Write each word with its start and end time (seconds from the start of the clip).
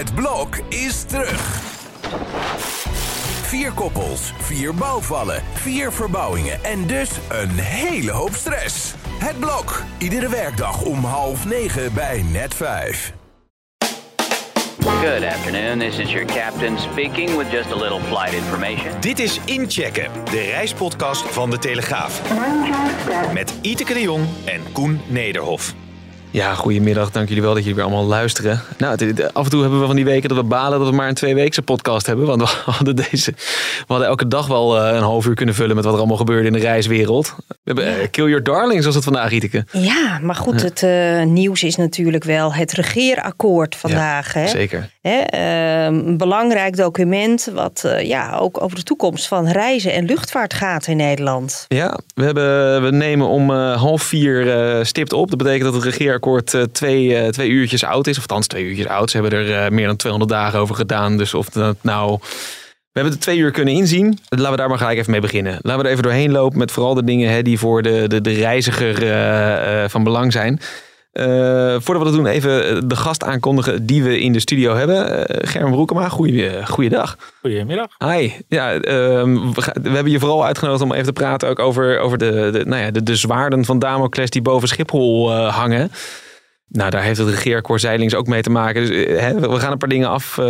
Het 0.00 0.14
blok 0.14 0.56
is 0.68 1.02
terug. 1.02 1.60
Vier 3.42 3.72
koppels, 3.72 4.32
vier 4.38 4.74
bouwvallen, 4.74 5.42
vier 5.52 5.92
verbouwingen 5.92 6.64
en 6.64 6.86
dus 6.86 7.10
een 7.28 7.50
hele 7.50 8.10
hoop 8.10 8.34
stress. 8.34 8.94
Het 9.18 9.38
blok, 9.38 9.82
iedere 9.98 10.28
werkdag 10.28 10.82
om 10.82 11.04
half 11.04 11.44
negen 11.46 11.94
bij 11.94 12.22
net 12.22 12.54
vijf. 12.54 13.12
Good 14.80 15.24
afternoon. 15.24 15.78
This 15.78 15.98
is 15.98 16.12
your 16.12 16.26
captain 16.26 16.78
speaking 16.78 17.36
with 17.36 17.50
just 17.50 17.72
a 17.72 17.76
little 17.76 18.00
flight 18.00 18.32
information. 18.32 19.00
Dit 19.00 19.18
is 19.18 19.40
Inchecken, 19.44 20.10
de 20.24 20.40
reispodcast 20.40 21.22
van 21.22 21.50
De 21.50 21.58
Telegraaf. 21.58 22.22
Met 23.32 23.54
Iteke 23.60 23.92
de 23.92 24.00
Jong 24.00 24.26
en 24.44 24.72
Koen 24.72 25.00
Nederhof. 25.08 25.74
Ja, 26.32 26.54
goedemiddag. 26.54 27.10
Dank 27.10 27.28
jullie 27.28 27.42
wel 27.42 27.50
dat 27.52 27.60
jullie 27.62 27.74
weer 27.76 27.84
allemaal 27.84 28.04
luisteren. 28.06 28.60
Nou, 28.78 29.04
het- 29.06 29.34
af 29.34 29.44
en 29.44 29.50
toe 29.50 29.60
hebben 29.60 29.80
we 29.80 29.86
van 29.86 29.96
die 29.96 30.04
weken 30.04 30.28
dat 30.28 30.38
we 30.38 30.44
balen 30.44 30.78
dat 30.78 30.88
we 30.88 30.94
maar 30.94 31.08
een 31.08 31.14
tweeweekse 31.14 31.62
podcast 31.62 32.06
hebben. 32.06 32.26
Want 32.26 32.40
we 32.40 32.48
hadden 32.72 32.96
deze, 32.96 33.30
we 33.78 33.84
hadden 33.86 34.06
elke 34.06 34.28
dag 34.28 34.46
wel 34.46 34.78
eh, 34.78 34.94
een 34.96 35.02
half 35.02 35.26
uur 35.26 35.34
kunnen 35.34 35.54
vullen 35.54 35.74
met 35.76 35.84
wat 35.84 35.92
er 35.92 35.98
allemaal 35.98 36.16
gebeurde 36.16 36.46
in 36.46 36.52
de 36.52 36.58
reiswereld. 36.58 37.34
We 37.46 37.54
hebben 37.64 37.86
eh, 37.86 38.06
Kill 38.10 38.24
Your 38.26 38.42
Darlings 38.42 38.84
was 38.84 38.94
het 38.94 39.04
vandaag, 39.04 39.30
Iteke. 39.30 39.64
Ja, 39.72 40.18
maar 40.22 40.34
goed, 40.34 40.62
het 40.62 40.82
eh, 40.82 41.22
nieuws 41.22 41.62
is 41.62 41.76
natuurlijk 41.76 42.24
wel 42.24 42.54
het 42.54 42.72
regeerakkoord 42.72 43.76
vandaag. 43.76 44.32
hè? 44.32 44.46
Zeker. 44.48 44.90
Hè, 45.00 45.18
eh, 45.18 45.84
een 45.84 46.16
belangrijk 46.16 46.76
document 46.76 47.50
wat 47.54 47.94
ja, 48.02 48.36
ook 48.36 48.62
over 48.62 48.76
de 48.76 48.82
toekomst 48.82 49.26
van 49.28 49.48
reizen 49.48 49.92
en 49.92 50.04
luchtvaart 50.04 50.54
gaat 50.54 50.86
in 50.86 50.96
Nederland. 50.96 51.64
Ja, 51.68 51.98
we, 52.14 52.24
hebben, 52.24 52.82
we 52.82 52.90
nemen 52.90 53.26
om 53.26 53.50
half 53.60 54.02
vier 54.02 54.78
stipt 54.86 55.12
op. 55.12 55.28
Dat 55.28 55.38
betekent 55.38 55.64
dat 55.64 55.74
het 55.74 55.82
regeerakkoord 55.84 56.18
eh, 56.26 56.62
twee, 56.62 57.16
eh, 57.16 57.28
twee 57.28 57.48
uurtjes 57.48 57.84
oud 57.84 58.06
is. 58.06 58.16
Of 58.16 58.22
althans 58.22 58.46
twee 58.46 58.64
uurtjes 58.64 58.86
oud. 58.86 59.10
Ze 59.10 59.20
hebben 59.20 59.38
er 59.38 59.64
eh, 59.64 59.70
meer 59.70 59.86
dan 59.86 59.96
200 59.96 60.32
dagen 60.32 60.58
over 60.58 60.74
gedaan. 60.74 61.16
Dus 61.16 61.34
of 61.34 61.48
dat 61.48 61.76
nou... 61.82 62.18
We 62.92 63.00
hebben 63.00 63.18
er 63.18 63.24
twee 63.24 63.38
uur 63.38 63.50
kunnen 63.50 63.74
inzien. 63.74 64.18
Laten 64.28 64.50
we 64.50 64.56
daar 64.56 64.68
maar 64.68 64.78
gelijk 64.78 64.98
even 64.98 65.10
mee 65.10 65.20
beginnen. 65.20 65.58
Laten 65.60 65.80
we 65.80 65.86
er 65.86 65.90
even 65.90 66.02
doorheen 66.02 66.30
lopen 66.30 66.58
met 66.58 66.72
vooral 66.72 66.94
de 66.94 67.04
dingen 67.04 67.30
hè, 67.30 67.42
die 67.42 67.58
voor 67.58 67.82
de, 67.82 68.08
de, 68.08 68.20
de 68.20 68.32
reiziger 68.32 69.90
van 69.90 70.04
belang 70.04 70.32
zijn. 70.32 70.60
Eh, 71.12 71.26
voordat 71.78 72.02
we 72.02 72.04
dat 72.04 72.12
doen, 72.12 72.26
even 72.26 72.88
de 72.88 72.96
gast 72.96 73.24
aankondigen 73.24 73.86
die 73.86 74.02
we 74.02 74.20
in 74.20 74.32
de 74.32 74.40
studio 74.40 74.74
hebben. 74.74 75.28
Eh 75.28 75.48
Germ 75.48 75.70
Broekema, 75.70 76.08
goeie, 76.08 76.66
goeiedag. 76.66 77.16
Goedemiddag. 77.40 77.88
Hi. 77.98 78.32
Ja, 78.48 78.72
ehm, 78.72 79.52
we, 79.82 79.90
hebben 79.90 80.12
je 80.12 80.18
vooral 80.18 80.44
uitgenodigd 80.44 80.82
om 80.82 80.92
even 80.92 81.06
te 81.06 81.12
praten 81.12 81.48
ook 81.48 81.58
over, 81.58 81.98
over 81.98 82.18
de, 82.18 82.48
de, 82.52 82.64
nou 82.64 82.82
ja, 82.82 82.90
de, 82.90 83.02
de 83.02 83.16
zwaarden 83.16 83.64
van 83.64 83.78
Damocles 83.78 84.30
die 84.30 84.42
boven 84.42 84.68
Schiphol 84.68 85.30
eh, 85.30 85.56
hangen. 85.56 85.90
Nou, 86.72 86.90
daar 86.90 87.02
heeft 87.02 87.18
het 87.18 87.28
regeerakkoord 87.28 87.80
Zeilings 87.80 88.14
ook 88.14 88.26
mee 88.26 88.42
te 88.42 88.50
maken. 88.50 88.86
Dus, 88.86 89.04
eh, 89.04 89.20
hè, 89.20 89.40
we 89.40 89.60
gaan 89.60 89.72
een 89.72 89.78
paar 89.78 89.88
dingen 89.88 90.08
af, 90.08 90.38
eh, 90.38 90.44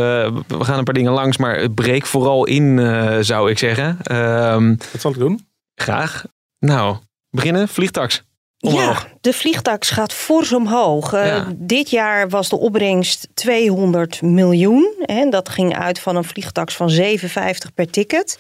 we 0.47 0.65
gaan 0.65 0.79
een 0.79 0.85
paar 0.85 0.95
dingen 0.95 1.13
langs, 1.13 1.37
maar 1.37 1.71
breek 1.71 2.07
vooral 2.07 2.47
in, 2.47 2.79
eh, 2.79 3.19
zou 3.21 3.51
ik 3.51 3.59
zeggen. 3.59 3.99
Ehm, 4.03 4.69
Wat 4.93 5.01
zal 5.01 5.11
ik 5.11 5.19
doen? 5.19 5.49
graag. 5.75 6.25
Nou, 6.59 6.97
beginnen. 7.31 7.69
Vliegtax. 7.69 8.23
Omhoog. 8.61 9.03
Ja, 9.03 9.17
de 9.21 9.33
vliegtax 9.33 9.91
gaat 9.91 10.13
fors 10.13 10.53
omhoog. 10.53 11.13
Eh. 11.13 11.47
Dit 11.57 11.91
jaar 11.91 12.29
was 12.29 12.49
de 12.49 12.59
opbrengst 12.59 13.29
200 13.35 14.23
miljoen. 14.23 14.95
Hè, 14.99 15.29
dat 15.29 15.49
ging 15.49 15.77
uit 15.77 15.99
van 15.99 16.17
een 16.17 16.25
vliegtax 16.25 16.75
van 16.75 16.91
7,50 16.91 17.75
per 17.75 17.91
ticket. 17.91 18.39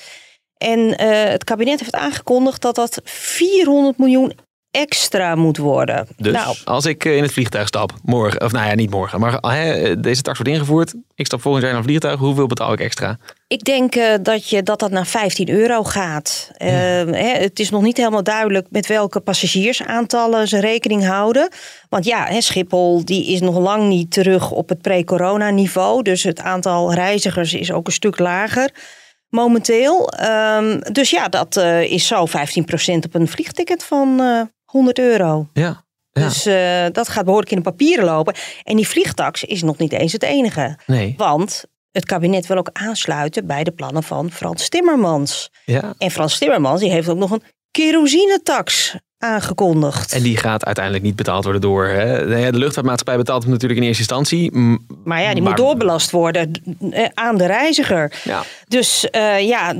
En 0.56 0.98
eh, 0.98 1.30
het 1.30 1.44
kabinet 1.44 1.80
heeft 1.80 1.94
aangekondigd 1.94 2.62
dat 2.62 2.74
dat 2.74 3.00
400 3.04 3.98
miljoen 3.98 4.32
extra 4.70 5.34
moet 5.34 5.56
worden. 5.56 6.08
Dus 6.16 6.32
Nou, 6.32 6.56
als 6.64 6.86
ik 6.86 7.04
eh, 7.04 7.16
in 7.16 7.22
het 7.22 7.32
vliegtuig 7.32 7.66
stap, 7.68 7.92
morgen, 8.02 8.40
of 8.40 8.52
nou 8.52 8.68
ja, 8.68 8.74
niet 8.74 8.90
morgen, 8.90 9.20
maar 9.20 9.40
deze 10.00 10.22
tax 10.22 10.38
wordt 10.38 10.52
ingevoerd. 10.52 10.94
Ik 11.14 11.26
stap 11.26 11.40
volgend 11.40 11.64
jaar 11.64 11.72
in 11.72 11.78
een 11.78 11.84
vliegtuig. 11.84 12.18
Hoeveel 12.18 12.46
betaal 12.46 12.72
ik 12.72 12.80
extra? 12.80 13.18
Ik 13.50 13.64
denk 13.64 13.94
eh, 13.94 14.14
dat, 14.22 14.48
je, 14.48 14.62
dat 14.62 14.78
dat 14.78 14.90
naar 14.90 15.06
15 15.06 15.48
euro 15.48 15.82
gaat. 15.82 16.50
Eh, 16.56 16.70
hè, 16.70 17.38
het 17.38 17.60
is 17.60 17.70
nog 17.70 17.82
niet 17.82 17.96
helemaal 17.96 18.22
duidelijk 18.22 18.66
met 18.70 18.86
welke 18.86 19.20
passagiersaantallen 19.20 20.48
ze 20.48 20.60
rekening 20.60 21.06
houden. 21.06 21.48
Want 21.88 22.04
ja, 22.04 22.26
hè, 22.26 22.40
Schiphol 22.40 23.04
die 23.04 23.26
is 23.26 23.40
nog 23.40 23.58
lang 23.58 23.88
niet 23.88 24.10
terug 24.10 24.50
op 24.50 24.68
het 24.68 24.80
pre-corona 24.80 25.50
niveau. 25.50 26.02
Dus 26.02 26.22
het 26.22 26.40
aantal 26.40 26.94
reizigers 26.94 27.54
is 27.54 27.72
ook 27.72 27.86
een 27.86 27.92
stuk 27.92 28.18
lager 28.18 28.70
momenteel. 29.28 30.08
Ehm, 30.08 30.80
dus 30.92 31.10
ja, 31.10 31.28
dat 31.28 31.56
eh, 31.56 31.92
is 31.92 32.06
zo 32.06 32.26
15% 32.26 32.30
op 33.04 33.14
een 33.14 33.28
vliegticket 33.28 33.84
van 33.84 34.20
eh 34.20 34.40
100 34.64 34.98
euro. 34.98 35.48
Ja. 35.52 35.84
Ja. 36.12 36.24
Dus 36.24 36.46
eh, 36.46 36.86
dat 36.92 37.08
gaat 37.08 37.24
behoorlijk 37.24 37.50
in 37.50 37.56
de 37.56 37.62
papieren 37.62 38.04
lopen. 38.04 38.34
En 38.62 38.76
die 38.76 38.88
vliegtax 38.88 39.44
is 39.44 39.62
nog 39.62 39.78
niet 39.78 39.92
eens 39.92 40.12
het 40.12 40.22
enige. 40.22 40.78
Nee. 40.86 41.14
Want 41.16 41.64
het 41.92 42.04
kabinet 42.04 42.46
wil 42.46 42.56
ook 42.56 42.70
aansluiten 42.72 43.46
bij 43.46 43.64
de 43.64 43.72
plannen 43.72 44.02
van 44.02 44.30
Frans 44.30 44.68
Timmermans. 44.68 45.50
Ja. 45.64 45.94
En 45.98 46.10
Frans 46.10 46.38
Timmermans 46.38 46.80
die 46.80 46.90
heeft 46.90 47.08
ook 47.08 47.18
nog 47.18 47.30
een 47.30 47.42
kerosinetax 47.70 48.96
aangekondigd. 49.20 50.12
En 50.12 50.22
die 50.22 50.36
gaat 50.36 50.64
uiteindelijk 50.64 51.04
niet 51.04 51.16
betaald 51.16 51.42
worden 51.44 51.62
door. 51.62 51.86
Hè? 51.86 52.26
De 52.50 52.58
luchtvaartmaatschappij 52.58 53.16
betaalt 53.16 53.42
hem 53.42 53.52
natuurlijk 53.52 53.80
in 53.80 53.86
eerste 53.86 54.02
instantie. 54.02 54.52
maar 55.04 55.22
ja, 55.22 55.32
die 55.32 55.42
maar- 55.42 55.50
moet 55.52 55.60
doorbelast 55.60 56.10
worden 56.10 56.52
eh, 56.90 57.04
aan 57.14 57.36
de 57.36 57.46
reiziger. 57.46 58.12
Ja. 58.24 58.42
Dus 58.68 59.10
eh, 59.10 59.46
ja, 59.46 59.74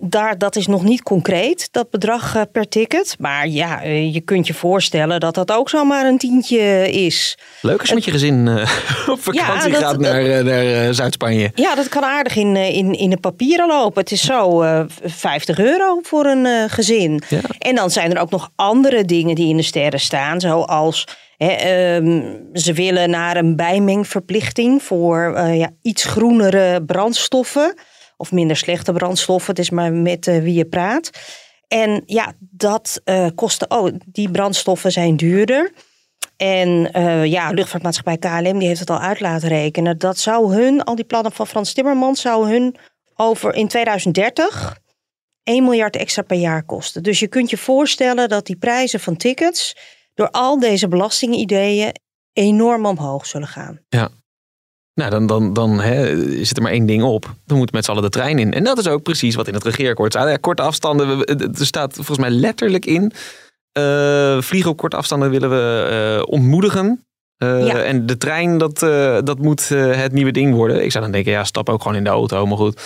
daar, 0.00 0.38
dat 0.38 0.56
is 0.56 0.66
nog 0.66 0.82
niet 0.84 1.02
concreet, 1.02 1.68
dat 1.70 1.90
bedrag 1.90 2.34
eh, 2.36 2.42
per 2.52 2.68
ticket. 2.68 3.16
Maar 3.18 3.48
ja, 3.48 3.82
je 3.82 4.20
kunt 4.20 4.46
je 4.46 4.54
voorstellen 4.54 5.20
dat 5.20 5.34
dat 5.34 5.52
ook 5.52 5.68
zomaar 5.68 6.06
een 6.06 6.18
tientje 6.18 6.90
is. 6.92 7.38
Leuk 7.60 7.80
als 7.80 7.88
je 7.88 7.94
met 7.94 8.04
je 8.04 8.10
gezin 8.10 8.48
op 9.06 9.20
vakantie 9.22 9.70
dat- 9.72 9.82
gaat 9.82 9.98
naar, 9.98 10.44
naar 10.44 10.94
Zuid-Spanje. 10.94 11.50
Ja, 11.54 11.74
dat 11.74 11.88
kan 11.88 12.02
aardig 12.04 12.36
in, 12.36 12.56
in, 12.56 12.92
in 12.92 13.10
de 13.10 13.16
papieren 13.20 13.66
lopen. 13.68 14.00
Het 14.00 14.12
is 14.12 14.24
zo 14.24 14.62
eh, 14.62 14.80
50 15.04 15.58
euro 15.58 15.98
voor 16.02 16.24
een 16.26 16.70
gezin. 16.70 17.22
Ja. 17.28 17.40
En 17.58 17.74
dan 17.74 17.90
zijn 17.90 18.14
er 18.14 18.20
ook 18.20 18.30
nog 18.30 18.50
andere 18.56 18.72
dingen 18.82 19.34
die 19.34 19.48
in 19.48 19.56
de 19.56 19.62
sterren 19.62 20.00
staan. 20.00 20.40
Zoals 20.40 21.06
ehm, 21.36 22.36
ze 22.52 22.72
willen 22.72 23.10
naar 23.10 23.36
een 23.36 23.56
bijmengverplichting 23.56 24.82
voor 24.82 25.34
eh, 25.34 25.58
ja, 25.58 25.70
iets 25.82 26.04
groenere 26.04 26.84
brandstoffen. 26.84 27.74
Of 28.16 28.32
minder 28.32 28.56
slechte 28.56 28.92
brandstoffen. 28.92 29.50
Het 29.50 29.58
is 29.58 29.70
maar 29.70 29.92
met 29.92 30.26
eh, 30.26 30.38
wie 30.38 30.54
je 30.54 30.64
praat. 30.64 31.10
En 31.68 32.02
ja, 32.06 32.32
dat 32.38 33.00
eh 33.04 33.26
kosten. 33.34 33.70
Oh, 33.70 33.94
die 34.06 34.30
brandstoffen 34.30 34.92
zijn 34.92 35.16
duurder. 35.16 35.72
En 36.36 36.90
ja, 37.28 37.50
luchtvaartmaatschappij 37.50 38.18
KLM 38.18 38.58
die 38.58 38.68
heeft 38.68 38.80
het 38.80 38.90
al 38.90 38.98
uit 38.98 39.20
laten 39.20 39.48
rekenen. 39.48 39.98
Dat 39.98 40.18
zou 40.18 40.54
hun, 40.54 40.84
al 40.84 40.94
die 40.94 41.04
plannen 41.04 41.32
van 41.32 41.46
Frans 41.46 41.72
Timmermans, 41.72 42.20
zou 42.20 42.50
hun 42.50 42.76
over 43.16 43.54
in 43.54 43.68
2030 43.68 44.82
1 45.44 45.64
miljard 45.64 45.96
extra 45.96 46.22
per 46.22 46.36
jaar 46.36 46.62
kosten. 46.64 47.02
Dus 47.02 47.18
je 47.20 47.26
kunt 47.28 47.50
je 47.50 47.56
voorstellen 47.56 48.28
dat 48.28 48.46
die 48.46 48.56
prijzen 48.56 49.00
van 49.00 49.16
tickets 49.16 49.76
door 50.14 50.30
al 50.30 50.58
deze 50.58 50.88
belastingideeën 50.88 51.92
enorm 52.32 52.86
omhoog 52.86 53.26
zullen 53.26 53.48
gaan. 53.48 53.80
Nou, 54.94 55.10
dan, 55.10 55.26
dan, 55.26 55.52
dan 55.52 55.80
hè, 55.80 56.16
zit 56.44 56.56
er 56.56 56.62
maar 56.62 56.72
één 56.72 56.86
ding 56.86 57.02
op. 57.02 57.34
Dan 57.46 57.58
moet 57.58 57.72
met 57.72 57.84
z'n 57.84 57.90
allen 57.90 58.02
de 58.02 58.08
trein 58.08 58.38
in. 58.38 58.52
En 58.54 58.64
dat 58.64 58.78
is 58.78 58.86
ook 58.86 59.02
precies 59.02 59.34
wat 59.34 59.48
in 59.48 59.54
het 59.54 59.64
regeerakkoord 59.64 60.12
staat. 60.12 60.28
Ja, 60.28 60.36
korte 60.36 60.62
afstanden, 60.62 61.18
we- 61.18 61.24
we- 61.36 61.50
er 61.58 61.66
staat 61.66 61.94
volgens 61.94 62.18
mij 62.18 62.30
letterlijk 62.30 62.86
in... 62.86 63.12
eh, 63.72 64.40
vliegen 64.40 64.70
op 64.70 64.76
korte 64.76 64.96
afstanden 64.96 65.30
willen 65.30 65.50
we 65.50 65.88
eh, 66.20 66.32
ontmoedigen. 66.32 67.04
Eh, 67.36 67.66
Ja. 67.66 67.82
En 67.82 68.06
de 68.06 68.16
trein, 68.16 68.58
dat, 68.58 68.78
dat 69.26 69.38
moet 69.38 69.68
het 69.68 70.12
nieuwe 70.12 70.30
ding 70.32 70.54
worden. 70.54 70.84
Ik 70.84 70.90
zou 70.90 71.04
dan 71.04 71.12
denken, 71.12 71.32
ja, 71.32 71.44
stap 71.44 71.68
ook 71.68 71.82
gewoon 71.82 71.96
in 71.96 72.04
de 72.04 72.10
auto. 72.10 72.46
Maar 72.46 72.56
goed, 72.56 72.80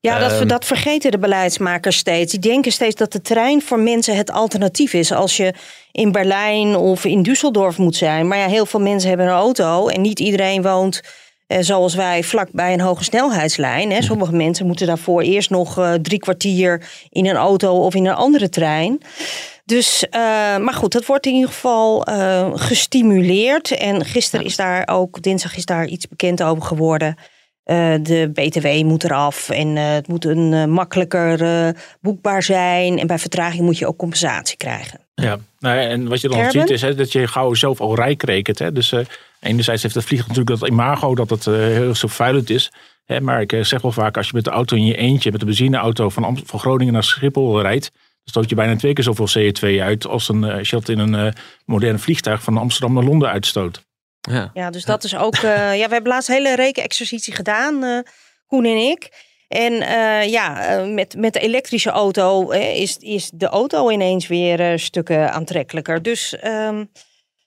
Ja, 0.00 0.18
dat, 0.18 0.32
Ehm. 0.32 0.46
dat 0.46 0.64
vergeten 0.64 1.10
de 1.10 1.18
beleidsmakers 1.18 1.96
steeds. 1.96 2.30
Die 2.30 2.40
denken 2.40 2.72
steeds 2.72 2.94
dat 2.94 3.12
de 3.12 3.20
trein 3.20 3.62
voor 3.62 3.78
mensen 3.78 4.16
het 4.16 4.30
alternatief 4.30 4.92
is. 4.92 5.12
Als 5.12 5.36
je 5.36 5.52
in 5.92 6.12
Berlijn 6.12 6.76
of 6.76 7.04
in 7.04 7.26
Düsseldorf 7.28 7.76
moet 7.76 7.96
zijn. 7.96 8.28
Maar 8.28 8.38
ja, 8.38 8.46
heel 8.46 8.66
veel 8.66 8.80
mensen 8.80 9.08
hebben 9.08 9.26
een 9.26 9.32
auto. 9.32 9.88
En 9.88 10.00
niet 10.00 10.20
iedereen 10.20 10.62
woont 10.62 11.00
eh, 11.46 11.58
zoals 11.60 11.94
wij 11.94 12.22
vlak 12.22 12.48
bij 12.52 12.72
een 12.72 12.80
hoge 12.80 13.04
snelheidslijn. 13.04 13.90
Hè. 13.90 14.02
Sommige 14.02 14.32
mensen 14.32 14.66
moeten 14.66 14.86
daarvoor 14.86 15.22
eerst 15.22 15.50
nog 15.50 15.78
eh, 15.78 15.92
drie 15.92 16.18
kwartier 16.18 16.82
in 17.10 17.26
een 17.26 17.36
auto 17.36 17.84
of 17.84 17.94
in 17.94 18.06
een 18.06 18.14
andere 18.14 18.48
trein. 18.48 19.00
Dus, 19.64 20.08
eh, 20.08 20.20
maar 20.56 20.74
goed, 20.74 20.92
dat 20.92 21.06
wordt 21.06 21.26
in 21.26 21.34
ieder 21.34 21.48
geval 21.50 22.04
eh, 22.04 22.50
gestimuleerd. 22.54 23.70
En 23.70 24.04
gisteren 24.04 24.44
is 24.44 24.56
daar 24.56 24.88
ook, 24.88 25.22
dinsdag 25.22 25.56
is 25.56 25.64
daar 25.64 25.86
iets 25.86 26.08
bekend 26.08 26.42
over 26.42 26.62
geworden. 26.62 27.16
Eh, 27.66 27.94
de 28.02 28.30
BTW 28.32 28.66
moet 28.84 29.04
eraf 29.04 29.48
en 29.48 29.76
eh, 29.76 29.92
het 29.92 30.08
moet 30.08 30.24
een 30.24 30.52
eh, 30.52 30.64
makkelijker 30.64 31.74
boekbaar 32.00 32.42
zijn. 32.42 32.98
En 32.98 33.06
bij 33.06 33.18
vertraging 33.18 33.62
moet 33.62 33.78
je 33.78 33.86
ook 33.86 33.96
compensatie 33.96 34.56
krijgen. 34.56 35.00
Ja, 35.14 35.38
nou 35.58 35.78
en 35.78 36.08
wat 36.08 36.20
je 36.20 36.28
dan 36.28 36.38
Erben? 36.38 36.60
ziet 36.60 36.70
is 36.70 36.82
hè, 36.82 36.94
dat 36.94 37.12
je 37.12 37.26
gauw 37.26 37.54
zelf 37.54 37.80
al 37.80 37.94
rijk 37.94 38.22
rekent. 38.22 38.58
Hè. 38.58 38.72
Dus 38.72 38.94
enerzijds 39.40 39.82
heeft 39.82 39.94
het 39.94 40.04
vliegen 40.04 40.28
natuurlijk 40.28 40.60
dat 40.60 40.68
imago 40.68 41.14
dat 41.14 41.30
het 41.30 41.44
heel 41.44 41.94
zo 41.94 42.08
vuilend 42.08 42.50
is. 42.50 42.72
Hè, 43.04 43.20
maar 43.20 43.40
ik 43.40 43.56
zeg 43.60 43.82
wel 43.82 43.92
vaak, 43.92 44.16
als 44.16 44.26
je 44.26 44.32
met 44.34 44.44
de 44.44 44.50
auto 44.50 44.76
in 44.76 44.86
je 44.86 44.96
eentje, 44.96 45.30
met 45.30 45.40
de 45.40 45.46
benzineauto 45.46 46.08
van, 46.08 46.40
van 46.44 46.60
Groningen 46.60 46.92
naar 46.92 47.04
Schiphol 47.04 47.60
rijdt, 47.60 47.90
dan 47.92 48.00
stoot 48.24 48.48
je 48.48 48.54
bijna 48.54 48.76
twee 48.76 48.92
keer 48.92 49.04
zoveel 49.04 49.28
CO2 49.38 49.80
uit 49.80 50.06
als, 50.06 50.28
een, 50.28 50.44
als 50.44 50.70
je 50.70 50.76
dat 50.76 50.88
in 50.88 50.98
een 50.98 51.34
moderne 51.64 51.98
vliegtuig 51.98 52.42
van 52.42 52.56
Amsterdam 52.56 52.94
naar 52.94 53.04
Londen 53.04 53.28
uitstoot. 53.30 53.84
Ja. 54.30 54.50
Ja, 54.54 54.70
dus 54.70 54.84
dat 54.84 55.04
is 55.04 55.16
ook. 55.16 55.34
eh, 55.34 55.78
ja, 55.78 55.86
we 55.86 55.92
hebben 55.92 56.12
laatst 56.12 56.28
een 56.28 56.34
hele 56.34 56.54
rekenexercitie 56.54 57.34
gedaan, 57.34 57.84
eh, 57.84 57.98
Koen 58.46 58.64
en 58.64 58.76
ik. 58.76 59.34
En 59.48 59.80
eh, 59.80 60.30
ja, 60.30 60.80
met, 60.84 61.16
met 61.16 61.32
de 61.32 61.40
elektrische 61.40 61.90
auto 61.90 62.50
is, 62.50 62.96
is 62.96 63.30
de 63.34 63.46
auto 63.46 63.90
ineens 63.90 64.26
weer 64.26 64.78
stukken 64.78 65.32
aantrekkelijker. 65.32 66.02
Dus 66.02 66.38
ehm, 66.38 66.84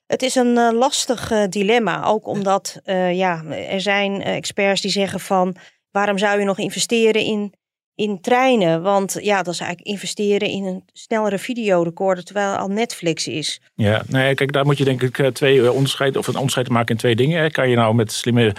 het 0.06 0.22
is 0.22 0.34
een 0.34 0.74
lastig 0.74 1.32
dilemma. 1.48 2.04
Ook 2.04 2.26
omdat 2.26 2.80
ja, 3.12 3.44
er 3.44 3.80
zijn 3.80 4.22
experts 4.22 4.80
die 4.80 4.90
zeggen 4.90 5.20
van 5.20 5.56
waarom 5.90 6.18
zou 6.18 6.38
je 6.38 6.44
nog 6.44 6.58
investeren 6.58 7.22
in, 7.22 7.54
in 8.00 8.20
treinen? 8.20 8.82
Want 8.82 9.18
ja, 9.22 9.42
dat 9.42 9.54
is 9.54 9.60
eigenlijk 9.60 9.90
investeren 9.90 10.48
in 10.48 10.64
een 10.64 10.82
snellere 10.92 11.38
videorecorder, 11.38 12.24
terwijl 12.24 12.56
al 12.56 12.68
Netflix 12.68 13.26
is. 13.26 13.60
Ja, 13.74 14.02
nee, 14.06 14.34
kijk, 14.34 14.52
daar 14.52 14.64
moet 14.64 14.78
je 14.78 14.84
denk 14.84 15.02
ik 15.02 15.18
eh, 15.18 15.26
twee 15.26 15.62
eh, 15.62 15.74
onderscheid, 15.74 16.16
of 16.16 16.26
een 16.26 16.34
onderscheid 16.34 16.68
maken 16.68 16.90
in 16.90 16.96
twee 16.96 17.16
dingen. 17.16 17.40
hè. 17.40 17.50
Kan 17.50 17.68
je 17.68 17.76
nou 17.76 17.94
met 17.94 18.12
slimme 18.12 18.54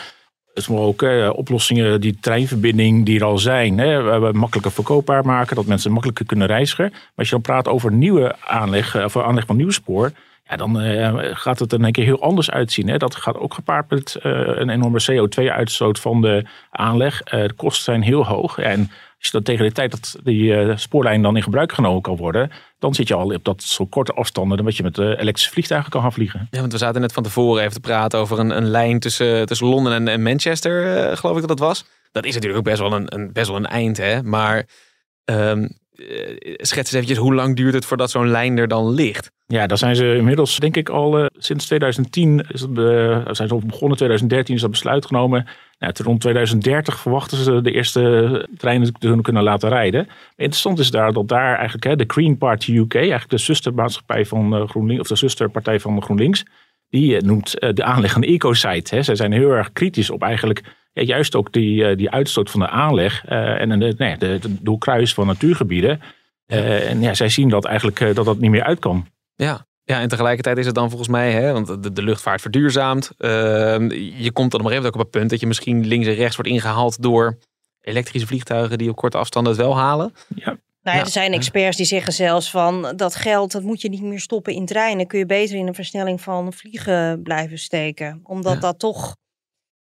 dus 0.54 0.68
maar 0.68 0.80
ook 0.80 1.02
eh, 1.02 1.30
oplossingen, 1.36 2.02
die 2.02 2.18
treinverbinding 2.22 3.06
die 3.06 3.20
er 3.20 3.26
al 3.26 3.38
zijn, 3.38 3.78
hè, 3.78 4.20
makkelijker 4.34 4.72
verkoopbaar 4.72 5.26
maken, 5.26 5.56
dat 5.56 5.66
mensen 5.66 5.92
makkelijker 5.92 6.26
kunnen 6.26 6.48
reizigen. 6.48 6.90
Maar 6.92 7.12
als 7.16 7.28
je 7.28 7.34
dan 7.34 7.44
praat 7.44 7.68
over 7.68 7.92
nieuwe 7.92 8.36
aanleg, 8.40 8.96
eh, 8.96 9.04
of 9.04 9.18
aanleg 9.18 9.46
van 9.46 9.56
nieuw 9.56 9.70
spoor, 9.70 10.12
ja, 10.52 10.58
dan 10.58 10.80
eh, 10.80 11.14
gaat 11.34 11.60
het 11.60 11.72
er 11.72 11.84
een 11.84 11.92
keer 11.92 12.06
heel 12.06 12.22
anders 12.22 12.52
uitzien. 12.52 12.88
Hè. 12.88 12.98
Dat 12.98 13.16
gaat 13.16 13.38
ook 13.38 13.54
gepaard 13.54 13.90
met 13.90 14.16
eh, 14.16 14.32
een 14.32 14.70
enorme 14.70 15.02
CO2-uitstoot 15.12 16.00
van 16.00 16.22
de 16.22 16.46
aanleg. 16.70 17.22
Eh, 17.22 17.42
de 17.42 17.54
kosten 17.54 17.84
zijn 17.84 18.02
heel 18.02 18.26
hoog. 18.26 18.58
En 18.58 18.92
je 19.26 19.32
dan 19.32 19.44
tegen 19.44 19.66
de 19.66 19.72
tijd 19.72 19.92
dat 19.92 20.16
die 20.24 20.56
eh, 20.56 20.78
spoorlijn 20.78 21.22
dan 21.22 21.36
in 21.36 21.44
gebruik 21.44 21.72
genomen 21.72 22.02
kan 22.02 22.16
worden, 22.16 22.52
dan 22.80 22.94
zit 22.94 23.08
je 23.08 23.14
al 23.14 23.34
op 23.34 23.44
dat 23.44 23.62
soort 23.62 23.90
korte 23.90 24.14
afstanden 24.14 24.58
dan 24.58 24.66
wat 24.66 24.78
je 24.78 24.84
met 24.84 24.98
eh, 24.98 25.06
elektrische 25.06 25.52
vliegtuigen 25.52 25.92
kan 25.92 26.02
gaan 26.02 26.14
vliegen. 26.14 26.48
Ja, 26.52 26.60
want 26.60 26.72
we 26.72 26.78
zaten 26.78 27.02
net 27.02 27.14
van 27.14 27.24
tevoren 27.24 27.62
even 27.62 27.74
te 27.74 27.80
praten 27.80 28.20
over 28.20 28.40
een, 28.40 28.58
een 28.58 28.70
lijn 28.70 29.00
tussen, 29.00 29.46
tussen 29.46 29.68
Londen 29.68 30.08
en, 30.08 30.22
Manchester, 30.22 30.98
eh, 30.98 31.18
geloof 31.18 31.36
ik 31.36 31.42
dat 31.42 31.50
het 31.50 31.60
was. 31.60 31.86
Dat 32.12 32.26
is 32.26 32.34
natuurlijk 32.34 32.60
ook 32.60 32.70
best 32.70 32.80
wel 32.80 32.94
een, 32.94 33.16
een, 33.16 33.34
best 33.34 33.48
wel 33.48 33.56
een 33.56 33.66
eind, 33.66 33.98
hè. 33.98 34.24
Maar 34.24 34.68
eh, 35.24 35.56
schets 36.58 36.78
eens 36.78 36.92
eventjes, 36.92 37.18
hoe 37.18 37.34
lang 37.34 37.56
duurt 37.56 37.74
het 37.74 37.86
voordat 37.86 38.12
zo'n 38.12 38.30
lijn 38.30 38.58
er 38.58 38.68
dan 38.68 38.90
ligt? 38.90 39.32
Ja, 39.52 39.68
daar 39.68 39.78
zijn 39.78 39.96
ze 39.96 40.16
inmiddels, 40.16 40.60
denk 40.60 40.78
ik 40.78 40.90
al 40.90 41.20
eh, 41.20 41.26
sinds 41.38 41.66
2010 41.66 42.46
is 42.52 42.62
het, 42.62 42.78
eh, 42.78 43.26
zijn 43.32 43.50
al 43.50 43.62
begonnen. 43.66 43.98
2013 43.98 44.56
is 44.56 44.62
dat 44.62 44.72
besluit 44.72 45.06
genomen. 45.06 45.48
Nou, 45.80 45.94
rond 46.04 46.22
2030 46.22 47.00
verwachten 47.00 47.38
ze 47.38 47.62
de 47.62 47.72
eerste 47.72 48.50
treinen 48.58 48.94
te 48.94 49.20
kunnen 49.22 49.44
laten 49.44 49.70
rijden. 49.70 50.08
Interessant 50.36 50.80
is 50.80 50.92
daar 50.92 51.14
dat 51.14 51.28
daar 51.28 51.56
eigenlijk 51.56 51.84
hè, 51.84 51.96
de 51.96 52.04
Green 52.08 52.38
Party 52.38 52.72
UK, 52.72 52.96
eigenlijk 52.96 53.30
de 53.30 53.38
zustermaatschappij 53.38 54.26
van 54.26 54.56
eh, 54.56 54.70
GroenLinks, 54.70 55.02
of 55.02 55.08
de 55.08 55.16
zusterpartij 55.16 55.80
van 55.80 56.02
GroenLinks, 56.02 56.44
die 56.90 57.16
eh, 57.16 57.22
noemt 57.22 57.60
eh, 57.60 57.74
de 57.74 57.84
aanleg 57.84 58.16
een 58.16 58.24
eco-site. 58.24 58.96
hè. 58.96 59.04
Zij 59.04 59.16
zijn 59.16 59.32
heel 59.32 59.52
erg 59.52 59.72
kritisch 59.72 60.10
op 60.10 60.22
eigenlijk 60.22 60.64
juist 60.94 61.36
ook 61.36 61.52
die, 61.52 61.86
eh, 61.86 61.98
die 61.98 62.10
uitstoot 62.10 62.52
van 62.52 62.60
de 62.60 62.70
aanleg 62.70 63.26
eh, 63.26 63.62
en 63.62 63.80
de, 63.80 63.94
nee, 63.98 64.18
de, 64.18 64.40
de, 64.40 64.64
doorkruis 64.64 65.14
van 65.14 65.28
natuurgebieden. 65.28 66.02
Eh, 66.52 66.90
en 66.90 67.02
ja, 67.02 67.14
zij 67.14 67.30
zien 67.30 67.50
dat 67.50 67.66
eigenlijk 67.66 68.00
eh, 68.00 68.16
dat 68.16 68.26
dat 68.26 68.40
niet 68.40 68.52
meer 68.52 68.64
uit 68.64 68.80
kan. 68.80 69.06
Ja. 69.46 69.66
Ja, 69.84 70.00
en 70.02 70.08
tegelijkertijd 70.08 70.58
is 70.58 70.66
het 70.66 70.76
dan 70.76 70.88
volgens 70.90 71.10
mij, 71.10 71.32
hè, 71.32 71.52
want 71.54 71.84
de, 71.84 71.92
de 71.94 72.04
luchtvaart 72.04 72.42
verduurzaamt. 72.42 73.12
Ehm, 73.18 73.92
je 73.92 74.32
komt 74.32 74.52
dan 74.52 74.60
op 74.60 74.66
een 74.66 74.72
gegeven 74.72 74.76
moment 74.76 74.86
ook 74.86 74.94
op 74.96 75.00
het 75.02 75.10
punt 75.10 75.30
dat 75.30 75.40
je 75.40 75.48
misschien 75.48 75.88
links 75.88 76.08
en 76.08 76.14
rechts 76.14 76.36
wordt 76.36 76.52
ingehaald 76.52 77.02
door 77.02 77.38
elektrische 77.82 78.28
vliegtuigen 78.28 78.78
die 78.78 78.90
op 78.90 78.96
korte 78.96 79.18
afstanden 79.18 79.52
het 79.54 79.62
wel 79.62 79.78
halen. 79.78 80.14
Ja, 80.36 80.58
Nou, 80.84 80.98
ja, 80.98 81.04
er 81.04 81.10
zijn 81.10 81.34
experts 81.34 81.78
die 81.78 81.86
zeggen 81.86 82.14
zelfs 82.14 82.50
van 82.52 82.94
dat 82.96 83.16
geld 83.16 83.52
dat 83.52 83.64
moet 83.64 83.82
je 83.82 83.90
niet 83.90 84.02
meer 84.02 84.20
stoppen 84.20 84.54
in 84.54 84.66
treinen. 84.66 85.08
Kun 85.08 85.20
je 85.20 85.26
beter 85.26 85.56
in 85.58 85.68
een 85.68 85.74
versnelling 85.76 86.22
van 86.22 86.54
vliegen 86.54 87.22
blijven 87.24 87.60
steken. 87.60 88.20
Omdat 88.24 88.54
Ja. 88.54 88.60
dat 88.60 88.80
toch, 88.80 89.16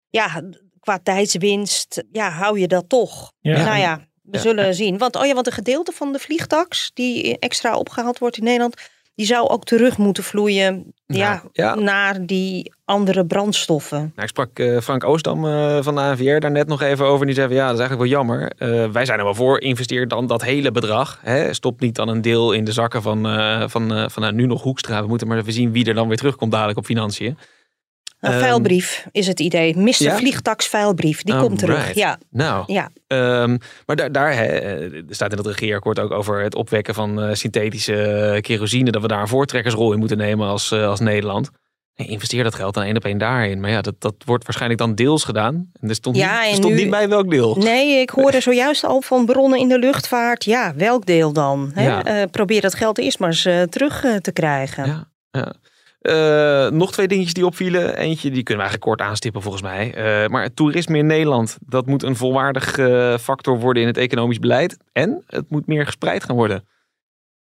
ja, 0.09 0.41
qua 0.79 0.99
tijdswinst, 1.03 2.03
ja, 2.11 2.29
hou 2.29 2.59
je 2.59 2.67
dat 2.67 2.89
toch. 2.89 3.31
Ja. 3.39 3.63
Nou 3.63 3.77
ja, 3.77 4.07
we 4.21 4.37
Ja. 4.37 4.39
zullen 4.39 4.75
zien. 4.75 4.97
Want, 4.97 5.15
oh 5.15 5.25
ja, 5.25 5.33
want 5.33 5.47
een 5.47 5.53
gedeelte 5.53 5.91
van 5.91 6.11
de 6.13 6.19
vliegtax 6.19 6.91
die 6.93 7.39
extra 7.39 7.77
opgehaald 7.77 8.17
wordt 8.19 8.37
in 8.37 8.43
Nederland, 8.43 8.75
die 9.15 9.25
zou 9.25 9.47
ook 9.49 9.63
terug 9.63 9.97
moeten 9.97 10.23
vloeien 10.23 10.93
ja, 11.05 11.29
Naar- 11.29 11.43
ja. 11.51 11.75
naar 11.75 12.25
die 12.25 12.73
andere 12.85 13.25
brandstoffen. 13.25 13.97
Nou, 13.97 14.11
ik 14.21 14.27
sprak 14.27 14.59
eh, 14.59 14.79
Frank 14.79 15.03
Oostdam 15.03 15.45
eh, 15.45 15.77
van 15.81 15.95
de 15.95 16.01
ANVR 16.01 16.39
daar 16.39 16.51
net 16.51 16.67
nog 16.67 16.81
even 16.81 17.05
over. 17.05 17.19
En 17.19 17.25
die 17.25 17.35
zei 17.35 17.47
van, 17.47 17.55
ja, 17.55 17.65
dat 17.65 17.73
is 17.73 17.79
eigenlijk 17.79 18.09
wel 18.09 18.19
jammer. 18.19 18.51
Eh, 18.57 18.91
wij 18.91 19.05
zijn 19.05 19.19
er 19.19 19.25
wel 19.25 19.35
voor. 19.35 19.61
Investeer 19.61 20.07
dan 20.07 20.27
dat 20.27 20.43
hele 20.43 20.71
bedrag. 20.71 21.19
Hè. 21.21 21.53
Stop 21.53 21.79
niet 21.79 21.95
dan 21.95 22.07
een 22.07 22.21
deel 22.21 22.51
in 22.51 22.63
de 22.63 22.71
zakken 22.71 23.01
van, 23.01 23.23
van, 23.69 24.11
van 24.11 24.35
nu 24.35 24.45
nog 24.45 24.61
Hoekstra. 24.61 25.01
We 25.01 25.07
moeten 25.07 25.27
maar 25.27 25.37
even 25.37 25.53
zien 25.53 25.71
wie 25.71 25.85
er 25.85 25.93
dan 25.93 26.07
weer 26.07 26.17
terugkomt 26.17 26.51
dadelijk 26.51 26.77
op 26.77 26.85
financiën. 26.85 27.37
Een 28.19 28.31
Ehm, 28.31 28.39
veilbrief 28.39 29.05
is 29.11 29.27
het 29.27 29.39
idee. 29.39 29.77
Mr. 29.77 29.93
ja? 29.97 30.17
Vliegtax 30.17 30.67
veilbrief, 30.67 31.21
die 31.23 31.37
komt 31.37 31.59
terug. 31.59 31.93
Ja, 31.93 32.19
Nou, 32.29 32.63
ja. 32.73 32.89
Ehm, 33.07 33.57
maar 33.85 33.95
daar, 33.95 34.11
daar 34.11 34.31
eh, 34.31 35.01
staat 35.09 35.31
in 35.31 35.37
het 35.37 35.47
regeerakkoord 35.47 35.99
ook 35.99 36.11
over 36.11 36.41
het 36.41 36.55
opwekken 36.55 36.93
van 36.93 37.21
eh, 37.21 37.33
synthetische 37.33 38.37
kerosine. 38.41 38.91
Dat 38.91 39.01
we 39.01 39.07
daar 39.07 39.21
een 39.21 39.27
voortrekkersrol 39.27 39.93
in 39.93 39.99
moeten 39.99 40.17
nemen 40.17 40.47
als, 40.47 40.71
eh, 40.71 40.87
als 40.87 40.99
Nederland. 40.99 41.49
Nee, 41.95 42.07
investeer 42.07 42.43
dat 42.43 42.55
geld 42.55 42.73
dan 42.73 42.83
één 42.83 42.95
op 42.95 43.05
één 43.05 43.17
daarin. 43.17 43.59
Maar 43.59 43.69
ja, 43.69 43.81
dat, 43.81 43.95
dat 43.99 44.15
wordt 44.25 44.43
waarschijnlijk 44.43 44.81
dan 44.81 44.95
deels 44.95 45.23
gedaan. 45.23 45.69
En 45.81 45.89
er 45.89 45.95
stond, 45.95 46.15
Ja, 46.15 46.41
niet, 46.41 46.49
er 46.49 46.55
stond 46.55 46.73
nu- 46.73 46.81
niet 46.81 46.89
bij 46.89 47.09
welk 47.09 47.29
deel. 47.29 47.55
Nee, 47.55 47.99
ik 48.01 48.09
hoorde 48.09 48.39
zojuist 48.49 48.83
al 48.83 49.01
van 49.01 49.25
bronnen 49.25 49.59
in 49.59 49.67
de 49.67 49.79
luchtvaart. 49.79 50.43
Ja, 50.45 50.73
welk 50.75 51.05
deel 51.05 51.33
dan? 51.33 51.71
Hè? 51.73 51.83
Ja. 51.85 52.25
Probeer 52.25 52.61
dat 52.61 52.73
geld 52.75 52.97
eerst 52.97 53.19
maar 53.19 53.29
eens 53.29 53.69
terug 53.69 54.05
te 54.21 54.31
krijgen. 54.31 54.85
Ja, 54.85 55.07
ja. 55.31 55.53
Eh, 56.05 56.69
nog 56.69 56.91
twee 56.91 57.07
dingetjes 57.07 57.33
die 57.33 57.45
opvielen. 57.45 57.97
Eentje, 57.97 58.31
die 58.31 58.43
kunnen 58.43 58.65
we 58.65 58.69
eigenlijk 58.69 58.81
kort 58.81 59.01
aanstippen 59.01 59.41
volgens 59.41 59.63
mij. 59.63 59.93
Eh, 59.93 60.29
maar 60.29 60.53
toerisme 60.53 60.97
in 60.97 61.05
Nederland, 61.05 61.57
dat 61.65 61.85
moet 61.85 62.03
een 62.03 62.15
volwaardig 62.15 62.77
eh, 62.77 63.17
factor 63.17 63.59
worden 63.59 63.81
in 63.81 63.87
het 63.87 63.97
economisch 63.97 64.39
beleid. 64.39 64.77
En 64.91 65.23
het 65.27 65.49
moet 65.49 65.67
meer 65.67 65.85
gespreid 65.85 66.23
gaan 66.23 66.35
worden. 66.35 66.67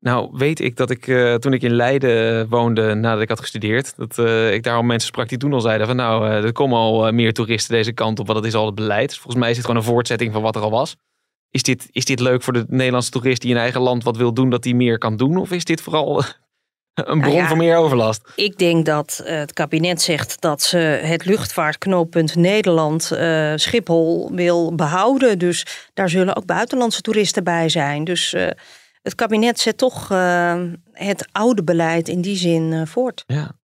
Nou, 0.00 0.31
weet 0.32 0.61
ik 0.61 0.76
dat 0.76 0.91
ik 0.91 1.05
toen 1.38 1.52
ik 1.52 1.62
in 1.62 1.75
Leiden 1.75 2.49
woonde 2.49 2.94
nadat 2.94 3.23
ik 3.23 3.29
had 3.29 3.41
gestudeerd, 3.41 3.97
dat 3.97 4.19
ik 4.52 4.62
daar 4.62 4.76
al 4.76 4.82
mensen 4.82 5.08
sprak 5.08 5.29
die 5.29 5.38
toen 5.38 5.52
al 5.52 5.61
zeiden 5.61 5.87
van 5.87 5.97
nou, 5.97 6.25
er 6.31 6.52
komen 6.52 6.79
al 6.79 7.12
meer 7.12 7.32
toeristen 7.32 7.75
deze 7.75 7.93
kant 7.93 8.19
op, 8.19 8.26
want 8.26 8.38
dat 8.38 8.49
is 8.49 8.55
al 8.55 8.67
het 8.67 8.75
beleid. 8.75 9.08
Dus 9.08 9.19
volgens 9.19 9.43
mij 9.43 9.50
is 9.50 9.56
het 9.56 9.67
gewoon 9.67 9.81
een 9.81 9.88
voortzetting 9.88 10.32
van 10.32 10.43
wat 10.43 10.56
er 10.56 10.62
al 10.62 10.70
was. 10.70 10.97
Is 11.50 11.62
dit, 11.62 11.88
is 11.91 12.05
dit 12.05 12.20
leuk 12.20 12.43
voor 12.43 12.52
de 12.52 12.64
Nederlandse 12.69 13.11
toerist 13.11 13.41
die 13.41 13.50
in 13.50 13.56
eigen 13.56 13.81
land 13.81 14.05
wat 14.05 14.17
wil 14.17 14.32
doen, 14.32 14.50
dat 14.50 14.62
die 14.62 14.75
meer 14.75 14.99
kan 14.99 15.17
doen? 15.17 15.37
Of 15.37 15.50
is 15.50 15.64
dit 15.64 15.81
vooral 15.81 16.23
een 17.05 17.20
bron 17.20 17.35
ja. 17.35 17.49
van 17.49 17.58
meer 17.58 17.76
overlast? 17.76 18.32
Ik 18.35 18.58
denk 18.58 18.87
dat 18.87 19.23
eh, 19.25 19.38
het 19.38 19.52
kabinet 19.52 20.02
zegt 20.02 20.41
dat 20.41 20.62
ze 20.62 20.76
het 21.02 21.25
luchtvaartknooppunt 21.25 22.37
Nederland, 22.37 23.11
eh, 23.12 23.52
Schiphol, 23.56 24.31
wil 24.35 24.75
behouden. 24.75 25.38
Dus 25.38 25.88
daar 25.95 26.09
zullen 26.09 26.37
ook 26.37 26.47
buitenlandse 26.47 27.00
toeristen 27.00 27.45
bij 27.45 27.69
zijn. 27.69 28.04
Dus 28.04 28.33
eh, 28.33 28.49
het 29.02 29.14
kabinet 29.14 29.61
zet 29.61 29.78
toch 29.78 30.09
het 30.92 31.28
oude 31.33 31.64
beleid 31.64 32.09
in 32.09 32.21
die 32.21 32.37
zin 32.37 32.87
voort. 32.87 33.25
Ja. 33.26 33.59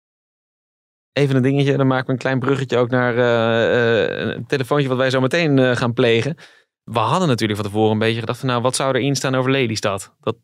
Even 1.13 1.36
een 1.36 1.42
dingetje, 1.42 1.77
dan 1.77 1.88
maken 1.88 2.06
we 2.06 2.12
een 2.12 2.18
klein 2.18 2.39
bruggetje 2.39 2.77
ook 2.77 2.89
naar 2.89 3.18
een 3.18 4.46
telefoontje 4.46 4.88
wat 4.88 4.98
wij 4.98 5.10
zo 5.10 5.20
meteen 5.20 5.77
gaan 5.77 5.94
plegen. 5.94 6.36
We 6.84 7.00
hadden 7.00 7.27
natuurlijk 7.27 7.60
van 7.60 7.70
tevoren 7.70 7.92
een 7.92 8.00
beetje 8.00 8.20
gedacht 8.20 8.39
van 8.39 8.48
nou, 8.48 8.62
wat 8.62 8.75
zou 8.75 8.96
erin 8.96 9.15
staan 9.15 9.36
over 9.36 9.51
Lelystad? 9.51 10.15
Dat 10.22 10.36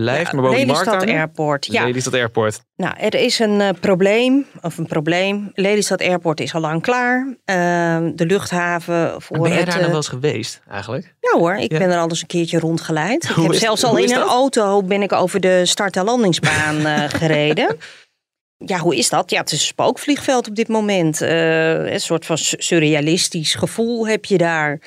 blijft 0.00 0.32
maar 0.32 0.42
boven 0.42 0.56
markt 0.66 0.70
Lelystad 0.72 0.94
hangen. 0.94 1.14
Airport. 1.14 1.66
Ja, 1.66 1.84
Lelystad 1.84 2.14
Airport. 2.14 2.60
Nou, 2.76 2.94
er 2.98 3.14
is 3.14 3.38
een 3.38 3.60
eh, 3.60 3.68
probleem, 3.80 4.46
of 4.62 4.78
een 4.78 4.86
probleem. 4.86 5.50
Lelystad 5.54 6.00
Airport 6.02 6.40
is 6.40 6.54
al 6.54 6.60
lang 6.60 6.82
klaar. 6.82 7.36
Ehm, 7.44 8.12
de 8.14 8.26
luchthaven 8.26 9.22
voor 9.22 9.36
En 9.36 9.42
ben 9.42 9.50
jij 9.50 9.60
het... 9.60 9.66
daar 9.68 9.76
nou 9.78 9.88
wel 9.88 9.96
eens 9.96 10.08
geweest 10.08 10.60
eigenlijk? 10.70 11.14
Ja 11.20 11.38
hoor, 11.38 11.54
ik 11.54 11.72
Ja. 11.72 11.78
ben 11.78 11.90
er 11.90 11.98
al 11.98 12.08
eens 12.08 12.20
een 12.20 12.26
keertje 12.26 12.58
rondgeleid. 12.58 13.24
Ik 13.24 13.36
heb 13.42 13.54
zelfs 13.54 13.84
al 13.84 13.96
in 13.96 14.12
een 14.12 14.20
auto 14.22 14.82
ben 14.82 15.02
ik 15.02 15.12
over 15.12 15.40
de 15.40 15.66
start- 15.66 15.96
en 15.96 16.04
landingsbaan 16.04 16.86
eh, 16.86 17.04
gereden. 17.20 17.76
Ja, 18.64 18.78
hoe 18.78 18.96
is 18.96 19.08
dat? 19.08 19.30
Ja, 19.30 19.40
het 19.40 19.52
is 19.52 19.58
een 19.60 19.66
spookvliegveld 19.66 20.48
op 20.48 20.54
dit 20.54 20.68
moment. 20.68 21.20
Een 21.20 22.00
soort 22.00 22.26
van 22.26 22.38
su- 22.38 22.56
surrealistisch 22.58 23.54
gevoel 23.54 24.08
heb 24.08 24.24
je 24.24 24.38
daar. 24.38 24.80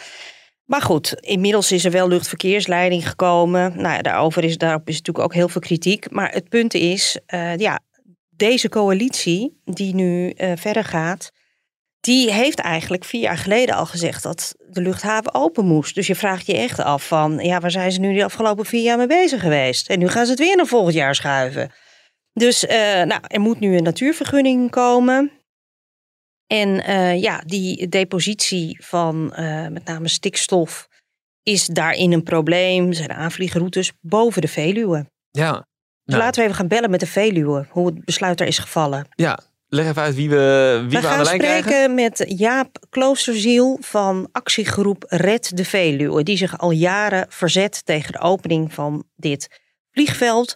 Maar 0.73 0.81
goed, 0.81 1.13
inmiddels 1.19 1.71
is 1.71 1.85
er 1.85 1.91
wel 1.91 2.07
luchtverkeersleiding 2.07 3.09
gekomen. 3.09 3.81
Nou 3.81 4.01
daarover 4.01 4.43
is, 4.43 4.57
daarop 4.57 4.87
is 4.87 4.97
natuurlijk 4.97 5.25
ook 5.25 5.33
heel 5.33 5.47
veel 5.47 5.61
kritiek. 5.61 6.11
Maar 6.11 6.31
het 6.31 6.49
punt 6.49 6.73
is, 6.73 7.17
eh, 7.25 7.57
ja, 7.57 7.79
deze 8.29 8.69
coalitie 8.69 9.61
die 9.65 9.95
nu 9.95 10.29
eh, 10.29 10.51
verder 10.55 10.83
gaat, 10.83 11.31
die 11.99 12.31
heeft 12.31 12.59
eigenlijk 12.59 13.03
vier 13.03 13.21
jaar 13.21 13.37
geleden 13.37 13.75
al 13.75 13.85
gezegd 13.85 14.23
dat 14.23 14.55
de 14.69 14.81
luchthaven 14.81 15.33
open 15.33 15.65
moest. 15.65 15.95
Dus 15.95 16.07
je 16.07 16.15
vraagt 16.15 16.45
je 16.45 16.57
echt 16.57 16.79
af 16.79 17.07
van, 17.07 17.39
ja, 17.39 17.59
waar 17.59 17.71
zijn 17.71 17.91
ze 17.91 17.99
nu 17.99 18.15
de 18.15 18.23
afgelopen 18.23 18.65
vier 18.65 18.83
jaar 18.83 18.97
mee 18.97 19.07
bezig 19.07 19.41
geweest? 19.41 19.89
En 19.89 19.99
nu 19.99 20.07
gaan 20.07 20.25
ze 20.25 20.31
het 20.31 20.39
weer 20.39 20.55
naar 20.55 20.65
volgend 20.65 20.95
jaar 20.95 21.15
schuiven. 21.15 21.71
Dus 22.33 22.65
eh, 22.65 22.77
nou, 23.03 23.21
er 23.27 23.41
moet 23.41 23.59
nu 23.59 23.77
een 23.77 23.83
natuurvergunning 23.83 24.71
komen. 24.71 25.31
En 26.47 26.83
eh, 26.83 27.21
ja, 27.21 27.43
die 27.45 27.87
depositie 27.87 28.77
van 28.83 29.33
eh, 29.33 29.67
met 29.67 29.85
name 29.85 30.07
stikstof 30.07 30.87
is 31.43 31.65
daarin 31.65 32.11
een 32.11 32.23
probleem. 32.23 32.93
Zijn 32.93 33.11
aanvliegroutes 33.13 33.91
boven 34.01 34.41
de 34.41 34.47
Veluwe. 34.47 35.05
Ja. 35.31 35.51
Dus 35.51 35.63
Nou, 36.15 36.19
laten 36.21 36.39
we 36.39 36.45
even 36.45 36.55
gaan 36.59 36.67
bellen 36.67 36.89
met 36.89 36.99
de 36.99 37.05
Veluwe, 37.07 37.65
hoe 37.69 37.85
het 37.85 38.05
besluit 38.05 38.37
daar 38.37 38.47
is 38.47 38.57
gevallen. 38.57 39.05
Ja, 39.15 39.39
leg 39.67 39.87
even 39.87 40.01
uit 40.01 40.15
wie 40.15 40.29
we, 40.29 40.77
wie 40.81 40.89
we, 40.89 41.01
we 41.01 41.07
aan 41.07 41.13
gaan 41.13 41.17
de 41.17 41.23
lijn 41.23 41.41
spreken 41.41 41.63
krijgen. 41.63 41.93
met 41.95 42.23
Jaap 42.27 42.85
Kloosterziel 42.89 43.77
van 43.81 44.29
actiegroep 44.31 45.05
Red 45.07 45.57
de 45.57 45.65
Veluwe. 45.65 46.23
Die 46.23 46.37
zich 46.37 46.57
al 46.57 46.71
jaren 46.71 47.25
verzet 47.29 47.85
tegen 47.85 48.11
de 48.11 48.19
opening 48.19 48.73
van 48.73 49.03
dit 49.15 49.59
vliegveld. 49.91 50.55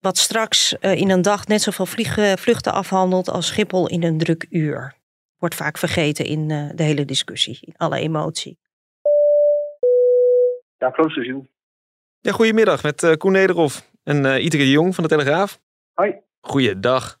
Wat 0.00 0.18
straks 0.18 0.78
eh, 0.78 0.94
in 0.94 1.10
een 1.10 1.22
dag 1.22 1.46
net 1.46 1.62
zoveel 1.62 1.86
vlieg- 1.86 2.38
vluchten 2.40 2.72
afhandelt 2.72 3.28
als 3.30 3.46
Schiphol 3.46 3.88
in 3.88 4.02
een 4.02 4.18
druk 4.18 4.46
uur. 4.50 4.96
Wordt 5.38 5.54
vaak 5.54 5.78
vergeten 5.78 6.24
in 6.24 6.50
eh, 6.50 6.70
de 6.74 6.82
hele 6.82 7.04
discussie, 7.04 7.58
in 7.60 7.74
alle 7.76 7.98
emotie. 7.98 8.58
Ja, 10.78 10.90
Kloosterziel. 10.90 11.46
Ja, 12.20 12.32
goedemiddag 12.32 12.82
met 12.82 13.02
eh, 13.02 13.16
Koen 13.16 13.32
Nederhoff 13.32 13.90
en 14.02 14.26
eh 14.26 14.44
Itere 14.44 14.62
de 14.62 14.70
Jong 14.70 14.94
van 14.94 15.04
de 15.04 15.10
Telegraaf. 15.10 15.60
Hoi. 15.92 16.14
Goeiedag. 16.40 17.18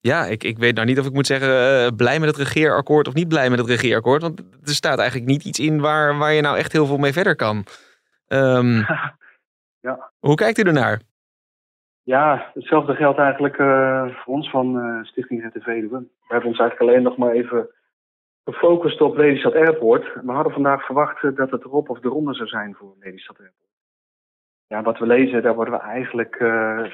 Ja, 0.00 0.26
ik, 0.26 0.44
ik 0.44 0.58
weet 0.58 0.74
nou 0.74 0.86
niet 0.86 0.98
of 0.98 1.06
ik 1.06 1.12
moet 1.12 1.26
zeggen 1.26 1.96
blij 1.96 2.20
met 2.20 2.28
het 2.28 2.38
regeerakkoord 2.38 3.08
of 3.08 3.14
niet 3.14 3.28
blij 3.28 3.50
met 3.50 3.58
het 3.58 3.68
regeerakkoord. 3.68 4.22
Want 4.22 4.40
er 4.40 4.74
staat 4.74 4.98
eigenlijk 4.98 5.30
niet 5.30 5.44
iets 5.44 5.58
in 5.58 5.80
waar, 5.80 6.18
waar 6.18 6.32
je 6.32 6.40
nou 6.40 6.56
echt 6.56 6.72
heel 6.72 6.86
veel 6.86 6.96
mee 6.96 7.12
verder 7.12 7.36
kan. 7.36 7.66
Ehm, 8.26 8.82
Ja. 9.80 10.12
Hoe 10.18 10.34
kijkt 10.34 10.58
u 10.58 10.62
ernaar? 10.62 11.00
Ja, 12.08 12.50
hetzelfde 12.54 12.94
geldt 12.94 13.18
eigenlijk 13.18 13.58
eh, 13.58 14.08
voor 14.14 14.34
ons 14.34 14.50
van 14.50 14.78
eh, 14.80 15.04
Stichting 15.04 15.52
de 15.52 15.60
Veluwe. 15.60 15.98
We 15.98 16.32
hebben 16.34 16.48
ons 16.48 16.58
eigenlijk 16.58 16.90
alleen 16.90 17.02
nog 17.02 17.16
maar 17.16 17.30
even 17.30 17.70
gefocust 18.44 19.00
op 19.00 19.16
Lelystad 19.16 19.54
Airport. 19.54 20.12
We 20.22 20.32
hadden 20.32 20.52
vandaag 20.52 20.84
verwacht 20.84 21.22
eh, 21.22 21.34
dat 21.34 21.50
het 21.50 21.64
erop 21.64 21.88
of 21.88 22.04
eronder 22.04 22.34
zou 22.34 22.48
zijn 22.48 22.74
voor 22.74 22.94
Lelystad 22.98 23.38
Airport. 23.38 23.70
Ja, 24.66 24.82
wat 24.82 24.98
we 24.98 25.06
lezen, 25.06 25.42
daar 25.42 25.54
worden 25.54 25.74
we 25.74 25.80
eigenlijk, 25.80 26.36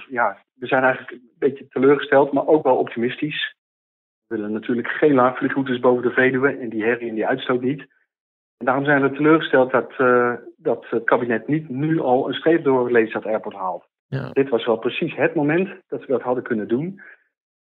ja, 0.09 0.39
we 0.55 0.67
zijn 0.67 0.83
eigenlijk 0.83 1.13
een 1.13 1.31
beetje 1.39 1.69
teleurgesteld, 1.69 2.33
maar 2.33 2.47
ook 2.47 2.65
wel 2.65 2.77
optimistisch. 2.77 3.57
We 4.27 4.37
willen 4.37 4.53
natuurlijk 4.53 4.89
geen 4.89 5.15
laagvliegroutes 5.15 5.81
boven 5.81 6.03
de 6.03 6.11
Veluwe 6.11 6.57
en 6.57 6.69
die 6.69 6.85
herrie 6.85 7.09
en 7.09 7.15
die 7.15 7.27
uitstoot 7.27 7.61
niet. 7.61 7.81
En 8.57 8.67
daarom 8.67 8.85
zijn 8.85 9.03
we 9.03 9.11
teleurgesteld 9.11 9.71
dat, 9.71 9.95
dat 10.57 10.87
het 10.89 11.05
kabinet 11.05 11.49
niet 11.49 11.69
nu 11.69 12.01
al 12.01 12.29
een 12.29 12.35
streep 12.35 12.65
door 12.65 12.91
Lelystad 12.91 13.27
Airport 13.27 13.55
haalt. 13.55 13.93
Ja. 14.15 14.31
Dit 14.33 14.49
was 14.49 14.65
wel 14.67 14.77
precies 14.77 15.17
het 15.17 15.35
moment 15.35 15.69
dat 15.89 16.01
we 16.01 16.07
dat 16.07 16.23
hadden 16.23 16.43
kunnen 16.43 16.69
doen. 16.69 17.01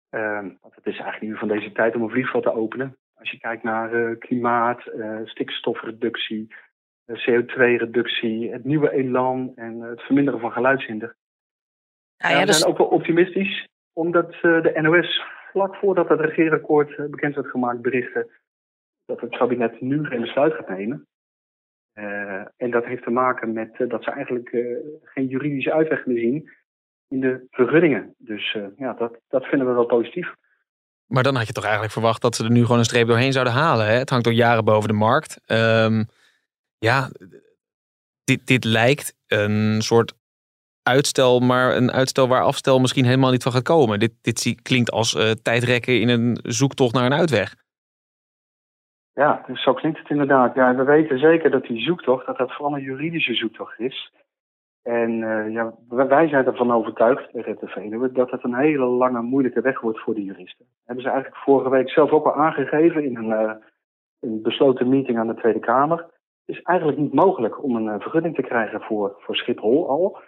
Ehm, 0.09 0.49
want 0.61 0.75
het 0.75 0.85
is 0.85 0.99
eigenlijk 0.99 1.21
nu 1.21 1.37
van 1.37 1.47
deze 1.47 1.71
tijd 1.71 1.95
om 1.95 2.01
een 2.01 2.09
vliegveld 2.09 2.43
te 2.43 2.53
openen. 2.53 2.97
Als 3.13 3.31
je 3.31 3.37
kijkt 3.37 3.63
naar 3.63 3.93
eh, 3.93 4.17
klimaat, 4.19 4.85
eh, 4.85 5.19
stikstofreductie, 5.23 6.55
eh, 7.05 7.15
CO2-reductie, 7.15 8.51
het 8.51 8.63
nieuwe 8.63 8.91
elan 8.91 9.51
en 9.55 9.79
het 9.79 10.01
verminderen 10.01 10.39
van 10.39 10.51
geluidshinder. 10.51 11.15
Ja, 12.17 12.29
ja, 12.29 12.39
we 12.39 12.45
dus, 12.45 12.59
zijn 12.59 12.71
ook 12.71 12.77
wel 12.77 12.87
optimistisch, 12.87 13.67
omdat 13.93 14.31
de 14.41 14.77
NOS 14.81 15.23
vlak 15.51 15.75
voordat 15.75 16.09
het 16.09 16.19
regeerakkoord 16.19 17.11
bekend 17.11 17.35
werd 17.35 17.47
gemaakt 17.47 17.81
berichtte 17.81 18.29
dat 19.05 19.21
het 19.21 19.37
kabinet 19.37 19.81
nu 19.81 20.05
geen 20.05 20.21
besluit 20.21 20.53
gaat 20.53 20.69
nemen. 20.69 21.07
Eh, 21.93 22.45
en 22.57 22.71
dat 22.71 22.85
heeft 22.85 23.03
te 23.03 23.09
maken 23.09 23.53
met 23.53 23.79
eh, 23.79 23.89
dat 23.89 24.03
ze 24.03 24.11
eigenlijk 24.11 24.49
eh, 24.49 24.61
geen 25.03 25.27
juridische 25.27 25.73
uitweg 25.73 26.05
meer 26.05 26.19
zien 26.19 26.49
in 27.07 27.19
de 27.19 27.47
vergunningen. 27.49 28.15
Dus 28.17 28.57
ja, 28.77 28.93
dat, 28.93 29.19
dat 29.29 29.45
vinden 29.45 29.67
we 29.67 29.73
wel 29.73 29.85
positief. 29.85 30.33
Maar 31.05 31.23
dan 31.23 31.35
had 31.35 31.47
je 31.47 31.53
toch 31.53 31.63
eigenlijk 31.63 31.93
verwacht 31.93 32.21
dat 32.21 32.35
ze 32.35 32.43
er 32.43 32.51
nu 32.51 32.61
gewoon 32.61 32.77
een 32.77 32.85
streep 32.85 33.07
doorheen 33.07 33.31
zouden 33.31 33.53
halen. 33.53 33.85
Hè? 33.85 33.93
Het 33.93 34.09
hangt 34.09 34.25
al 34.25 34.31
jaren 34.31 34.65
boven 34.65 34.89
de 34.89 34.95
markt. 34.95 35.41
Ehm, 35.45 36.03
ja, 36.77 37.09
dit, 38.23 38.47
dit 38.47 38.63
lijkt 38.63 39.15
een 39.27 39.81
soort 39.81 40.13
uitstel, 40.83 41.39
maar 41.39 41.75
een 41.75 41.91
uitstel 41.91 42.27
waar 42.27 42.43
afstel 42.43 42.79
misschien 42.79 43.05
helemaal 43.05 43.31
niet 43.31 43.43
van 43.43 43.51
gaat 43.51 43.63
komen. 43.63 43.99
Dit, 43.99 44.13
dit 44.21 44.55
klinkt 44.61 44.91
als 44.91 45.17
tijdrekken 45.41 45.99
in 45.99 46.09
een 46.09 46.39
zoektocht 46.43 46.93
naar 46.93 47.05
een 47.05 47.13
uitweg. 47.13 47.55
Ja, 49.13 49.43
dus 49.47 49.63
zo 49.63 49.73
klinkt 49.73 49.99
het 49.99 50.09
inderdaad. 50.09 50.55
Ja, 50.55 50.75
we 50.75 50.83
weten 50.83 51.19
zeker 51.19 51.51
dat 51.51 51.63
die 51.63 51.81
zoektocht, 51.81 52.25
dat 52.25 52.37
dat 52.37 52.51
vooral 52.51 52.75
een 52.75 52.83
juridische 52.83 53.33
zoektocht 53.33 53.79
is. 53.79 54.11
En 54.83 55.23
eh, 55.23 55.53
ja, 55.53 55.73
wij 55.89 56.27
zijn 56.27 56.45
ervan 56.45 56.71
overtuigd, 56.71 57.29
Red 57.31 57.59
de 57.59 57.67
Veluwe, 57.67 58.11
dat 58.11 58.31
het 58.31 58.43
een 58.43 58.55
hele 58.55 58.85
lange, 58.85 59.21
moeilijke 59.21 59.61
weg 59.61 59.81
wordt 59.81 59.99
voor 59.99 60.15
de 60.15 60.23
juristen. 60.23 60.65
hebben 60.85 61.03
ze 61.03 61.09
eigenlijk 61.09 61.41
vorige 61.41 61.69
week 61.69 61.89
zelf 61.89 62.11
ook 62.11 62.25
al 62.25 62.35
aangegeven 62.35 63.03
in 63.03 63.15
een, 63.15 63.31
eh, 63.31 63.55
een 64.19 64.41
besloten 64.41 64.89
meeting 64.89 65.17
aan 65.17 65.27
de 65.27 65.35
Tweede 65.35 65.59
Kamer. 65.59 65.97
Het 66.45 66.55
is 66.57 66.61
eigenlijk 66.61 66.97
niet 66.97 67.13
mogelijk 67.13 67.63
om 67.63 67.75
een 67.75 67.89
eh, 67.89 67.99
vergunning 67.99 68.35
te 68.35 68.41
krijgen 68.41 68.81
voor, 68.81 69.15
voor 69.19 69.35
Schiphol 69.35 69.89
al. 69.89 70.19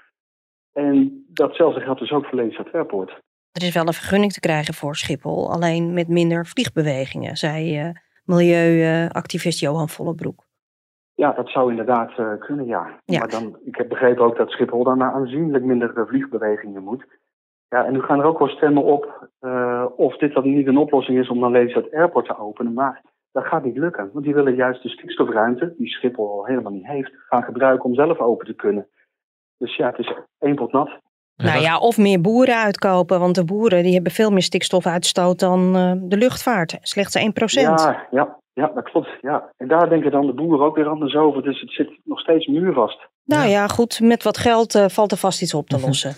En 0.73 1.25
datzelfde 1.27 1.81
geldt 1.81 1.99
dus 1.99 2.11
ook 2.11 2.25
voor 2.25 2.35
Lelystad 2.35 2.73
Airport. 2.73 3.09
er 3.51 3.63
is 3.63 3.73
wel 3.73 3.87
een 3.87 3.93
vergunning 3.93 4.31
te 4.31 4.39
krijgen 4.39 4.73
voor 4.73 4.95
Schiphol, 4.95 5.51
alleen 5.51 5.93
met 5.93 6.07
minder 6.07 6.45
vliegbewegingen, 6.45 7.35
zei 7.35 7.93
milieuactivist 8.25 9.59
Johan 9.59 9.89
Vollebroek. 9.89 10.43
Ja, 11.15 11.31
dat 11.31 11.49
zou 11.49 11.69
inderdaad 11.69 12.17
eh, 12.17 12.33
kunnen, 12.39 12.65
ja. 12.65 12.99
Ja. 13.05 13.19
Maar 13.19 13.29
dan, 13.29 13.59
ik 13.63 13.75
heb 13.75 13.89
begrepen 13.89 14.23
ook 14.23 14.37
dat 14.37 14.49
Schiphol 14.49 14.83
dan 14.83 14.97
naar 14.97 15.13
aanzienlijk 15.13 15.63
minder 15.63 15.97
eh, 15.97 16.07
vliegbewegingen 16.07 16.83
moet. 16.83 17.05
Ja, 17.67 17.85
en 17.85 17.93
nu 17.93 18.01
gaan 18.01 18.19
er 18.19 18.25
ook 18.25 18.39
wel 18.39 18.47
stemmen 18.47 18.83
op 18.83 19.29
eh, 19.39 19.85
of 19.95 20.17
dit 20.17 20.33
dan 20.33 20.43
niet 20.43 20.67
een 20.67 20.77
oplossing 20.77 21.19
is 21.19 21.29
om 21.29 21.39
dan 21.39 21.51
Lelystad 21.51 21.91
Airport 21.91 22.25
te 22.25 22.37
openen. 22.37 22.73
Maar 22.73 23.01
dat 23.31 23.45
gaat 23.45 23.63
niet 23.63 23.77
lukken, 23.77 24.09
want 24.13 24.25
die 24.25 24.33
willen 24.33 24.55
juist 24.55 24.83
de 24.83 24.89
stikstofruimte, 24.89 25.73
die 25.77 25.87
Schiphol 25.87 26.29
al 26.29 26.45
helemaal 26.45 26.71
niet 26.71 26.87
heeft, 26.87 27.11
gaan 27.27 27.43
gebruiken 27.43 27.85
om 27.85 27.95
zelf 27.95 28.19
open 28.19 28.45
te 28.45 28.53
kunnen. 28.53 28.87
Dus 29.57 29.75
ja, 29.75 29.87
het 29.87 29.99
is 29.99 30.13
één 30.39 30.55
pot 30.55 30.71
nat. 30.71 30.99
Nou 31.35 31.61
ja, 31.61 31.77
of 31.77 31.97
meer 31.97 32.21
boeren 32.21 32.57
uitkopen, 32.57 33.19
want 33.19 33.35
de 33.35 33.45
boeren 33.45 33.83
die 33.83 33.93
hebben 33.93 34.11
veel 34.11 34.31
meer 34.31 34.41
stikstofuitstoot 34.41 35.39
dan 35.39 35.75
eh, 35.75 35.91
de 35.95 36.17
luchtvaart. 36.17 36.77
Slechts 36.81 37.17
1%. 37.17 37.21
Ja, 37.61 38.07
ja, 38.11 38.37
ja, 38.53 38.71
dat 38.75 38.83
klopt. 38.83 39.09
Ja. 39.21 39.51
En 39.57 39.67
daar 39.67 39.89
denken 39.89 40.11
dan 40.11 40.25
de 40.25 40.33
boeren 40.33 40.65
ook 40.65 40.75
weer 40.75 40.87
anders 40.87 41.15
over. 41.15 41.43
Dus 41.43 41.61
het 41.61 41.71
zit 41.71 41.99
nog 42.03 42.19
steeds 42.19 42.47
muurvast. 42.47 43.07
Nou 43.25 43.47
ja, 43.47 43.67
goed, 43.67 43.99
met 43.99 44.23
wat 44.23 44.37
geld 44.37 44.75
eh, 44.75 44.85
valt 44.87 45.11
er 45.11 45.17
vast 45.17 45.41
iets 45.41 45.53
op 45.53 45.67
te 45.67 45.79
lossen. 45.85 46.15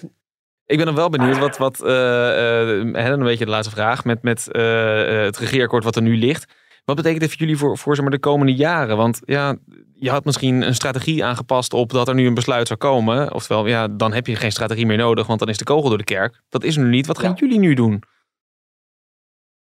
Ik 0.65 0.77
ben 0.77 0.85
nog 0.85 0.95
wel 0.95 1.09
benieuwd 1.09 1.37
wat, 1.37 1.57
wat 1.57 1.83
eh, 1.83 2.79
eh, 2.79 2.93
hè, 2.93 3.09
dan 3.09 3.23
weet 3.23 3.37
je 3.37 3.45
de 3.45 3.51
laatste 3.51 3.75
vraag, 3.75 4.05
met, 4.05 4.23
met 4.23 4.51
eh, 4.51 5.17
eh, 5.17 5.25
het 5.25 5.37
regeerakkoord 5.37 5.83
wat 5.83 5.95
er 5.95 6.01
nu 6.01 6.17
ligt. 6.17 6.53
Wat 6.85 6.95
betekent 6.95 7.21
dit 7.21 7.29
voor 7.29 7.39
jullie 7.39 7.57
voor, 7.57 7.77
voor 7.77 7.95
zeg 7.95 8.03
maar, 8.03 8.13
de 8.13 8.19
komende 8.19 8.53
jaren? 8.53 8.97
Want 8.97 9.21
ja, 9.25 9.55
je 9.97 10.09
had 10.09 10.25
misschien 10.25 10.61
een 10.61 10.73
strategie 10.73 11.25
aangepast 11.25 11.73
op 11.73 11.89
dat 11.89 12.07
er 12.07 12.15
nu 12.15 12.27
een 12.27 12.33
besluit 12.33 12.67
zou 12.67 12.79
komen. 12.79 13.33
Oftewel, 13.33 13.65
ja, 13.67 13.87
dan 13.87 14.13
heb 14.13 14.27
je 14.27 14.35
geen 14.35 14.51
strategie 14.51 14.85
meer 14.85 14.97
nodig, 14.97 15.27
want 15.27 15.39
dan 15.39 15.49
is 15.49 15.57
de 15.57 15.63
kogel 15.63 15.89
door 15.89 15.97
de 15.97 16.03
kerk. 16.03 16.41
Dat 16.49 16.63
is 16.63 16.77
er 16.77 16.83
nu 16.83 16.89
niet. 16.89 17.07
Wat 17.07 17.19
gaan 17.19 17.29
Ja. 17.29 17.35
jullie 17.35 17.59
nu 17.59 17.73
doen? 17.73 18.01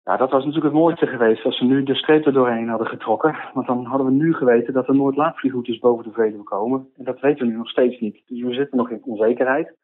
Ja, 0.04 0.16
dat 0.16 0.30
was 0.30 0.44
natuurlijk 0.44 0.72
het 0.74 0.82
mooiste 0.82 1.06
geweest 1.06 1.44
als 1.44 1.58
ze 1.58 1.64
nu 1.64 1.82
de 1.82 1.94
streep 1.94 2.26
er 2.26 2.32
doorheen 2.32 2.68
hadden 2.68 2.86
getrokken. 2.86 3.36
Want 3.54 3.66
dan 3.66 3.84
hadden 3.84 4.06
we 4.06 4.12
nu 4.12 4.34
geweten 4.34 4.72
dat 4.72 4.88
er 4.88 4.94
nooit 4.94 5.16
laadvliegroutes 5.16 5.78
boven 5.78 6.04
de 6.04 6.12
Veluwe 6.12 6.42
komen. 6.42 6.88
En 6.96 7.04
dat 7.04 7.20
weten 7.20 7.46
we 7.46 7.52
nu 7.52 7.58
nog 7.58 7.68
steeds 7.68 8.00
niet. 8.00 8.22
Dus 8.26 8.42
we 8.42 8.54
zitten 8.54 8.76
nog 8.76 8.90
in 8.90 9.02
onzekerheid. 9.04 9.74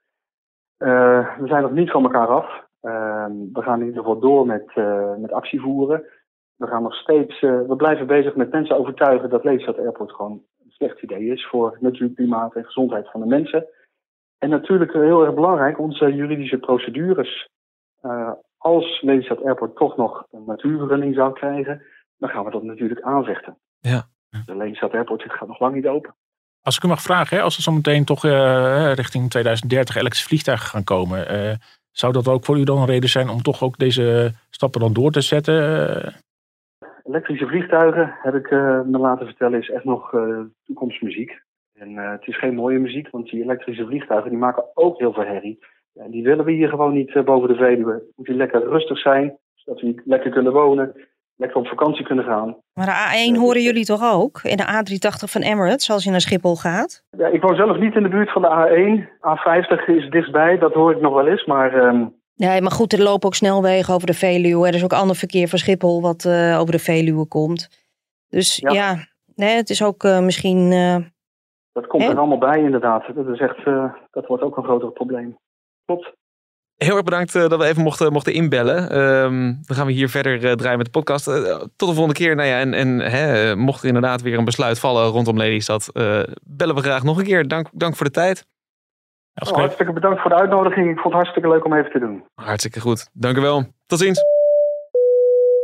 Eh, 0.76 1.36
we 1.38 1.46
zijn 1.46 1.62
nog 1.62 1.72
niet 1.72 1.90
van 1.90 2.02
elkaar 2.02 2.26
af. 2.26 2.66
Eh, 2.80 3.26
we 3.52 3.62
gaan 3.62 3.80
in 3.80 3.86
ieder 3.86 4.02
geval 4.02 4.20
door 4.20 4.46
met, 4.46 4.70
eh, 4.74 5.14
met 5.16 5.32
actie 5.32 5.60
voeren. 5.60 6.04
We 6.58 6.66
gaan 6.66 6.82
nog 6.82 6.94
steeds, 6.94 7.40
eh, 7.40 7.60
we 7.66 7.76
blijven 7.76 8.06
bezig 8.06 8.34
met 8.34 8.50
mensen 8.50 8.78
overtuigen 8.78 9.30
dat 9.30 9.44
Lelystad 9.44 9.78
Airport 9.78 10.12
gewoon 10.12 10.42
een 10.64 10.70
slecht 10.70 11.02
idee 11.02 11.32
is 11.32 11.46
voor 11.46 11.76
natuur, 11.80 12.10
klimaat 12.10 12.54
en 12.54 12.64
gezondheid 12.64 13.10
van 13.10 13.20
de 13.20 13.26
mensen. 13.26 13.66
En 14.38 14.50
natuurlijk 14.50 14.92
heel 14.92 15.24
erg 15.24 15.34
belangrijk, 15.34 15.78
onze 15.78 16.14
juridische 16.14 16.58
procedures. 16.58 17.48
Eh, 18.00 18.32
als 18.56 19.02
Lelystad 19.02 19.44
Airport 19.44 19.76
toch 19.76 19.96
nog 19.96 20.26
een 20.30 20.44
natuurvergunning 20.46 21.14
zou 21.14 21.32
krijgen, 21.32 21.82
dan 22.16 22.28
gaan 22.28 22.44
we 22.44 22.50
dat 22.50 22.62
natuurlijk 22.62 23.00
aanvechten. 23.00 23.58
Ja. 23.78 24.06
De 24.44 24.56
Lelystad 24.56 24.92
Airport 24.92 25.22
gaat 25.22 25.48
nog 25.48 25.60
lang 25.60 25.74
niet 25.74 25.86
open. 25.86 26.14
Als 26.62 26.76
ik 26.76 26.82
u 26.82 26.88
mag 26.88 27.02
vragen, 27.02 27.36
hè, 27.36 27.42
als 27.42 27.56
er 27.56 27.62
zometeen 27.62 28.04
toch 28.04 28.24
eh, 28.24 28.92
richting 28.94 29.30
2030 29.30 29.96
elektrische 29.96 30.28
vliegtuigen 30.28 30.68
gaan 30.68 30.84
komen, 30.84 31.26
zou 31.90 32.12
dat 32.12 32.28
ook 32.28 32.44
voor 32.44 32.58
u 32.58 32.64
dan 32.64 32.78
een 32.78 32.86
reden 32.86 33.08
zijn 33.08 33.28
om 33.28 33.42
toch 33.42 33.62
ook 33.62 33.78
deze 33.78 34.32
stappen 34.50 34.80
dan 34.80 34.92
door 34.92 35.10
te 35.10 35.20
zetten? 35.20 36.26
Elektrische 37.08 37.46
vliegtuigen, 37.46 38.14
heb 38.22 38.34
ik 38.34 38.50
eh, 38.50 38.80
me 38.80 38.98
laten 38.98 39.26
vertellen, 39.26 39.58
is 39.58 39.70
echt 39.70 39.84
nog 39.84 40.14
eh, 40.14 40.40
toekomstmuziek. 40.64 41.40
En 41.74 41.98
eh, 41.98 42.10
het 42.10 42.26
is 42.26 42.38
geen 42.38 42.54
mooie 42.54 42.78
muziek, 42.78 43.08
want 43.10 43.30
die 43.30 43.42
elektrische 43.42 43.86
vliegtuigen 43.86 44.30
die 44.30 44.38
maken 44.38 44.64
ook 44.74 44.98
heel 44.98 45.12
veel 45.12 45.24
herrie. 45.24 45.58
En 45.94 46.10
die 46.10 46.22
willen 46.22 46.44
we 46.44 46.52
hier 46.52 46.68
gewoon 46.68 46.92
niet 46.92 47.24
boven 47.24 47.48
de 47.48 47.54
Veluwe. 47.54 48.02
Moet 48.16 48.26
hier 48.26 48.36
lekker 48.36 48.68
rustig 48.68 48.98
zijn, 48.98 49.38
zodat 49.54 49.80
we 49.80 49.86
hier 49.86 50.02
lekker 50.04 50.30
kunnen 50.30 50.52
wonen, 50.52 50.92
lekker 51.36 51.58
op 51.58 51.66
vakantie 51.66 52.04
kunnen 52.04 52.24
gaan. 52.24 52.56
Maar 52.74 52.86
de 52.86 53.32
A1 53.32 53.38
horen 53.38 53.62
jullie 53.62 53.84
toch 53.84 54.12
ook? 54.12 54.40
En 54.42 54.56
de 54.56 54.66
A380 54.66 55.30
van 55.32 55.42
Emirates, 55.42 55.90
als 55.90 56.04
je 56.04 56.10
naar 56.10 56.20
Schiphol 56.20 56.56
gaat? 56.56 57.04
Ja, 57.10 57.26
ik 57.26 57.42
woon 57.42 57.56
zelf 57.56 57.78
niet 57.78 57.94
in 57.94 58.02
de 58.02 58.08
buurt 58.08 58.32
van 58.32 58.42
de 58.42 58.48
A1. 58.48 59.08
A50 59.20 59.84
is 59.86 60.10
dichtbij, 60.10 60.58
dat 60.58 60.72
hoor 60.72 60.92
ik 60.92 61.00
nog 61.00 61.14
wel 61.14 61.26
eens. 61.26 61.44
Maar 61.44 61.74
ehm, 61.74 62.06
Nee, 62.38 62.60
maar 62.62 62.70
goed, 62.70 62.92
er 62.92 63.02
lopen 63.02 63.26
ook 63.26 63.34
snelwegen 63.34 63.94
over 63.94 64.06
de 64.06 64.14
Veluwe. 64.14 64.66
Er 64.68 64.74
is 64.74 64.84
ook 64.84 64.92
ander 64.92 65.16
verkeer 65.16 65.48
van 65.48 65.58
Schiphol 65.58 66.00
wat 66.00 66.24
eh, 66.24 66.56
over 66.60 66.72
de 66.72 66.78
Veluwe 66.78 67.26
komt. 67.26 67.68
Dus 68.28 68.56
ja, 68.56 68.72
Ja. 68.72 69.06
nee, 69.34 69.56
het 69.56 69.70
is 69.70 69.82
ook 69.82 70.04
eh, 70.04 70.20
misschien... 70.20 70.72
eh, 70.72 70.96
dat 71.72 71.86
komt 71.86 72.02
Hè? 72.02 72.10
er 72.10 72.18
allemaal 72.18 72.38
bij 72.38 72.58
inderdaad. 72.62 73.04
Dat, 73.14 73.26
is 73.28 73.40
echt, 73.40 73.66
eh, 73.66 73.92
dat 74.10 74.26
wordt 74.26 74.42
ook 74.42 74.56
een 74.56 74.64
groter 74.64 74.90
probleem. 74.90 75.38
Klopt. 75.84 76.12
Heel 76.76 76.94
erg 76.94 77.04
bedankt 77.04 77.34
eh, 77.34 77.48
dat 77.48 77.58
we 77.58 77.64
even 77.66 77.82
mochten, 77.82 78.12
mochten 78.12 78.32
inbellen. 78.32 78.90
Ehm, 78.90 79.42
dan 79.66 79.76
gaan 79.76 79.86
we 79.86 79.92
hier 79.92 80.08
verder 80.08 80.44
eh, 80.44 80.52
draaien 80.52 80.76
met 80.78 80.86
de 80.86 80.92
podcast. 80.92 81.24
Tot 81.24 81.88
de 81.88 81.94
volgende 81.94 82.12
keer. 82.14 82.34
Nou 82.36 82.48
ja, 82.48 82.58
en, 82.60 82.74
en 82.74 82.98
hè, 82.98 83.56
mocht 83.56 83.80
er 83.82 83.86
inderdaad 83.86 84.22
weer 84.22 84.38
een 84.38 84.44
besluit 84.44 84.78
vallen 84.78 85.06
rondom 85.10 85.36
Lelystad, 85.36 85.90
eh 85.92 86.22
bellen 86.42 86.74
we 86.74 86.80
graag 86.82 87.02
nog 87.02 87.18
een 87.18 87.24
keer. 87.24 87.48
Dank, 87.48 87.68
dank 87.72 87.96
voor 87.96 88.06
de 88.06 88.12
tijd. 88.12 88.46
Nou, 89.38 89.60
hartstikke 89.60 89.92
bedankt 89.92 90.20
voor 90.20 90.30
de 90.30 90.36
uitnodiging. 90.36 90.86
Ik 90.90 90.98
vond 90.98 91.04
het 91.04 91.12
hartstikke 91.12 91.48
leuk 91.48 91.64
om 91.64 91.74
even 91.74 91.90
te 91.90 91.98
doen. 91.98 92.24
Hartstikke 92.34 92.80
goed. 92.80 93.08
Dank 93.12 93.36
u 93.36 93.40
wel. 93.40 93.64
Tot 93.86 93.98
ziens. 93.98 94.20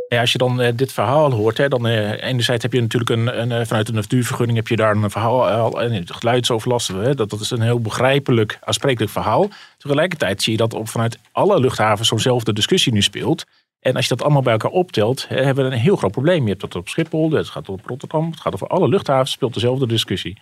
Ja, 0.07 0.19
als 0.19 0.31
je 0.31 0.37
dan 0.37 0.61
eh, 0.61 0.71
dit 0.75 0.93
verhaal 0.93 1.31
hoort, 1.31 1.57
hè, 1.57 1.67
dan 1.67 1.87
eh, 1.87 2.23
enerzijds 2.23 2.63
heb 2.63 2.73
je 2.73 2.81
natuurlijk 2.81 3.11
een, 3.11 3.41
een, 3.41 3.51
eh, 3.51 3.65
vanuit 3.65 3.85
de 3.87 3.93
natuurvergunning 3.93 4.57
heb 4.57 4.67
je 4.67 4.75
daar 4.75 4.95
een 4.95 5.09
verhaal 5.09 5.47
al- 5.47 5.81
en 5.81 5.91
het 5.91 6.11
geluidsoverlast. 6.11 6.87
Hè, 6.87 7.15
dat, 7.15 7.29
dat 7.29 7.39
is 7.39 7.51
een 7.51 7.61
heel 7.61 7.79
begrijpelijk, 7.79 8.59
aansprekelijk 8.61 9.11
verhaal. 9.11 9.47
Tegelijkertijd 9.77 10.41
zie 10.41 10.51
je 10.51 10.57
dat 10.57 10.73
op, 10.73 10.89
vanuit 10.89 11.19
alle 11.31 11.59
luchthavens 11.59 12.07
zo'nzelfde 12.07 12.53
discussie 12.53 12.93
nu 12.93 13.01
speelt. 13.01 13.45
En 13.79 13.95
als 13.95 14.07
je 14.07 14.15
dat 14.15 14.23
allemaal 14.23 14.41
bij 14.41 14.51
elkaar 14.53 14.71
optelt, 14.71 15.27
hè, 15.27 15.43
hebben 15.43 15.65
we 15.65 15.71
een 15.71 15.77
heel 15.77 15.95
groot 15.95 16.11
probleem. 16.11 16.43
Je 16.43 16.49
hebt 16.49 16.61
dat 16.61 16.75
op 16.75 16.87
Schiphol, 16.87 17.31
het 17.31 17.49
gaat 17.49 17.69
op 17.69 17.85
Rotterdam, 17.85 18.29
het 18.31 18.39
gaat 18.39 18.53
over 18.53 18.67
alle 18.67 18.87
luchthavens, 18.87 19.31
speelt 19.31 19.53
dezelfde 19.53 19.87
discussie. 19.87 20.37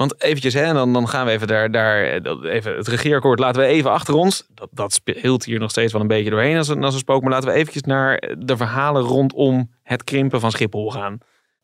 Want 0.00 0.22
eventjes, 0.22 0.54
hè, 0.54 0.72
dan, 0.72 0.92
dan 0.92 1.08
gaan 1.08 1.26
we 1.26 1.32
even 1.32 1.46
daar, 1.46 1.70
daar 1.70 2.04
eh, 2.04 2.54
even 2.54 2.76
het 2.76 2.88
regeerakkoord 2.88 3.38
laten 3.38 3.60
we 3.60 3.66
even 3.66 3.90
achter 3.90 4.14
ons. 4.14 4.46
Dat, 4.54 4.68
dat 4.72 4.92
speelt 4.92 5.44
hier 5.44 5.58
nog 5.58 5.70
steeds 5.70 5.92
wel 5.92 6.00
een 6.00 6.06
beetje 6.06 6.30
doorheen 6.30 6.56
als 6.56 6.68
een, 6.68 6.84
als 6.84 6.94
een 6.94 7.00
spook. 7.00 7.22
Maar 7.22 7.30
laten 7.30 7.48
we 7.48 7.54
eventjes 7.54 7.82
naar 7.82 8.34
de 8.38 8.56
verhalen 8.56 9.02
rondom 9.02 9.70
het 9.82 10.04
krimpen 10.04 10.40
van 10.40 10.50
Schiphol 10.50 10.90
gaan. 10.90 11.18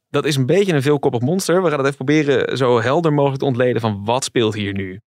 Dat 0.08 0.24
is 0.24 0.36
een 0.36 0.46
beetje 0.46 0.72
een 0.72 0.82
veelkoppig 0.82 1.20
monster. 1.20 1.62
We 1.62 1.68
gaan 1.68 1.78
het 1.78 1.86
even 1.86 2.04
proberen 2.04 2.56
zo 2.56 2.80
helder 2.80 3.12
mogelijk 3.12 3.40
te 3.40 3.46
ontleden 3.46 3.80
van 3.80 4.04
wat 4.04 4.24
speelt 4.24 4.54
hier 4.54 4.72
nu. 4.72 5.00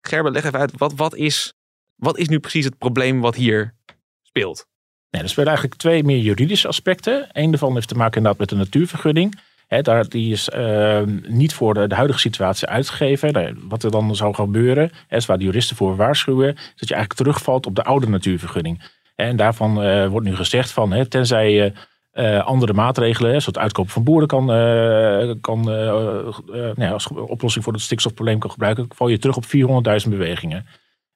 Gerben, 0.00 0.32
leg 0.32 0.44
even 0.44 0.58
uit, 0.58 0.72
wat, 0.76 0.94
wat, 0.94 1.14
is, 1.14 1.52
wat 1.94 2.18
is 2.18 2.28
nu 2.28 2.40
precies 2.40 2.64
het 2.64 2.78
probleem 2.78 3.20
wat 3.20 3.34
hier 3.34 3.74
speelt? 4.22 4.66
Nee, 5.10 5.22
er 5.22 5.28
spelen 5.28 5.48
eigenlijk 5.48 5.80
twee 5.80 6.04
meer 6.04 6.18
juridische 6.18 6.68
aspecten. 6.68 7.28
Eén 7.32 7.50
daarvan 7.50 7.74
heeft 7.74 7.88
te 7.88 7.94
maken 7.94 8.16
inderdaad 8.16 8.40
met 8.40 8.48
de 8.48 8.56
natuurvergunning. 8.56 9.40
Daar, 9.78 10.08
die 10.08 10.32
is 10.32 10.48
eh, 10.48 11.02
niet 11.28 11.54
voor 11.54 11.74
de, 11.74 11.94
huidige 11.94 12.18
situatie 12.18 12.68
uitgegeven. 12.68 13.58
Wat 13.68 13.82
er 13.82 13.90
dan 13.90 14.16
zou 14.16 14.34
gebeuren, 14.34 14.90
is 15.08 15.26
waar 15.26 15.38
de 15.38 15.44
juristen 15.44 15.76
voor 15.76 15.96
waarschuwen, 15.96 16.54
is 16.54 16.74
dat 16.76 16.88
je 16.88 16.94
eigenlijk 16.94 17.22
terugvalt 17.22 17.66
op 17.66 17.74
de 17.74 17.84
oude 17.84 18.08
natuurvergunning. 18.08 18.82
En 19.14 19.36
daarvan 19.36 19.82
eh, 19.82 20.06
wordt 20.06 20.26
nu 20.26 20.36
gezegd 20.36 20.70
van, 20.70 21.08
tenzij 21.08 21.52
je 21.52 21.72
eh, 22.10 22.44
andere 22.44 22.72
maatregelen, 22.72 23.30
zoals 23.30 23.46
het 23.46 23.58
uitkopen 23.58 23.92
van 23.92 24.04
boeren 24.04 24.28
kan, 24.28 24.52
eh, 24.52 25.30
kan 25.40 25.60
nou 25.60 26.74
ja, 26.76 26.90
als 26.90 27.08
oplossing 27.08 27.64
voor 27.64 27.72
het 27.72 27.82
stikstofprobleem 27.82 28.38
kan 28.38 28.50
gebruiken, 28.50 28.86
val 28.94 29.08
je 29.08 29.18
terug 29.18 29.36
op 29.36 29.44
400.000 29.44 30.10
bewegingen. 30.10 30.66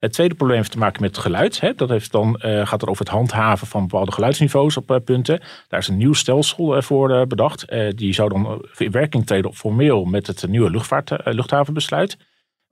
Het 0.05 0.13
tweede 0.13 0.35
probleem 0.35 0.57
heeft 0.57 0.71
te 0.71 0.79
maken 0.79 1.03
met 1.03 1.19
geluid. 1.19 1.61
Hè. 1.61 1.75
Dat 1.75 1.89
heeft 1.89 2.13
dan, 2.13 2.37
eh, 2.37 2.67
gaat 2.67 2.83
er 2.83 2.89
over 2.89 3.05
het 3.05 3.15
handhaven 3.15 3.67
van 3.67 3.87
bepaalde 3.87 4.13
geluidsniveaus 4.13 4.77
op 4.77 4.91
eh, 4.91 4.97
punten. 5.05 5.41
Daar 5.69 5.81
is 5.81 5.89
een 5.89 5.97
nieuw 5.97 6.13
stelsel 6.13 6.77
eh, 6.77 6.83
voor 6.83 7.27
bedacht. 7.27 7.67
Die 7.97 8.13
zou 8.13 8.29
dan 8.29 8.65
in 8.77 8.91
werking 8.91 9.27
treden 9.27 9.51
op 9.51 9.57
formeel 9.57 10.05
met 10.05 10.27
het 10.27 10.47
nieuwe 10.49 10.83
luchthavenbesluit. 11.25 12.17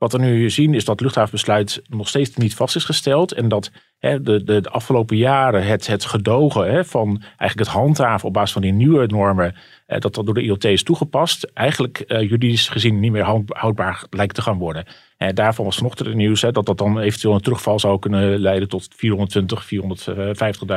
Wat 0.02 0.12
we 0.12 0.18
nu 0.18 0.50
zien 0.50 0.74
is 0.74 0.84
dat 0.84 1.00
luchthavenbesluit 1.00 1.82
nog 1.88 2.08
steeds 2.08 2.36
niet 2.36 2.54
vast 2.54 2.76
is 2.76 2.84
gesteld. 2.84 3.32
En 3.32 3.48
dat 3.48 3.70
hè, 3.98 4.22
de, 4.22 4.44
de, 4.44 4.60
de 4.60 4.68
afgelopen 4.70 5.16
jaren 5.16 5.66
het, 5.66 5.86
het 5.86 6.04
gedogen 6.04 6.72
hè, 6.72 6.84
van 6.84 7.06
eigenlijk 7.22 7.58
het 7.58 7.68
handhaven 7.68 8.28
op 8.28 8.32
basis 8.34 8.52
van 8.52 8.62
die 8.62 8.72
nieuwe 8.72 9.06
normen. 9.06 9.54
eh, 9.86 9.98
dat 10.00 10.14
dat 10.14 10.24
door 10.24 10.34
de 10.34 10.42
IoT 10.42 10.64
is 10.64 10.82
toegepast. 10.82 11.44
Eigenlijk 11.54 11.98
eh, 12.00 12.20
juridisch 12.20 12.68
gezien 12.68 13.00
niet 13.00 13.12
meer 13.12 13.22
houd- 13.22 13.56
houdbaar 13.56 14.04
lijkt 14.10 14.34
te 14.34 14.42
gaan 14.42 14.58
worden. 14.58 14.84
En 15.16 15.34
daarvan 15.34 15.64
was 15.64 15.76
vanochtend 15.76 16.08
het 16.08 16.16
nieuws 16.16 16.40
dat 16.40 16.66
dat 16.66 16.78
dan 16.78 16.98
eventueel 16.98 17.34
een 17.34 17.40
terugval 17.40 17.78
zou 17.78 17.98
kunnen 17.98 18.38
leiden 18.38 18.68
tot 18.68 18.88
420, 18.96 19.64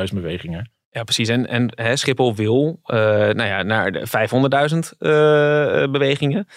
450.000 0.07 0.13
bewegingen. 0.13 0.71
Ja, 0.89 1.03
precies. 1.03 1.29
En, 1.29 1.47
en 1.47 1.71
hè, 1.75 1.95
Schiphol 1.95 2.35
wil 2.35 2.79
eh, 2.83 2.97
nou 2.99 3.43
ja, 3.43 3.63
naar 3.63 3.91
de 3.91 3.99
500.000 3.99 4.97
eh, 4.99 5.91
bewegingen. 5.91 6.47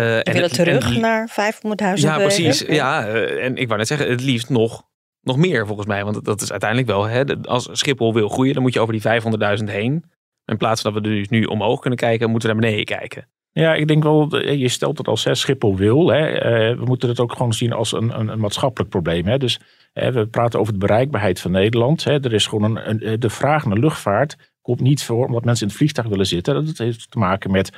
Eh, 0.00 0.06
We 0.06 0.22
en 0.22 0.32
willen 0.32 0.48
en 0.48 0.56
terug 0.56 0.98
naar 0.98 1.28
500.000 1.28 2.08
Ja, 2.08 2.16
precies. 2.16 2.60
Ja, 2.60 3.06
eh, 3.06 3.44
en 3.44 3.56
ik 3.56 3.66
wou 3.66 3.78
net 3.78 3.88
zeggen, 3.88 4.10
het 4.10 4.22
liefst 4.22 4.48
nog, 4.48 4.82
nog 5.20 5.36
meer 5.36 5.66
volgens 5.66 5.86
mij. 5.86 6.04
Want 6.04 6.24
dat 6.24 6.40
is 6.40 6.50
uiteindelijk 6.50 6.90
wel, 6.90 7.04
hè, 7.04 7.24
als 7.42 7.68
Schiphol 7.72 8.14
wil 8.14 8.28
groeien, 8.28 8.54
dan 8.54 8.62
moet 8.62 8.74
je 8.74 8.80
over 8.80 8.92
die 8.92 9.02
500.000 9.02 9.70
heen. 9.70 10.04
In 10.44 10.56
plaats 10.56 10.82
van 10.82 10.92
dat 10.92 11.02
we 11.02 11.08
dus 11.08 11.28
nu 11.28 11.44
omhoog 11.44 11.80
kunnen 11.80 11.98
kijken, 11.98 12.30
moeten 12.30 12.48
we 12.48 12.54
naar 12.54 12.64
beneden 12.64 12.84
kijken. 12.84 13.28
Ja, 13.52 13.74
ik 13.74 13.88
denk 13.88 14.02
wel, 14.02 14.30
eh, 14.30 14.58
je 14.58 14.68
stelt 14.68 14.98
het 14.98 15.08
als 15.08 15.24
hè, 15.24 15.34
Schiphol 15.34 15.76
wil. 15.76 16.08
Hè. 16.08 16.26
Eh, 16.26 16.78
we 16.78 16.84
moeten 16.84 17.08
het 17.08 17.20
ook 17.20 17.32
gewoon 17.32 17.52
zien 17.52 17.72
als 17.72 17.92
een, 17.92 18.20
een, 18.20 18.28
een 18.28 18.40
maatschappelijk 18.40 18.90
probleem. 18.90 19.26
Hè. 19.26 19.38
Dus 19.38 19.60
hè, 19.92 20.12
we 20.12 20.26
praten 20.26 20.60
over 20.60 20.72
de 20.72 20.78
bereikbaarheid 20.78 21.40
van 21.40 21.50
Nederland. 21.50 22.04
Hè. 22.04 22.24
Er 22.24 22.32
is 22.32 22.46
gewoon 22.46 22.76
een, 22.76 23.08
een, 23.08 23.20
de 23.20 23.30
vraag 23.30 23.66
naar 23.66 23.78
luchtvaart 23.78 24.36
komt 24.62 24.80
niet 24.80 25.04
voor 25.04 25.26
omdat 25.26 25.44
mensen 25.44 25.62
in 25.62 25.68
het 25.68 25.78
vliegtuig 25.78 26.08
willen 26.08 26.26
zitten. 26.26 26.66
Dat 26.66 26.78
heeft 26.78 27.10
te 27.10 27.18
maken 27.18 27.50
met 27.50 27.70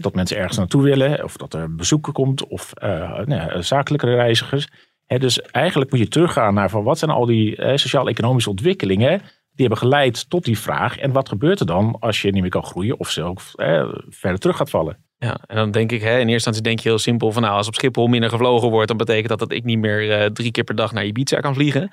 dat 0.00 0.14
mensen 0.14 0.36
ergens 0.36 0.56
naartoe 0.56 0.82
willen. 0.82 1.24
Of 1.24 1.36
dat 1.36 1.54
er 1.54 1.74
bezoeken 1.74 2.12
komt. 2.12 2.46
Of 2.46 2.72
eh, 2.72 2.90
nou 3.24 3.34
ja, 3.34 3.62
zakelijke 3.62 4.14
reizigers. 4.14 4.68
Dus 5.06 5.40
eigenlijk 5.40 5.90
moet 5.90 6.00
je 6.00 6.08
teruggaan 6.08 6.54
naar 6.54 6.70
van 6.70 6.82
wat 6.82 6.98
zijn 6.98 7.10
al 7.10 7.26
die 7.26 7.56
eh, 7.56 7.76
sociaal-economische 7.76 8.50
ontwikkelingen 8.50 9.22
die 9.58 9.66
hebben 9.66 9.88
geleid 9.88 10.30
tot 10.30 10.44
die 10.44 10.58
vraag. 10.58 10.98
En 10.98 11.12
wat 11.12 11.28
gebeurt 11.28 11.60
er 11.60 11.66
dan 11.66 11.96
als 12.00 12.22
je 12.22 12.30
niet 12.30 12.42
meer 12.42 12.50
kan 12.50 12.64
groeien 12.64 12.98
of 12.98 13.10
zelf 13.10 13.54
eh, 13.54 13.88
verder 14.08 14.38
terug 14.38 14.56
gaat 14.56 14.70
vallen? 14.70 14.96
Ja, 15.18 15.38
en 15.46 15.56
dan 15.56 15.70
denk 15.70 15.92
ik, 15.92 16.00
hè, 16.00 16.10
in 16.10 16.16
eerste 16.16 16.32
instantie 16.32 16.62
denk 16.62 16.78
je 16.78 16.88
heel 16.88 16.98
simpel 16.98 17.32
van 17.32 17.42
nou, 17.42 17.54
als 17.54 17.66
op 17.66 17.74
Schiphol 17.74 18.06
minder 18.06 18.30
gevlogen 18.30 18.70
wordt, 18.70 18.88
dan 18.88 18.96
betekent 18.96 19.28
dat 19.28 19.38
dat 19.38 19.52
ik 19.52 19.64
niet 19.64 19.78
meer 19.78 20.10
eh, 20.10 20.26
drie 20.26 20.50
keer 20.50 20.64
per 20.64 20.74
dag 20.74 20.92
naar 20.92 21.04
Ibiza 21.04 21.40
kan 21.40 21.54
vliegen. 21.54 21.92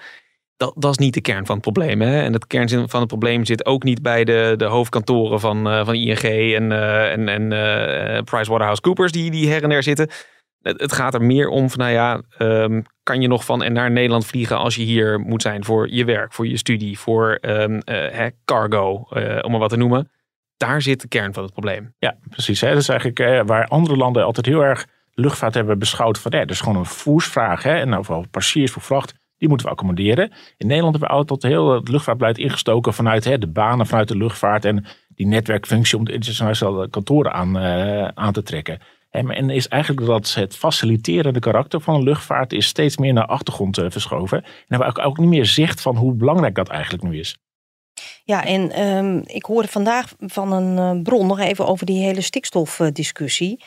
Dat, 0.58 0.74
dat 0.78 0.92
is 0.92 0.98
niet 0.98 1.14
de 1.14 1.22
kern 1.22 1.46
van 1.46 1.56
het 1.56 1.64
probleem. 1.64 2.02
Hè? 2.02 2.22
En 2.22 2.34
het 2.34 2.48
kern 2.48 2.90
van 2.90 3.00
het 3.00 3.08
probleem 3.08 3.46
zit 3.46 3.66
ook 3.66 3.84
niet 3.84 4.02
bij 4.02 4.24
de, 4.24 4.54
de 4.58 4.66
hoofdkantoren 4.66 5.40
van, 5.40 5.70
eh, 5.70 5.86
van 5.86 5.96
ING 5.96 6.54
en, 6.56 6.72
eh 6.72 7.12
en, 7.12 7.28
en 7.28 7.52
eh, 7.52 8.24
PricewaterhouseCoopers 8.24 9.12
die, 9.12 9.32
die 9.32 9.50
her 9.50 9.64
en 9.64 9.70
der 9.70 9.84
zitten. 9.84 10.10
Het, 10.62 10.82
het 10.82 10.94
gaat 10.94 11.14
er 11.14 11.22
meer 11.22 11.48
om 11.48 11.70
van, 11.70 11.80
nou 11.80 11.92
ja, 11.92 12.22
ehm, 12.38 12.82
kan 13.04 13.22
je 13.22 13.28
nog 13.28 13.46
van 13.46 13.64
en 13.64 13.74
naar 13.74 13.92
Nederland 13.92 14.26
vliegen 14.26 14.58
als 14.58 14.76
je 14.76 14.84
hier 14.84 15.20
moet 15.20 15.42
zijn 15.42 15.64
voor 15.64 15.90
je 15.90 16.06
werk, 16.06 16.34
voor 16.34 16.48
je 16.48 16.58
studie, 16.58 17.00
voor 17.00 17.38
ehm, 17.42 17.80
eh, 17.80 18.12
hè, 18.12 18.30
cargo, 18.46 19.08
om 19.42 19.52
maar 19.52 19.60
wat 19.60 19.70
te 19.70 19.78
noemen. 19.78 20.12
Daar 20.58 20.82
zit 20.82 21.02
de 21.02 21.08
kern 21.08 21.34
van 21.34 21.44
het 21.44 21.52
probleem. 21.52 21.94
Ja, 21.98 22.18
precies. 22.30 22.62
Hè? 22.62 22.70
Dat 22.70 22.82
is 22.82 22.90
eigenlijk 22.90 23.48
waar 23.48 23.68
andere 23.68 23.98
landen 23.98 24.24
altijd 24.24 24.46
heel 24.46 24.64
erg 24.64 24.86
luchtvaart 25.14 25.54
hebben 25.54 25.80
beschouwd 25.80 26.20
van, 26.20 26.32
ja, 26.32 26.40
dat 26.40 26.50
is 26.50 26.60
gewoon 26.60 26.78
een 26.78 26.86
voersvraag. 26.86 27.64
Hè? 27.64 27.76
En 27.76 27.90
nou, 27.90 28.06
vooral 28.06 28.26
passagiers 28.32 28.72
voor 28.72 28.82
vracht, 28.82 29.14
die 29.38 29.48
moeten 29.48 29.68
we 29.68 29.74
accommoderen. 29.74 30.32
In 30.58 30.68
Nederland 30.68 30.92
hebben 30.92 31.10
we 31.10 31.16
altijd 31.16 31.44
heel 31.44 31.74
het 31.74 31.88
luchtvaartbeleid 31.88 32.38
ingestoken 32.38 32.94
vanuit 32.94 33.24
hè, 33.24 33.38
de 33.38 33.48
banen, 33.48 33.88
vanuit 33.88 34.08
de 34.08 34.18
luchtvaart 34.18 34.66
en 34.66 34.86
die 35.16 35.28
netwerkfunctie 35.28 35.98
om 35.98 36.06
de 36.06 36.14
internationale 36.14 36.90
kantoren 36.90 37.34
aan, 37.34 37.58
eh, 37.58 38.08
aan 38.08 38.34
te 38.34 38.44
trekken. 38.44 38.80
En 39.10 39.50
is 39.50 39.68
eigenlijk 39.68 40.06
dat 40.06 40.34
het 40.34 40.56
faciliterende 40.56 41.40
karakter 41.40 41.82
van 41.82 41.96
een 41.96 42.04
luchtvaart 42.04 42.54
is 42.54 42.66
steeds 42.66 42.98
meer 42.98 43.14
naar 43.14 43.26
achtergrond 43.26 43.78
eh, 43.78 43.86
verschoven. 43.90 44.44
En 44.44 44.52
hebben 44.68 44.88
we 44.88 45.00
ook, 45.00 45.08
ook 45.08 45.18
niet 45.18 45.30
meer 45.30 45.46
zicht 45.46 45.82
van 45.82 45.96
hoe 45.96 46.14
belangrijk 46.14 46.56
dat 46.56 46.70
eigenlijk 46.70 47.04
nu 47.04 47.20
is. 47.20 47.38
Ja, 48.24 48.46
en 48.46 48.72
ehm, 48.72 49.22
ik 49.26 49.46
hoorde 49.46 49.68
vandaag 49.68 50.14
van 50.20 50.52
een 50.52 50.78
eh, 50.78 51.02
bron 51.04 51.28
nog 51.28 51.40
even 51.40 51.68
over 51.68 51.86
die 51.86 52.04
hele 52.04 52.22
stikstofdiscussie. 52.22 53.64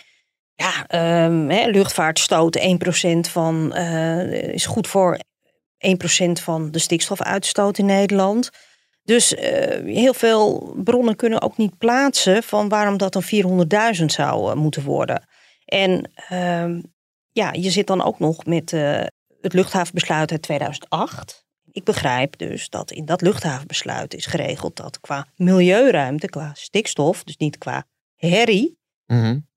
Ja, 0.54 0.87
ehm, 0.87 1.48
hè, 1.48 1.66
luchtvaart 1.70 2.18
stoot 2.18 2.57
1% 2.57 3.28
van, 3.28 3.74
is 4.52 4.66
goed 4.66 4.87
voor 4.87 5.18
1% 5.86 6.42
van 6.42 6.70
de 6.70 6.78
stikstofuitstoot 6.78 7.78
in 7.78 7.86
Nederland. 7.86 8.50
Dus 9.02 9.34
eh, 9.34 9.84
heel 9.84 10.14
veel 10.14 10.74
bronnen 10.84 11.16
kunnen 11.16 11.42
ook 11.42 11.56
niet 11.56 11.78
plaatsen 11.78 12.42
van 12.42 12.68
waarom 12.68 12.96
dat 12.96 13.12
dan 13.12 13.22
400.000 13.98 14.04
zou 14.04 14.50
eh, 14.50 14.56
moeten 14.56 14.82
worden. 14.82 15.28
En 15.64 16.10
ehm, 16.28 16.80
ja, 17.32 17.52
je 17.52 17.70
zit 17.70 17.86
dan 17.86 18.04
ook 18.04 18.18
nog 18.18 18.44
met 18.44 18.72
eh, 18.72 19.04
het 19.40 19.52
luchthavenbesluit 19.52 20.30
uit 20.30 20.42
2008. 20.42 21.46
Ik 21.70 21.84
begrijp 21.84 22.38
dus 22.38 22.68
dat 22.68 22.90
in 22.90 23.04
dat 23.04 23.20
luchthavenbesluit 23.20 24.14
is 24.14 24.26
geregeld 24.26 24.76
dat 24.76 25.00
qua 25.00 25.26
milieuruimte, 25.36 26.28
qua 26.28 26.50
stikstof, 26.54 27.24
dus 27.24 27.36
niet 27.36 27.58
qua 27.58 27.86
herrie, 28.14 28.78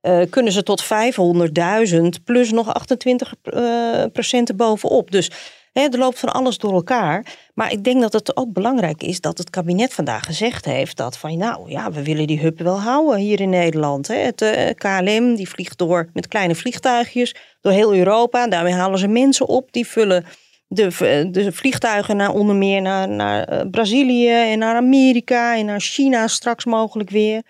eh, 0.02 0.22
kunnen 0.30 0.52
ze 0.52 0.64
tot 0.64 0.84
500.000 0.84 2.24
plus 2.24 2.52
nog 2.52 2.74
28 2.74 3.34
eh, 3.44 4.04
procent 4.14 4.50
erbovenop. 4.50 5.12
Dus 5.12 5.32
er 5.74 5.98
loopt 5.98 6.20
van 6.20 6.30
alles 6.30 6.58
door 6.58 6.74
elkaar. 6.74 7.26
Maar 7.54 7.72
ik 7.72 7.84
denk 7.84 8.02
dat 8.02 8.14
het 8.14 8.38
ook 8.38 8.54
belangrijk 8.54 9.04
is 9.04 9.22
dat 9.22 9.38
het 9.38 9.50
kabinet 9.50 9.94
vandaag 9.94 10.26
gezegd 10.26 10.66
heeft 10.66 10.98
dat 10.98 11.18
van 11.18 11.38
nou 11.38 11.70
ja, 11.70 11.92
we 11.92 12.04
willen 12.04 12.28
die 12.28 12.40
hub 12.40 12.60
wel 12.60 12.80
houden 12.80 13.20
hier 13.20 13.40
in 13.42 13.50
Nederland. 13.50 14.08
Hè. 14.08 14.16
Het 14.16 14.42
eh, 14.42 14.70
KLM 14.76 15.36
die 15.36 15.50
vliegt 15.50 15.78
door 15.78 16.10
met 16.14 16.28
kleine 16.28 16.56
vliegtuigjes 16.56 17.36
door 17.62 17.72
heel 17.72 17.96
Europa. 17.96 18.48
Daarmee 18.48 18.74
halen 18.74 19.00
ze 19.00 19.08
mensen 19.08 19.48
op 19.48 19.72
die 19.72 19.88
vullen 19.88 20.26
de, 20.68 20.92
v- 20.92 21.26
de 21.26 21.52
vliegtuigen 21.52 22.18
naar 22.18 22.34
onder 22.34 22.56
meer 22.56 22.82
naar, 22.82 23.10
naar 23.10 23.44
eh, 23.44 23.70
Brazilië 23.72 24.30
en 24.30 24.60
naar 24.60 24.76
Amerika 24.76 25.58
en 25.58 25.66
naar 25.66 25.80
China 25.82 26.28
straks 26.28 26.66
mogelijk 26.66 27.10
weer. 27.10 27.42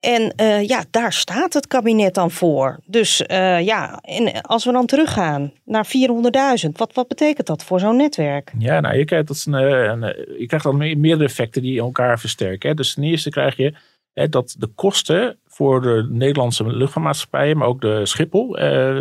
En 0.00 0.32
uh, 0.36 0.66
ja, 0.66 0.84
daar 0.90 1.12
staat 1.12 1.52
het 1.52 1.66
kabinet 1.66 2.14
dan 2.14 2.30
voor. 2.30 2.78
Dus 2.86 3.20
uh, 3.20 3.60
ja, 3.60 3.98
en 4.00 4.40
als 4.42 4.64
we 4.64 4.72
dan 4.72 4.86
teruggaan 4.86 5.52
naar 5.64 5.86
400.000, 6.64 6.70
wat, 6.72 6.94
wat 6.94 7.08
betekent 7.08 7.46
dat 7.46 7.64
voor 7.64 7.80
zo'n 7.80 7.96
netwerk? 7.96 8.52
Ja, 8.58 8.80
nou, 8.80 8.96
je 8.96 9.04
krijgt, 9.04 9.26
dat 9.26 9.44
een, 9.46 10.00
je 10.38 10.44
krijgt 10.46 10.64
dan 10.64 10.76
meerdere 10.76 11.24
effecten 11.24 11.62
die 11.62 11.80
elkaar 11.80 12.20
versterken. 12.20 12.68
Hè. 12.68 12.74
Dus 12.74 12.94
ten 12.94 13.02
eerste 13.02 13.30
krijg 13.30 13.56
je 13.56 13.74
hè, 14.12 14.28
dat 14.28 14.54
de 14.58 14.66
kosten 14.66 15.38
voor 15.46 15.82
de 15.82 16.06
Nederlandse 16.10 16.66
luchtvaartmaatschappijen, 16.66 17.56
maar 17.56 17.68
ook 17.68 17.80
de 17.80 18.06
Schiphol, 18.06 18.56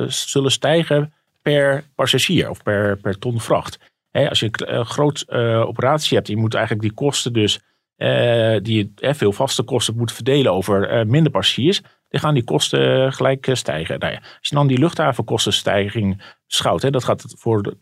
zullen 0.07 0.51
stijgen 0.51 1.13
per 1.41 1.83
passagier 1.95 2.49
of 2.49 2.63
per, 2.63 2.97
per 2.97 3.19
ton 3.19 3.39
vracht. 3.39 3.79
Hè, 4.11 4.29
als 4.29 4.39
je 4.39 4.49
een 4.53 4.85
groot 4.85 5.31
operatie 5.65 6.17
hebt, 6.17 6.29
je 6.29 6.37
moet 6.37 6.53
eigenlijk 6.53 6.83
die 6.83 6.93
kosten 6.93 7.33
dus 7.33 7.59
uh, 7.99 8.57
die 8.61 8.93
uh, 8.99 9.13
veel 9.13 9.31
vaste 9.31 9.63
kosten 9.63 9.97
moet 9.97 10.11
verdelen 10.11 10.53
over 10.53 10.99
uh, 10.99 11.05
minder 11.05 11.31
passagiers, 11.31 11.81
dan 12.09 12.19
gaan 12.19 12.33
die 12.33 12.43
kosten 12.43 13.13
gelijk 13.13 13.49
stijgen. 13.53 13.99
Nou 13.99 14.13
ja, 14.13 14.17
als 14.17 14.49
je 14.49 14.55
dan 14.55 14.67
die 14.67 14.79
luchthavenkostenstijging 14.79 16.21
schouwt, 16.47 16.81
hè, 16.81 16.89
dat 16.89 17.03
gaat 17.03 17.33
voor 17.37 17.75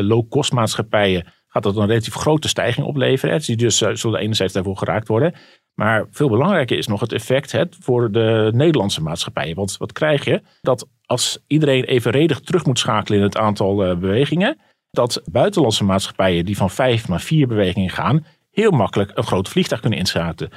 low-cost 0.00 0.52
maatschappijen 0.52 1.26
gaat 1.48 1.62
dat 1.62 1.76
een 1.76 1.86
relatief 1.86 2.14
grote 2.14 2.48
stijging 2.48 2.86
opleveren. 2.86 3.34
Hè, 3.34 3.40
die 3.40 3.56
dus 3.56 3.76
zullen 3.92 4.20
enerzijds 4.20 4.52
daarvoor 4.52 4.76
geraakt 4.76 5.08
worden. 5.08 5.34
Maar 5.74 6.06
veel 6.10 6.28
belangrijker 6.28 6.78
is 6.78 6.86
nog 6.86 7.00
het 7.00 7.12
effect 7.12 7.52
hè, 7.52 7.64
voor 7.80 8.12
de 8.12 8.50
Nederlandse 8.54 9.02
maatschappijen. 9.02 9.56
Want 9.56 9.76
wat 9.76 9.92
krijg 9.92 10.24
je? 10.24 10.42
Dat 10.60 10.88
als 11.06 11.38
iedereen 11.46 11.84
evenredig 11.84 12.40
terug 12.40 12.64
moet 12.64 12.78
schakelen 12.78 13.18
in 13.18 13.24
het 13.24 13.36
aantal 13.36 13.76
bewegingen, 13.76 14.58
dat 14.90 15.22
buitenlandse 15.30 15.84
maatschappijen 15.84 16.44
die 16.44 16.56
van 16.56 16.70
vijf 16.70 17.08
naar 17.08 17.20
vier 17.20 17.48
bewegingen 17.48 17.90
gaan, 17.90 18.26
heel 18.52 18.70
makkelijk 18.70 19.10
een 19.14 19.24
groot 19.24 19.48
vliegtuig 19.48 19.80
kunnen 19.80 19.98
inschaten. 19.98 20.50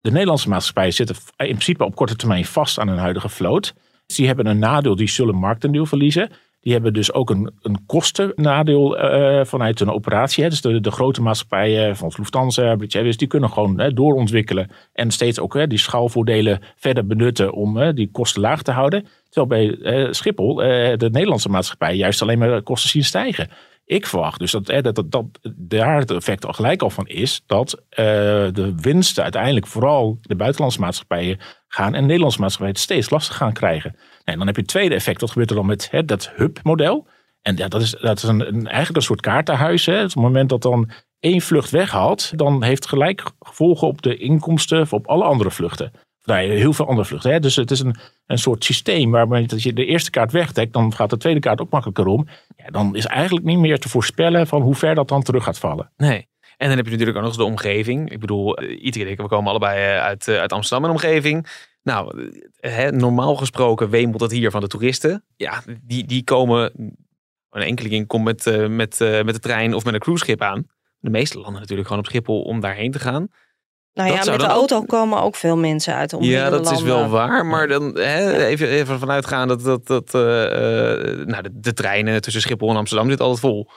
De 0.00 0.10
Nederlandse 0.10 0.48
maatschappijen 0.48 0.92
zitten 0.92 1.16
in 1.36 1.46
principe 1.46 1.84
op 1.84 1.94
korte 1.94 2.16
termijn 2.16 2.44
vast 2.44 2.78
aan 2.78 2.88
hun 2.88 2.98
huidige 2.98 3.28
vloot. 3.28 3.74
Dus 4.06 4.16
die 4.16 4.26
hebben 4.26 4.46
een 4.46 4.58
nadeel, 4.58 4.96
die 4.96 5.08
zullen 5.08 5.34
marktendeel 5.34 5.86
verliezen. 5.86 6.30
Die 6.60 6.74
hebben 6.74 6.92
dus 6.92 7.12
ook 7.12 7.30
een, 7.30 7.50
een 7.62 7.86
kostennadeel 7.86 8.98
uh, 8.98 9.44
vanuit 9.44 9.78
hun 9.78 9.90
operatie. 9.90 10.44
Hè. 10.44 10.50
Dus 10.50 10.60
de, 10.60 10.80
de, 10.80 10.90
grote 10.90 11.22
maatschappijen 11.22 11.96
van 11.96 12.12
Lufthansa, 12.16 12.76
British 12.76 12.94
Airways, 12.94 13.16
die 13.16 13.28
kunnen 13.28 13.50
gewoon 13.50 13.80
hè, 13.80 13.92
doorontwikkelen. 13.92 14.70
En 14.92 15.10
steeds 15.10 15.38
ook 15.40 15.54
hè, 15.54 15.66
die 15.66 15.78
schaalvoordelen 15.78 16.60
verder 16.76 17.06
benutten 17.06 17.52
om 17.52 17.76
hè, 17.76 17.94
die 17.94 18.10
kosten 18.10 18.40
laag 18.40 18.62
te 18.62 18.70
houden. 18.70 19.06
Terwijl 19.28 19.76
bij 19.78 20.12
Schiphol 20.12 20.54
de 20.54 21.08
Nederlandse 21.12 21.48
maatschappij 21.48 21.96
juist 21.96 22.22
alleen 22.22 22.38
maar 22.38 22.62
kosten 22.62 22.90
zien 22.90 23.04
stijgen. 23.04 23.48
Ik 23.86 24.06
verwacht 24.06 24.38
dus 24.38 24.50
dat, 24.50 24.66
dat, 24.66 24.94
dat, 24.94 25.10
dat 25.10 25.24
daar 25.56 25.98
het 25.98 26.10
effect 26.10 26.46
al 26.46 26.52
gelijk 26.52 26.82
al 26.82 26.90
van 26.90 27.06
is 27.06 27.42
dat 27.46 27.74
uh, 27.74 27.96
de 28.52 28.72
winsten 28.76 29.22
uiteindelijk 29.22 29.66
vooral 29.66 30.18
de 30.20 30.36
buitenlandse 30.36 30.80
maatschappijen 30.80 31.40
gaan 31.68 31.94
en 31.94 32.00
de 32.00 32.06
Nederlandse 32.06 32.40
maatschappijen 32.40 32.74
het 32.74 32.84
steeds 32.84 33.10
lastig 33.10 33.36
gaan 33.36 33.52
krijgen. 33.52 33.96
En 34.24 34.38
dan 34.38 34.46
heb 34.46 34.56
je 34.56 34.62
het 34.62 34.70
tweede 34.70 34.94
effect, 34.94 35.20
wat 35.20 35.30
gebeurt 35.30 35.50
er 35.50 35.56
dan 35.56 35.66
met 35.66 35.90
hè, 35.90 36.04
dat 36.04 36.30
hub-model? 36.34 37.06
En 37.42 37.56
ja, 37.56 37.68
dat 37.68 37.80
is, 37.80 37.90
dat 37.90 38.16
is 38.16 38.22
een, 38.22 38.42
eigenlijk 38.66 38.96
een 38.96 39.02
soort 39.02 39.20
kaartenhuis. 39.20 39.86
Hè. 39.86 39.96
Op 39.96 40.02
het 40.02 40.14
moment 40.14 40.48
dat 40.48 40.62
dan 40.62 40.90
één 41.20 41.40
vlucht 41.40 41.70
weghaalt, 41.70 42.38
dan 42.38 42.62
heeft 42.62 42.88
gelijk 42.88 43.30
gevolgen 43.40 43.88
op 43.88 44.02
de 44.02 44.16
inkomsten 44.16 44.80
of 44.80 44.92
op 44.92 45.06
alle 45.06 45.24
andere 45.24 45.50
vluchten 45.50 45.92
nou, 46.26 46.46
heel 46.46 46.72
veel 46.72 46.86
andere 46.88 47.06
vluchten. 47.06 47.30
Hè? 47.30 47.40
Dus 47.40 47.56
het 47.56 47.70
is 47.70 47.80
een, 47.80 47.96
een 48.26 48.38
soort 48.38 48.64
systeem 48.64 49.10
waarbij 49.10 49.46
als 49.52 49.62
je 49.62 49.72
de 49.72 49.84
eerste 49.84 50.10
kaart 50.10 50.32
wegdekt, 50.32 50.72
dan 50.72 50.92
gaat 50.92 51.10
de 51.10 51.16
tweede 51.16 51.40
kaart 51.40 51.60
ook 51.60 51.70
makkelijker 51.70 52.06
om. 52.06 52.26
Ja, 52.56 52.70
dan 52.70 52.96
is 52.96 53.06
eigenlijk 53.06 53.46
niet 53.46 53.58
meer 53.58 53.78
te 53.78 53.88
voorspellen 53.88 54.46
van 54.46 54.62
hoe 54.62 54.74
ver 54.74 54.94
dat 54.94 55.08
dan 55.08 55.22
terug 55.22 55.44
gaat 55.44 55.58
vallen. 55.58 55.92
Nee. 55.96 56.28
En 56.56 56.68
dan 56.68 56.76
heb 56.76 56.84
je 56.84 56.90
natuurlijk 56.90 57.18
ook 57.18 57.24
nog 57.24 57.32
eens 57.32 57.42
de 57.42 57.50
omgeving. 57.52 58.10
Ik 58.10 58.20
bedoel, 58.20 58.62
uh, 58.62 58.84
iedere 58.84 59.04
keer, 59.04 59.22
we 59.22 59.28
komen 59.28 59.50
allebei 59.50 59.96
uh, 59.96 60.02
uit, 60.02 60.26
uh, 60.26 60.38
uit 60.38 60.52
Amsterdam 60.52 60.84
en 60.84 60.90
omgeving. 60.90 61.46
Nou, 61.82 62.30
hè, 62.56 62.92
normaal 62.92 63.36
gesproken 63.36 63.90
wemelt 63.90 64.20
het 64.20 64.32
hier 64.32 64.50
van 64.50 64.60
de 64.60 64.66
toeristen. 64.66 65.24
Ja, 65.36 65.62
die, 65.82 66.06
die 66.06 66.24
komen, 66.24 66.72
een 67.50 67.62
enkeling 67.62 68.06
komt 68.06 68.24
met, 68.24 68.44
met, 68.68 68.98
met 68.98 69.34
de 69.34 69.38
trein 69.40 69.74
of 69.74 69.84
met 69.84 69.94
een 69.94 70.00
cruiseschip 70.00 70.42
aan. 70.42 70.66
De 70.98 71.10
meeste 71.10 71.38
landen 71.38 71.60
natuurlijk 71.60 71.88
gewoon 71.88 72.02
op 72.02 72.08
Schiphol 72.08 72.42
om 72.42 72.60
daarheen 72.60 72.90
te 72.90 72.98
gaan. 72.98 73.28
Nou 73.96 74.12
ja, 74.12 74.30
met 74.30 74.40
de 74.40 74.46
auto 74.46 74.82
komen 74.82 75.22
ook 75.22 75.36
veel 75.36 75.56
mensen 75.56 75.94
uit 75.94 76.10
de 76.10 76.16
Ja, 76.20 76.50
dat 76.50 76.70
is 76.70 76.82
wel 76.82 77.08
waar. 77.08 77.46
Maar 77.46 77.68
dan 77.68 77.98
hè, 77.98 78.46
even, 78.46 78.68
even 78.68 78.98
vanuit 78.98 79.26
gaan 79.26 79.48
dat, 79.48 79.62
dat, 79.62 79.86
dat 79.86 80.14
uh, 80.14 80.22
nou, 81.24 81.42
de, 81.42 81.50
de, 81.52 81.72
treinen 81.72 82.20
tussen 82.20 82.42
Schiphol 82.42 82.70
en 82.70 82.76
Amsterdam 82.76 83.08
zitten 83.08 83.26
altijd 83.26 83.44
vol. 83.44 83.70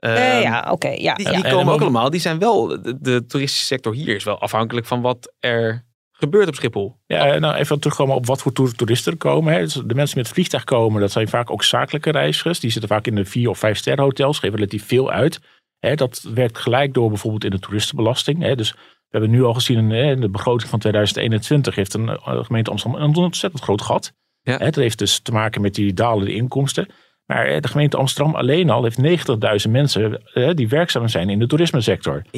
Uh, 0.00 0.42
ja, 0.42 0.68
oké. 0.70 0.88
ja, 0.88 1.14
die, 1.14 1.26
ja. 1.26 1.32
die 1.32 1.50
komen 1.50 1.72
ook 1.72 1.80
allemaal. 1.80 2.10
Die 2.10 2.20
zijn 2.20 2.38
wel, 2.38 2.66
de, 2.66 3.00
de, 3.00 3.26
toeristische 3.26 3.66
sector 3.66 3.94
hier 3.94 4.14
is 4.14 4.24
wel 4.24 4.40
afhankelijk 4.40 4.86
van 4.86 5.00
wat 5.00 5.32
er 5.40 5.84
gebeurt 6.12 6.48
op 6.48 6.54
Schiphol. 6.54 6.96
Ja, 7.06 7.38
nou 7.38 7.54
even 7.54 7.80
terugkomen 7.80 8.16
op 8.16 8.26
wat 8.26 8.42
voor 8.42 8.52
toeristen 8.52 9.12
er 9.12 9.18
komen. 9.18 9.52
Hè. 9.52 9.60
Dus 9.60 9.74
de 9.74 9.94
mensen 9.94 10.16
met 10.16 10.26
het 10.26 10.34
vliegtuig 10.34 10.64
komen, 10.64 11.00
dat 11.00 11.12
zijn 11.12 11.28
vaak 11.28 11.50
ook 11.50 11.62
zakelijke 11.62 12.10
reizigers. 12.10 12.60
Die 12.60 12.70
zitten 12.70 12.90
vaak 12.90 13.06
in 13.06 13.14
de 13.14 13.24
vier 13.24 13.48
of 13.48 13.58
vijf 13.58 13.78
sterren 13.78 14.04
hotels, 14.04 14.38
geven 14.38 14.56
relatief 14.56 14.86
veel 14.86 15.10
uit. 15.10 15.40
Hè, 15.78 15.94
dat 15.94 16.26
werkt 16.34 16.58
gelijk 16.58 16.94
door 16.94 17.08
bijvoorbeeld 17.08 17.44
in 17.44 17.50
de 17.50 17.58
toeristenbelasting. 17.58 18.42
Hè. 18.42 18.54
Dus 18.54 18.74
we 19.12 19.18
hebben 19.18 19.30
nu 19.30 19.44
al 19.44 19.54
gezien 19.54 19.90
in 19.90 20.20
de 20.20 20.28
begroting 20.28 20.70
van 20.70 20.78
2021 20.78 21.74
heeft 21.74 21.94
een 21.94 22.08
eh, 22.08 22.44
gemeente 22.44 22.70
Amsterdam 22.70 23.02
een 23.02 23.16
ontzettend 23.16 23.62
groot 23.62 23.82
gat. 23.82 24.12
Ja. 24.42 24.56
Het 24.56 24.76
heeft 24.76 24.98
dus 24.98 25.18
te 25.18 25.32
maken 25.32 25.60
met 25.60 25.74
die 25.74 25.92
dalende 25.92 26.34
inkomsten. 26.34 26.88
Maar 27.26 27.46
eh, 27.46 27.60
de 27.60 27.68
gemeente 27.68 27.96
Amsterdam 27.96 28.34
alleen 28.34 28.70
al 28.70 28.82
heeft 28.82 29.26
90.000 29.66 29.70
mensen 29.70 30.22
eh, 30.34 30.50
die 30.54 30.68
werkzaam 30.68 31.08
zijn 31.08 31.30
in 31.30 31.38
de 31.38 31.46
toerismesector. 31.46 32.22
90.000? 32.26 32.32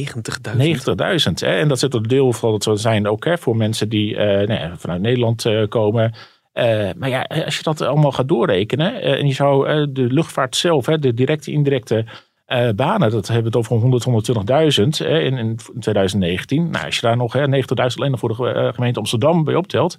90.000. 0.57 1.33
En 1.39 1.69
dat 1.69 1.79
zit 1.79 1.95
een 1.95 2.03
deel 2.03 2.33
van 2.33 2.53
het 2.53 2.69
zijn 2.73 3.09
ook 3.09 3.25
hè, 3.25 3.39
voor 3.39 3.57
mensen 3.57 3.89
die 3.89 4.15
uh, 4.15 4.73
vanuit 4.77 5.01
Nederland 5.01 5.49
komen. 5.69 6.15
maar 6.97 7.09
ja, 7.09 7.23
als 7.45 7.57
je 7.57 7.63
dat 7.63 7.81
allemaal 7.81 8.13
gaat 8.13 8.29
doorrekenen 8.29 9.03
en 9.03 9.27
je 9.27 9.35
zou 9.35 9.87
de 9.93 10.13
luchtvaart 10.13 10.57
zelf, 10.57 10.85
de 10.85 11.15
directe 11.15 11.51
indirecte 11.51 12.05
uh, 12.47 12.71
banen, 12.71 13.11
dat 13.11 13.27
hebben 13.27 13.53
we 13.53 13.59
het 13.59 13.71
over 13.71 13.79
100, 13.79 14.29
120.000 15.03 15.07
in, 15.07 15.39
in 15.39 15.59
2019. 15.79 16.71
Nou, 16.71 16.85
als 16.85 16.95
je 16.95 17.01
daar 17.01 17.17
nog 17.17 17.37
90.000 17.37 17.45
alleen 17.77 18.11
nog 18.11 18.21
voor 18.21 18.37
de 18.37 18.55
uh, 18.55 18.73
gemeente 18.73 18.99
Amsterdam 18.99 19.45
bij 19.45 19.55
optelt. 19.55 19.99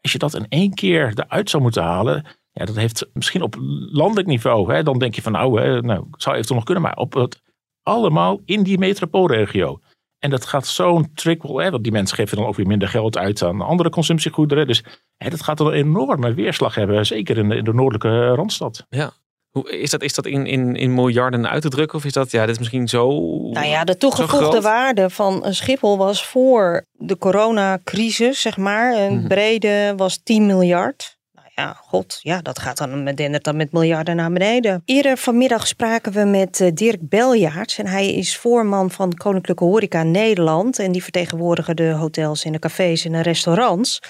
Als 0.00 0.12
je 0.12 0.18
dat 0.18 0.34
in 0.34 0.46
één 0.48 0.74
keer 0.74 1.12
eruit 1.14 1.50
zou 1.50 1.62
moeten 1.62 1.82
halen. 1.82 2.24
Ja, 2.52 2.64
dat 2.64 2.76
heeft 2.76 3.06
misschien 3.12 3.42
op 3.42 3.56
landelijk 3.90 4.28
niveau. 4.28 4.74
Hè, 4.74 4.82
dan 4.82 4.98
denk 4.98 5.14
je 5.14 5.22
van 5.22 5.32
nou, 5.32 5.60
hè, 5.60 5.80
nou 5.80 6.06
zou 6.10 6.34
eventueel 6.34 6.58
nog 6.58 6.64
kunnen. 6.64 6.82
Maar 6.82 6.96
op 6.96 7.12
het 7.12 7.40
allemaal 7.82 8.40
in 8.44 8.62
die 8.62 8.78
metropoolregio. 8.78 9.80
En 10.18 10.30
dat 10.30 10.46
gaat 10.46 10.66
zo'n 10.66 11.14
trickle. 11.14 11.62
Hè, 11.62 11.70
want 11.70 11.82
die 11.82 11.92
mensen 11.92 12.16
geven 12.16 12.36
dan 12.36 12.46
ook 12.46 12.56
weer 12.56 12.66
minder 12.66 12.88
geld 12.88 13.18
uit 13.18 13.42
aan 13.42 13.60
andere 13.60 13.90
consumptiegoederen. 13.90 14.66
Dus 14.66 14.84
hè, 15.16 15.30
dat 15.30 15.42
gaat 15.42 15.60
een 15.60 15.72
enorme 15.72 16.34
weerslag 16.34 16.74
hebben. 16.74 17.06
Zeker 17.06 17.38
in 17.38 17.48
de, 17.48 17.56
in 17.56 17.64
de 17.64 17.74
noordelijke 17.74 18.34
Randstad. 18.34 18.86
Ja, 18.88 19.12
hoe, 19.50 19.78
is 19.78 19.90
dat, 19.90 20.02
is 20.02 20.14
dat 20.14 20.26
in, 20.26 20.46
in, 20.46 20.76
in 20.76 20.94
miljarden 20.94 21.48
uit 21.48 21.62
te 21.62 21.68
drukken? 21.68 21.98
Of 21.98 22.04
is 22.04 22.12
dat, 22.12 22.30
ja, 22.30 22.40
dit 22.40 22.50
is 22.50 22.58
misschien 22.58 22.88
zo. 22.88 23.08
Nou 23.50 23.66
ja, 23.66 23.84
de 23.84 23.96
toegevoegde 23.96 24.60
waarde 24.60 25.10
van 25.10 25.44
een 25.44 25.54
Schiphol 25.54 25.98
was 25.98 26.26
voor 26.26 26.86
de 26.92 27.18
coronacrisis, 27.18 28.40
zeg 28.40 28.56
maar. 28.56 28.96
Een 28.96 29.16
mhm. 29.16 29.26
brede 29.26 29.92
was 29.96 30.20
10 30.22 30.46
miljard. 30.46 31.18
Nou 31.32 31.48
ja, 31.54 31.72
god, 31.72 32.18
ja, 32.22 32.40
dat 32.42 32.58
gaat 32.58 32.76
dan 32.76 33.02
met, 33.02 33.44
dan 33.44 33.56
met 33.56 33.72
miljarden 33.72 34.16
naar 34.16 34.32
beneden. 34.32 34.82
Eerder 34.84 35.16
vanmiddag 35.16 35.66
spraken 35.66 36.12
we 36.12 36.24
met 36.24 36.60
eh, 36.60 36.70
Dirk 36.74 37.08
Beljaarts. 37.08 37.78
En 37.78 37.86
hij 37.86 38.14
is 38.14 38.36
voorman 38.36 38.90
van 38.90 39.14
Koninklijke 39.14 39.64
Horeca 39.64 40.02
Nederland. 40.02 40.78
En 40.78 40.92
die 40.92 41.02
vertegenwoordigen 41.02 41.76
de 41.76 41.90
hotels 41.90 42.44
en 42.44 42.52
de 42.52 42.58
cafés 42.58 43.04
en 43.04 43.12
de 43.12 43.22
restaurants. 43.22 44.02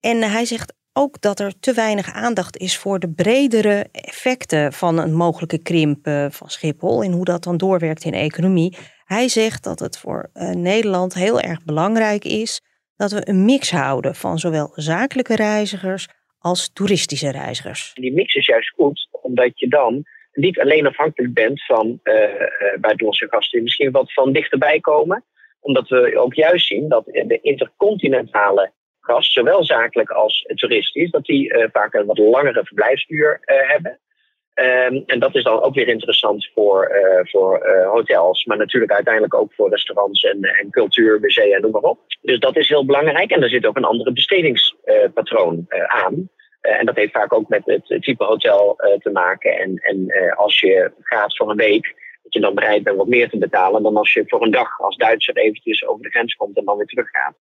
En 0.00 0.22
hij 0.22 0.44
zegt 0.44 0.72
ook 0.96 1.20
dat 1.20 1.40
er 1.40 1.60
te 1.60 1.72
weinig 1.72 2.12
aandacht 2.12 2.56
is 2.56 2.78
voor 2.78 2.98
de 2.98 3.12
bredere 3.12 3.86
effecten 3.92 4.72
van 4.72 4.98
een 4.98 5.14
mogelijke 5.14 5.62
krimp 5.62 6.06
eh, 6.06 6.26
van 6.30 6.48
Schiphol 6.48 7.02
en 7.02 7.12
hoe 7.12 7.24
dat 7.24 7.44
dan 7.44 7.56
doorwerkt 7.56 8.04
in 8.04 8.12
de 8.12 8.18
economie. 8.18 8.76
Hij 9.04 9.28
zegt 9.28 9.64
dat 9.64 9.78
het 9.78 9.98
voor 9.98 10.30
uh, 10.34 10.50
Nederland 10.50 11.14
heel 11.14 11.40
erg 11.40 11.64
belangrijk 11.64 12.24
is 12.24 12.60
dat 12.96 13.12
we 13.12 13.28
een 13.28 13.44
mix 13.44 13.70
houden 13.70 14.14
van 14.14 14.38
zowel 14.38 14.72
zakelijke 14.74 15.36
reizigers 15.36 16.08
als 16.38 16.72
toeristische 16.72 17.30
reizigers. 17.30 17.92
Die 17.94 18.12
mix 18.12 18.34
is 18.34 18.46
juist 18.46 18.70
goed, 18.70 19.08
omdat 19.10 19.58
je 19.60 19.68
dan 19.68 20.04
niet 20.32 20.60
alleen 20.60 20.86
afhankelijk 20.86 21.34
bent 21.34 21.64
van 21.64 22.00
uh, 22.04 22.14
buitenlandse 22.80 23.26
gasten, 23.28 23.62
misschien 23.62 23.90
wat 23.90 24.12
van 24.12 24.32
dichterbij 24.32 24.80
komen. 24.80 25.24
Omdat 25.60 25.88
we 25.88 26.18
ook 26.18 26.34
juist 26.34 26.66
zien 26.66 26.88
dat 26.88 27.04
de 27.04 27.38
intercontinentale 27.42 28.72
gast, 29.04 29.32
zowel 29.32 29.64
zakelijk 29.64 30.10
als 30.10 30.44
toeristisch, 30.54 31.10
dat 31.10 31.24
die 31.24 31.54
uh, 31.54 31.64
vaak 31.72 31.94
een 31.94 32.06
wat 32.06 32.18
langere 32.18 32.64
verblijfsduur 32.64 33.40
uh, 33.44 33.70
hebben. 33.70 33.98
Um, 34.54 35.02
en 35.06 35.18
dat 35.18 35.34
is 35.34 35.42
dan 35.42 35.62
ook 35.62 35.74
weer 35.74 35.88
interessant 35.88 36.50
voor, 36.54 36.90
uh, 36.94 37.30
voor 37.30 37.66
hotels, 37.92 38.44
maar 38.44 38.56
natuurlijk 38.56 38.92
uiteindelijk 38.92 39.34
ook 39.34 39.52
voor 39.54 39.70
restaurants 39.70 40.22
en, 40.22 40.42
en 40.42 40.70
cultuur, 40.70 41.20
musea 41.20 41.56
en 41.56 41.60
noem 41.60 41.70
maar 41.70 41.82
op. 41.82 41.98
Dus 42.22 42.38
dat 42.38 42.56
is 42.56 42.68
heel 42.68 42.84
belangrijk 42.84 43.30
en 43.30 43.42
er 43.42 43.48
zit 43.48 43.66
ook 43.66 43.76
een 43.76 43.84
andere 43.84 44.12
bestedingspatroon 44.12 45.66
aan. 45.86 46.30
en 46.60 46.86
dat 46.86 46.96
heeft 46.96 47.12
vaak 47.12 47.32
ook 47.32 47.48
met 47.48 47.62
het 47.64 48.02
type 48.02 48.24
hotel 48.24 48.76
te 48.98 49.10
maken. 49.10 49.58
En, 49.58 49.76
en 49.76 50.12
als 50.36 50.60
je 50.60 50.92
gaat 51.00 51.36
voor 51.36 51.50
een 51.50 51.56
week, 51.56 51.94
dat 52.22 52.34
je 52.34 52.40
dan 52.40 52.54
bereid 52.54 52.82
bent 52.82 52.96
wat 52.96 53.06
meer 53.06 53.28
te 53.28 53.38
betalen 53.38 53.82
dan 53.82 53.96
als 53.96 54.12
je 54.12 54.24
voor 54.26 54.42
een 54.42 54.50
dag 54.50 54.80
als 54.80 54.96
Duitser 54.96 55.36
eventjes 55.36 55.86
over 55.86 56.02
de 56.02 56.10
grens 56.10 56.34
komt 56.34 56.56
en 56.56 56.64
dan 56.64 56.76
weer 56.76 56.86
teruggaat. 56.86 57.34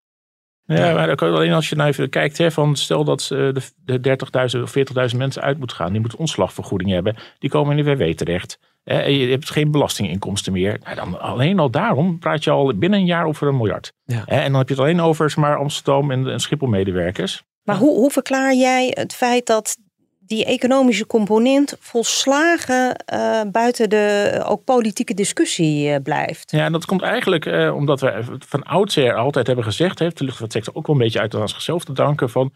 Ja, 0.65 0.93
maar 0.93 1.15
alleen 1.15 1.53
als 1.53 1.69
je 1.69 1.75
nou 1.75 1.89
even 1.89 2.09
kijkt, 2.09 2.37
hè, 2.37 2.51
van 2.51 2.75
stel 2.75 3.03
dat 3.03 3.21
eh, 3.21 3.27
de, 3.27 3.99
de 3.99 4.17
30.000 4.55 4.61
of 4.61 4.75
40.000 5.11 5.17
mensen 5.17 5.41
uit 5.41 5.57
moeten 5.57 5.77
gaan, 5.77 5.91
die 5.91 6.01
moeten 6.01 6.19
ontslagvergoeding 6.19 6.91
hebben, 6.91 7.15
die 7.39 7.49
komen 7.49 7.77
in 7.77 7.83
de 7.83 7.95
WW 7.95 8.13
terecht. 8.13 8.59
Hè, 8.83 8.99
en 8.99 9.13
je 9.13 9.27
hebt 9.29 9.49
geen 9.49 9.71
belastinginkomsten 9.71 10.53
meer. 10.53 10.79
Nou, 10.83 10.95
dan 10.95 11.19
alleen 11.19 11.59
al 11.59 11.69
daarom 11.69 12.19
praat 12.19 12.43
je 12.43 12.49
al 12.49 12.77
binnen 12.77 12.99
een 12.99 13.05
jaar 13.05 13.25
over 13.25 13.47
een 13.47 13.57
miljard. 13.57 13.93
Ja. 14.03 14.25
En 14.25 14.51
dan 14.51 14.59
heb 14.59 14.67
je 14.67 14.73
het 14.73 14.83
alleen 14.83 15.01
over 15.01 15.29
zeg 15.29 15.39
maar, 15.39 15.57
Amsterdam 15.57 16.11
en, 16.11 16.27
en 16.27 16.39
Schiphol 16.39 16.67
medewerkers. 16.67 17.43
Maar 17.63 17.77
hoe, 17.77 17.95
hoe 17.95 18.11
verklaar 18.11 18.53
jij 18.53 18.91
het 18.93 19.13
feit 19.13 19.45
dat 19.45 19.77
die 20.25 20.45
economische 20.45 21.07
component 21.07 21.75
volslagen 21.79 22.95
eh, 22.95 23.41
buiten 23.51 23.89
de 23.89 24.41
ook 24.45 24.63
politieke 24.63 25.13
discussie 25.13 25.89
eh, 25.89 26.01
blijft? 26.03 26.51
Ja, 26.51 26.65
en 26.65 26.71
dat 26.71 26.85
komt 26.85 27.01
eigenlijk 27.01 27.45
eh, 27.45 27.75
omdat 27.75 28.01
we 28.01 28.23
van 28.47 28.63
oudsher 28.63 29.15
altijd 29.15 29.47
hebben 29.47 29.65
gezegd, 29.65 29.99
heeft 29.99 30.17
de 30.17 30.23
luchtvaartsector 30.23 30.75
ook 30.75 30.87
wel 30.87 30.95
een 30.95 31.01
beetje 31.01 31.19
uit 31.19 31.35
aan 31.35 31.49
zichzelf 31.49 31.83
te 31.83 31.93
danken, 31.93 32.29
van, 32.29 32.53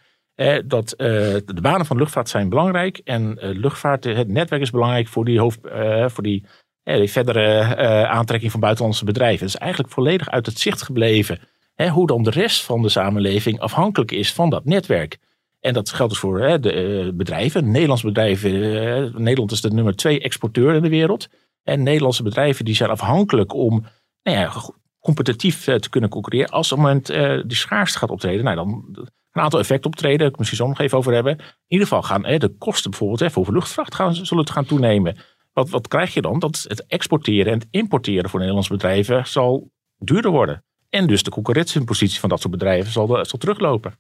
dat 0.66 0.94
de 0.98 1.62
banen 1.62 1.86
van 1.86 1.98
luchtvaart 1.98 2.30
zijn 2.30 2.50
belangrijk 2.50 3.02
en 3.04 3.38
luchtvaart, 3.40 4.04
het 4.04 4.28
netwerk 4.28 4.62
is 4.62 4.70
belangrijk 4.70 5.08
voor 5.08 5.26
die, 5.26 5.40
hoofd, 5.40 5.60
voor 6.08 6.24
die, 6.24 6.44
verdere 6.84 7.76
aantrekking 8.08 8.52
van 8.52 8.60
buitenlandse 8.60 9.06
bedrijven. 9.06 9.46
Het 9.46 9.56
is 9.56 9.62
eigenlijk 9.62 9.94
volledig 9.94 10.30
uit 10.30 10.46
het 10.46 10.60
zicht 10.60 10.82
gebleven 10.82 11.40
hè, 11.76 11.90
hoe 11.90 12.08
dan 12.08 12.24
de 12.24 12.30
rest 12.30 12.64
van 12.64 12.82
de 12.82 12.90
samenleving 12.90 13.60
afhankelijk 13.60 14.12
is 14.12 14.34
van 14.34 14.50
dat 14.50 14.66
netwerk. 14.66 15.18
En 15.60 15.74
dat 15.74 15.90
geldt 15.90 16.12
dus 16.12 16.22
voor 16.22 16.40
hè, 16.40 16.60
de 16.60 16.72
eh, 16.72 17.14
bedrijven. 17.14 17.72
Nederlandse 17.72 18.06
bedrijven, 18.06 18.52
eh, 18.52 19.16
Nederland 19.16 19.52
is 19.52 19.62
de 19.62 19.74
nummer 19.74 19.96
twee 19.96 20.22
exporteur 20.22 20.76
in 20.76 20.82
de 20.82 20.90
wereld. 20.90 21.28
En 21.64 21.84
Nederlandse 21.84 22.24
bedrijven 22.24 22.66
die 22.66 22.76
zijn 22.76 22.90
afhankelijk 22.90 23.54
om 23.54 23.86
nou 24.24 24.38
ja, 24.38 24.52
competitief 25.00 25.68
eh, 25.68 25.76
te 25.76 25.90
kunnen 25.90 26.10
concurreren. 26.10 26.50
Als 26.50 26.72
op 26.72 26.78
het 26.78 26.88
moment 26.88 27.08
die 27.50 27.58
schaarste 27.58 27.98
gaat 27.98 28.10
optreden, 28.10 28.44
nou 28.44 28.56
dan 28.56 28.86
een 29.32 29.42
aantal 29.44 29.60
effecten 29.60 29.92
optreden. 29.92 30.18
Daar 30.18 30.28
ik 30.28 30.38
misschien 30.38 30.60
zo 30.60 30.68
nog 30.68 30.80
even 30.80 30.98
over 30.98 31.14
hebben. 31.14 31.38
In 31.38 31.46
ieder 31.68 31.88
geval 31.88 32.04
gaan 32.04 32.22
de 32.22 32.56
kosten 32.58 32.90
bijvoorbeeld 32.92 33.32
voor 33.32 33.54
luchtvracht 33.54 33.96
gaan, 33.96 34.16
zullen 34.16 34.44
het 34.44 34.54
gaan 34.54 34.66
toenemen. 34.66 35.18
Wat, 35.54 35.70
wat 35.70 35.88
krijg 35.88 36.14
je 36.14 36.22
dan? 36.22 36.40
Dat 36.40 36.66
het 36.68 36.86
exporteren 36.86 37.54
en 37.54 37.60
het 37.60 37.68
importeren 37.72 38.30
voor 38.30 38.40
Nederlandse 38.40 38.74
bedrijven 38.74 39.28
zal 39.28 39.72
duurder 39.98 40.32
worden. 40.32 40.64
En 40.90 41.08
dus 41.08 41.24
de 41.24 41.32
concurrentiepositie 41.32 42.20
van 42.20 42.30
dat 42.30 42.40
soort 42.42 42.54
bedrijven 42.54 42.92
zal, 42.92 43.08
zal 43.08 43.40
teruglopen. 43.40 44.00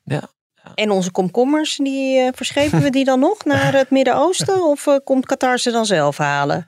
En 0.75 0.91
onze 0.91 1.11
komkommers, 1.11 1.75
die 1.75 2.19
eh, 2.19 2.27
verschepen 2.35 2.81
we 2.81 2.89
die 2.89 3.05
dan 3.05 3.19
nog 3.19 3.45
naar 3.45 3.73
het 3.73 3.89
Midden-Oosten? 3.89 4.63
Of 4.63 4.87
eh, 4.87 4.95
komt 5.03 5.25
Qatar 5.25 5.59
ze 5.59 5.71
dan 5.71 5.85
zelf 5.85 6.17
halen? 6.17 6.67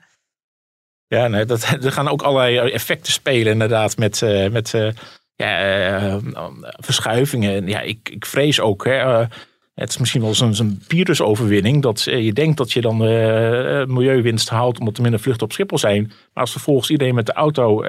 Ja, 1.06 1.28
nee, 1.28 1.44
dat, 1.44 1.62
er 1.82 1.92
gaan 1.92 2.08
ook 2.08 2.22
allerlei 2.22 2.70
effecten 2.70 3.12
spelen 3.12 3.52
inderdaad 3.52 3.96
met, 3.96 4.22
eh, 4.22 4.50
met 4.50 4.74
ja, 5.34 6.20
verschuivingen. 6.60 7.54
En 7.54 7.66
Ja, 7.68 7.80
ik, 7.80 8.08
ik 8.08 8.26
vrees 8.26 8.60
ook, 8.60 8.84
hè, 8.84 9.26
het 9.74 9.88
is 9.88 9.98
misschien 9.98 10.22
wel 10.22 10.34
zo'n 10.34 10.54
zo'n 10.54 10.82
virusoverwinning, 10.88 11.82
dat 11.82 12.02
je 12.02 12.32
denkt 12.32 12.56
dat 12.56 12.72
je 12.72 12.80
dan 12.80 12.96
milieuwinst 13.94 14.48
haalt 14.48 14.78
omdat 14.78 14.96
er 14.96 15.02
minder 15.02 15.20
vluchten 15.20 15.46
op 15.46 15.52
Schiphol 15.52 15.78
zijn. 15.78 16.02
Maar 16.06 16.42
als 16.42 16.52
vervolgens 16.52 16.90
iedereen 16.90 17.14
met 17.14 17.26
de 17.26 17.32
auto 17.32 17.82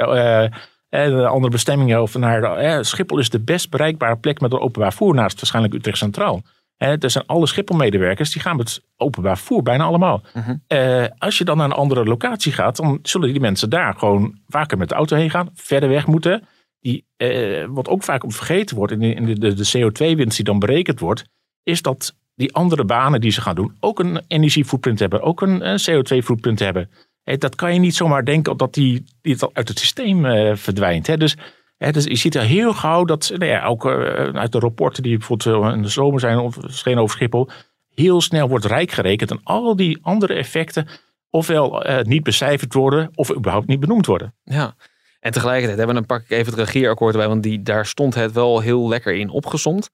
eh, 0.92 1.08
naar 1.08 1.28
andere 1.28 1.52
bestemmingen 1.52 2.02
of 2.02 2.18
naar 2.18 2.44
eh, 2.44 2.82
Schiphol 2.82 3.20
is 3.20 3.30
de 3.30 3.40
best 3.40 3.70
bereikbare 3.70 4.18
plek 4.18 4.42
met 4.42 4.52
een 4.52 4.60
openbaar 4.60 4.94
voer 4.94 5.14
naast 5.14 5.36
waarschijnlijk 5.36 5.74
Utrecht 5.74 5.98
Centraal. 5.98 6.42
Er 6.78 7.10
zijn 7.10 7.26
alle 7.28 7.48
Schiphol-medewerkers, 7.48 8.32
die 8.32 8.42
gaan 8.42 8.56
met 8.56 8.82
openbaar 8.98 9.38
voer, 9.38 9.64
bijna 9.64 9.84
allemaal. 9.84 10.22
Eh, 10.68 11.06
als 11.18 11.38
je 11.38 11.44
dan 11.44 11.58
naar 11.58 11.66
een 11.66 11.72
andere 11.72 12.06
locatie 12.06 12.52
gaat, 12.52 12.76
dan 12.76 13.00
zullen 13.02 13.32
die 13.32 13.40
mensen 13.40 13.70
daar 13.70 13.94
gewoon 13.94 14.40
vaker 14.48 14.78
met 14.78 14.90
de 14.90 14.96
auto 14.96 15.16
heen 15.16 15.30
gaan, 15.30 15.50
verder 15.54 15.90
weg 15.90 16.08
moeten. 16.08 16.48
Die, 16.80 17.06
eh, 17.18 17.66
wat 17.70 17.88
ook 17.88 18.04
vaak 18.04 18.24
op 18.24 18.34
vergeten 18.34 18.76
wordt 18.76 18.92
in 18.92 19.00
de, 19.00 19.14
in 19.14 19.26
de, 19.26 19.40
de, 19.40 19.54
de 19.54 19.70
CO2-winst 19.78 20.36
die 20.36 20.46
dan 20.46 20.60
berekend 20.60 21.00
wordt, 21.00 21.24
is 21.64 21.82
dat 21.82 22.16
die 22.36 22.54
andere 22.54 22.86
banen 22.86 23.22
die 23.22 23.32
ze 23.32 23.42
gaan 23.42 23.56
doen 23.56 23.76
ook 23.80 24.00
een 24.00 24.22
energiefootprint 24.28 25.00
hebben, 25.00 25.22
ook 25.22 25.42
een, 25.42 25.68
een 25.68 25.80
CO2-footprint 25.90 26.60
hebben. 26.60 26.90
Eh, 27.24 27.38
dat 27.38 27.56
kan 27.56 27.74
je 27.74 27.80
niet 27.80 27.96
zomaar 27.96 28.26
denken 28.26 28.58
dat 28.58 28.74
die, 28.74 29.04
die 29.22 29.38
uit 29.54 29.68
het 29.68 29.80
systeem 29.80 30.26
eh, 30.26 30.56
verdwijnt. 30.56 31.20
Dus, 31.20 31.38
dus 31.78 32.04
je 32.04 32.16
ziet 32.16 32.36
er 32.36 32.42
heel 32.42 32.74
gauw 32.74 33.06
dat, 33.06 33.32
nou 33.36 33.52
ja, 33.52 33.66
ook 33.66 33.86
eh, 33.86 33.94
uit 34.34 34.52
de 34.52 34.60
rapporten 34.60 35.04
die 35.04 35.18
bijvoorbeeld 35.18 35.74
in 35.74 35.82
de 35.82 35.88
zomer 35.88 36.20
zijn 36.20 36.52
verschenen 36.52 37.04
over 37.04 37.18
Schiphol, 37.18 37.50
heel 37.96 38.22
snel 38.22 38.48
wordt 38.48 38.66
rijk 38.66 38.92
gerekend 38.92 39.32
en 39.32 39.40
al 39.44 39.76
die 39.76 40.00
andere 40.02 40.34
effecten 40.34 40.88
ofwel 41.30 41.84
niet 42.04 42.24
becijferd 42.24 42.74
worden 42.74 43.10
of 43.16 43.36
überhaupt 43.36 43.68
niet 43.68 43.80
benoemd 43.80 44.06
worden. 44.06 44.34
Ja. 44.44 44.76
En 45.20 45.32
tegelijkertijd 45.32 45.78
hebben 45.78 45.96
we 45.96 46.02
dan 46.02 46.18
pak 46.18 46.24
ik 46.24 46.30
even 46.38 46.52
het 46.52 46.62
regeerakkoord 46.62 47.14
erbij, 47.14 47.28
want 47.28 47.44
die, 47.44 47.62
daar 47.62 47.86
stond 47.86 48.16
het 48.16 48.32
wel 48.32 48.60
heel 48.60 48.88
lekker 48.88 49.14
in 49.14 49.30
opgezond. 49.30 49.90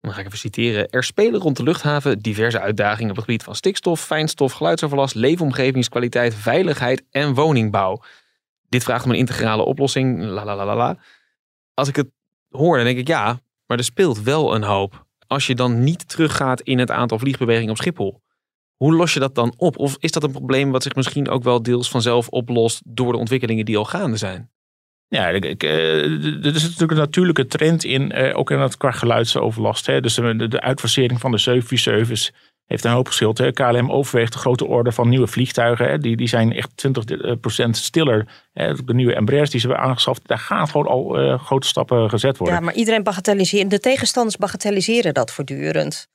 Dan 0.00 0.12
ga 0.12 0.20
ik 0.20 0.26
even 0.26 0.38
citeren. 0.38 0.88
Er 0.88 1.04
spelen 1.04 1.40
rond 1.40 1.56
de 1.56 1.62
luchthaven 1.62 2.18
diverse 2.18 2.60
uitdagingen 2.60 3.10
op 3.10 3.16
het 3.16 3.24
gebied 3.24 3.42
van 3.42 3.54
stikstof, 3.54 4.00
fijnstof, 4.00 4.52
geluidsoverlast, 4.52 5.14
leefomgevingskwaliteit, 5.14 6.34
veiligheid 6.34 7.04
en 7.10 7.34
woningbouw. 7.34 8.02
Dit 8.68 8.84
vraagt 8.84 9.04
om 9.04 9.10
een 9.10 9.16
integrale 9.16 9.64
oplossing. 9.64 10.22
La 10.22 10.44
la 10.44 10.56
la 10.56 10.76
la. 10.76 10.98
Als 11.74 11.88
ik 11.88 11.96
het 11.96 12.08
hoor, 12.48 12.76
dan 12.76 12.84
denk 12.84 12.98
ik 12.98 13.08
ja, 13.08 13.40
maar 13.66 13.78
er 13.78 13.84
speelt 13.84 14.22
wel 14.22 14.54
een 14.54 14.62
hoop. 14.62 15.06
Als 15.26 15.46
je 15.46 15.54
dan 15.54 15.84
niet 15.84 16.08
teruggaat 16.08 16.60
in 16.60 16.78
het 16.78 16.90
aantal 16.90 17.18
vliegbewegingen 17.18 17.70
op 17.70 17.76
Schiphol. 17.76 18.22
Hoe 18.76 18.94
los 18.94 19.14
je 19.14 19.20
dat 19.20 19.34
dan 19.34 19.54
op? 19.56 19.78
Of 19.78 19.96
is 19.98 20.10
dat 20.10 20.22
een 20.22 20.30
probleem 20.30 20.70
wat 20.70 20.82
zich 20.82 20.94
misschien 20.94 21.28
ook 21.28 21.42
wel 21.42 21.62
deels 21.62 21.90
vanzelf 21.90 22.28
oplost 22.28 22.82
door 22.84 23.12
de 23.12 23.18
ontwikkelingen 23.18 23.64
die 23.64 23.78
al 23.78 23.84
gaande 23.84 24.16
zijn? 24.16 24.50
Ja, 25.10 25.28
ik, 25.28 25.44
ik, 25.44 25.62
eh, 25.62 26.04
er 26.44 26.54
is 26.54 26.62
natuurlijk 26.62 26.90
een 26.90 26.96
natuurlijke 26.96 27.46
trend 27.46 27.84
in, 27.84 28.12
eh, 28.12 28.38
ook 28.38 28.50
in 28.50 28.60
het 28.60 28.76
qua 28.76 28.90
geluidsoverlast. 28.90 29.86
Hè. 29.86 30.00
Dus 30.00 30.14
de, 30.14 30.48
de 30.48 30.60
uitfasering 30.60 31.20
van 31.20 31.30
de 31.30 31.38
747 31.38 32.32
heeft 32.70 32.84
een 32.84 32.90
hoop 32.90 33.06
geschild. 33.06 33.38
Hè. 33.38 33.52
KLM 33.52 33.90
overweegt 33.90 34.32
de 34.32 34.38
grote 34.38 34.66
orde 34.66 34.92
van 34.92 35.08
nieuwe 35.08 35.26
vliegtuigen. 35.26 35.88
Hè. 35.88 35.98
Die, 35.98 36.16
die 36.16 36.28
zijn 36.28 36.52
echt 36.52 36.70
20% 37.66 37.70
stiller. 37.70 38.26
Hè. 38.52 38.74
De 38.84 38.94
nieuwe 38.94 39.14
Embraers 39.14 39.50
die 39.50 39.60
ze 39.60 39.66
hebben 39.66 39.84
aangeschaft, 39.84 40.20
daar 40.26 40.38
gaan 40.38 40.68
gewoon 40.68 40.86
al 40.86 41.18
eh, 41.18 41.44
grote 41.44 41.66
stappen 41.66 42.10
gezet 42.10 42.36
worden. 42.36 42.56
Ja, 42.56 42.62
maar 42.62 42.74
iedereen 42.74 43.02
bagatelliseert. 43.02 43.70
De 43.70 43.80
tegenstanders 43.80 44.36
bagatelliseren 44.36 45.14
dat 45.14 45.32
voortdurend. 45.32 46.08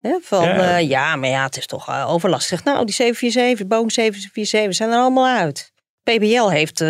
Hè, 0.00 0.18
van 0.22 0.44
Ja. 0.44 0.54
ja. 0.54 0.76
ja, 0.76 1.16
maar 1.16 1.28
ja, 1.28 1.44
het 1.44 1.56
is 1.56 1.66
toch 1.66 1.88
eh, 1.88 2.10
overlastig. 2.10 2.64
Nou, 2.64 2.84
die 2.84 2.94
747, 2.94 3.66
Boeing 3.66 3.92
747 3.92 4.74
zijn 4.74 4.90
er 4.90 4.98
allemaal 4.98 5.26
uit. 5.26 5.72
PBL 6.04 6.48
heeft 6.48 6.80
eh, 6.80 6.88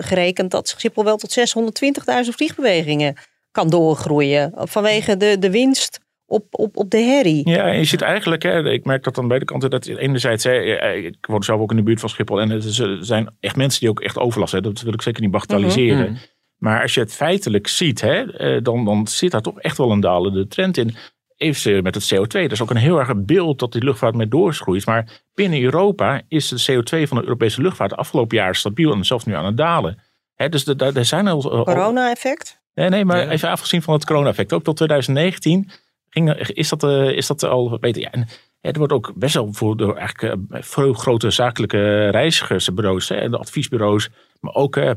gerekend 0.00 0.50
dat 0.50 0.68
Schiphol 0.68 1.04
wel 1.04 1.16
tot 1.16 1.38
620.000 1.38 2.28
vliegbewegingen 2.28 3.16
kan 3.50 3.70
doorgroeien. 3.70 4.52
Vanwege 4.54 5.16
de, 5.16 5.36
de 5.38 5.50
winst 5.50 6.00
op, 6.26 6.46
op, 6.50 6.76
op 6.76 6.90
de 6.90 6.98
herrie. 6.98 7.48
Ja, 7.48 7.66
je 7.66 7.84
ziet 7.84 8.02
eigenlijk, 8.02 8.42
hè, 8.42 8.70
ik 8.70 8.84
merk 8.84 9.04
dat 9.04 9.18
aan 9.18 9.28
beide 9.28 9.44
kanten, 9.44 9.70
dat 9.70 9.86
enerzijds, 9.86 10.44
hè, 10.44 10.76
eh, 10.76 11.04
ik 11.04 11.26
woon 11.26 11.42
zelf 11.42 11.60
ook 11.60 11.70
in 11.70 11.76
de 11.76 11.82
buurt 11.82 12.00
van 12.00 12.08
Schiphol 12.08 12.40
en 12.40 12.50
er 12.50 13.04
zijn 13.04 13.34
echt 13.40 13.56
mensen 13.56 13.80
die 13.80 13.88
ook 13.88 14.00
echt 14.00 14.18
overlast 14.18 14.52
hebben. 14.52 14.74
Dat 14.74 14.82
wil 14.82 14.92
ik 14.92 15.02
zeker 15.02 15.22
niet 15.22 15.30
bagatelliseren. 15.30 16.10
Mhm. 16.10 16.20
Maar 16.56 16.82
als 16.82 16.94
je 16.94 17.00
het 17.00 17.14
feitelijk 17.14 17.68
ziet, 17.68 18.00
hè, 18.00 18.32
eh, 18.32 18.62
dan, 18.62 18.84
dan 18.84 19.06
zit 19.06 19.30
daar 19.30 19.40
toch 19.40 19.60
echt 19.60 19.78
wel 19.78 19.90
een 19.90 20.00
dalende 20.00 20.46
trend 20.46 20.76
in. 20.76 20.94
Even 21.36 21.82
met 21.82 21.94
het 21.94 22.14
CO2, 22.14 22.26
dat 22.42 22.52
is 22.52 22.62
ook 22.62 22.70
een 22.70 22.76
heel 22.76 22.98
erg 22.98 23.12
beeld 23.16 23.58
dat 23.58 23.72
die 23.72 23.84
luchtvaart 23.84 24.14
mee 24.14 24.28
doorgroeit. 24.28 24.86
Maar 24.86 25.22
binnen 25.34 25.62
Europa 25.62 26.22
is 26.28 26.48
de 26.48 26.72
CO2 26.72 27.08
van 27.08 27.16
de 27.16 27.22
Europese 27.22 27.62
luchtvaart 27.62 27.90
de 27.90 27.96
afgelopen 27.96 28.36
jaren 28.36 28.54
stabiel 28.54 28.92
en 28.92 29.04
zelfs 29.04 29.24
nu 29.24 29.34
aan 29.34 29.44
het 29.44 29.56
dalen. 29.56 29.98
Hè, 30.34 30.48
dus 30.48 30.66
er- 30.66 30.76
daar 30.76 30.94
er 30.96 31.04
zijn 31.04 31.28
al, 31.28 31.50
al- 31.52 31.64
Corona-effect. 31.64 32.60
Nee, 32.74 32.88
nee, 32.88 33.04
maar 33.04 33.24
Ja. 33.24 33.30
even 33.30 33.48
afgezien 33.50 33.82
van 33.82 33.94
het 33.94 34.04
corona-effect. 34.06 34.52
Ook 34.52 34.62
tot 34.64 34.76
2019 34.76 35.70
ging, 36.08 36.32
is, 36.34 36.68
dat, 36.68 36.82
eh, 36.84 37.10
is 37.10 37.26
dat 37.26 37.42
al 37.42 37.78
beter. 37.80 38.02
Ja, 38.02 38.10
en, 38.10 38.26
er 38.60 38.78
wordt 38.78 38.92
ook 38.92 39.12
best 39.14 39.34
wel 39.34 39.48
voor 39.52 39.76
door 39.76 39.96
eigenlijk 39.96 40.34
eh, 40.50 40.58
veel 40.62 40.92
grote 40.92 41.30
zakelijke 41.30 42.08
reizigersbureaus 42.08 43.08
hè, 43.08 43.14
en 43.16 43.30
de 43.30 43.38
adviesbureaus. 43.38 44.08
Maar 44.40 44.54
ook 44.54 44.76
eh, 44.76 44.90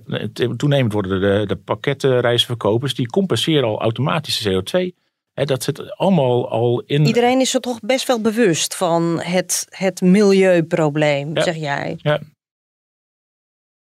toenemend 0.57 0.93
worden 0.93 1.21
de, 1.21 1.43
de 1.47 1.55
pakketreizenverkopers. 1.55 2.93
Die 2.95 3.07
compenseren 3.07 3.67
al 3.67 3.81
automatisch 3.81 4.37
de 4.39 4.51
CO2. 4.93 5.07
Hè, 5.33 5.45
dat 5.45 5.63
zit 5.63 5.95
allemaal 5.97 6.49
al 6.49 6.81
in. 6.85 7.05
Iedereen 7.05 7.39
is 7.39 7.53
er 7.53 7.59
toch 7.59 7.79
best 7.79 8.07
wel 8.07 8.21
bewust 8.21 8.75
van 8.75 9.19
het, 9.21 9.67
het 9.69 10.01
milieuprobleem, 10.01 11.35
Ja. 11.35 11.41
zeg 11.41 11.55
jij. 11.55 11.97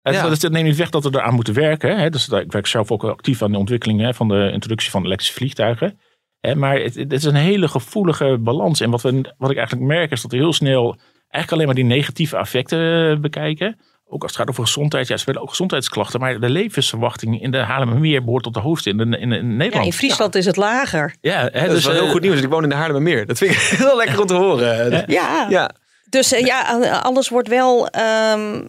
Het, 0.03 0.15
Ja. 0.15 0.29
dat 0.29 0.51
neemt 0.53 0.67
niet 0.67 0.77
weg 0.77 0.91
dat 0.91 1.05
we 1.05 1.11
eraan 1.13 1.35
moeten 1.35 1.55
werken. 1.55 1.99
Hè. 1.99 2.11
Dus 2.11 2.29
ik 2.29 2.53
werk 2.53 2.67
zelf 2.67 2.91
ook 2.91 3.05
actief 3.05 3.43
aan 3.43 3.53
de 3.53 3.59
ontwikkeling 3.59 4.01
hè, 4.01 4.15
van 4.15 4.29
de 4.29 4.51
introductie 4.53 4.91
van 4.91 5.05
elektrische 5.05 5.35
vliegtuigen. 5.35 5.99
Hè, 6.41 6.55
maar 6.55 6.81
het, 6.81 6.95
het 6.95 7.13
is 7.13 7.25
een 7.25 7.35
hele 7.35 7.69
gevoelige 7.69 8.39
balans. 8.41 8.81
En 8.81 8.91
wat, 8.91 9.03
we, 9.03 9.35
wat 9.39 9.51
ik 9.51 9.57
eigenlijk 9.57 9.87
merk 9.87 10.11
is 10.11 10.23
dat 10.23 10.31
we 10.31 10.37
heel 10.37 10.53
snel 10.53 10.97
eigenlijk 11.29 11.53
alleen 11.53 11.67
maar 11.67 11.75
die 11.75 11.97
negatieve 11.99 12.37
effecten 12.37 13.11
eh, 13.11 13.21
bekijken. 13.21 13.79
Ook 14.11 14.23
als 14.23 14.31
het 14.31 14.41
gaat 14.41 14.51
over 14.51 14.65
gezondheid. 14.65 15.09
Ja, 15.09 15.17
ze 15.17 15.25
willen 15.25 15.43
ook 15.43 15.49
gezondheidsklachten. 15.49 16.21
Maar 16.21 16.41
de 16.41 16.51
levensverwachting 16.51 17.43
in 17.43 17.51
de 17.51 17.59
Haarlemmermeer 17.59 18.25
behoort 18.25 18.43
tot 18.43 18.55
de 18.55 18.61
hoogste 18.61 18.91
in, 18.91 18.97
de, 18.97 19.05
in, 19.05 19.33
in 19.33 19.57
Nederland. 19.57 19.75
Ja, 19.75 19.83
in 19.83 19.93
Friesland 19.93 20.35
is 20.35 20.47
het 20.47 20.57
lager. 20.57 21.15
Ja, 21.21 21.49
hè, 21.53 21.67
Dat 21.67 21.77
is 21.77 21.85
wel 21.85 21.95
eh, 21.95 22.01
heel 22.01 22.11
goed 22.11 22.21
nieuws. 22.21 22.41
Ik 22.41 22.49
woon 22.49 22.63
in 22.63 22.69
de 22.69 22.75
Haarlemmermeer. 22.75 23.27
Dat 23.27 23.39
vind 23.39 23.51
ik 23.51 23.59
heel 23.83 23.97
lekker 23.97 24.21
om 24.21 24.27
te 24.27 24.35
horen. 24.35 25.05
Ja. 25.07 25.47
Ja, 25.49 25.71
dus 26.11 26.33
eh, 26.33 26.45
ja, 26.45 26.63
alles 27.03 27.29
wordt 27.29 27.49
wel 27.49 27.89
ehm, 27.89 28.65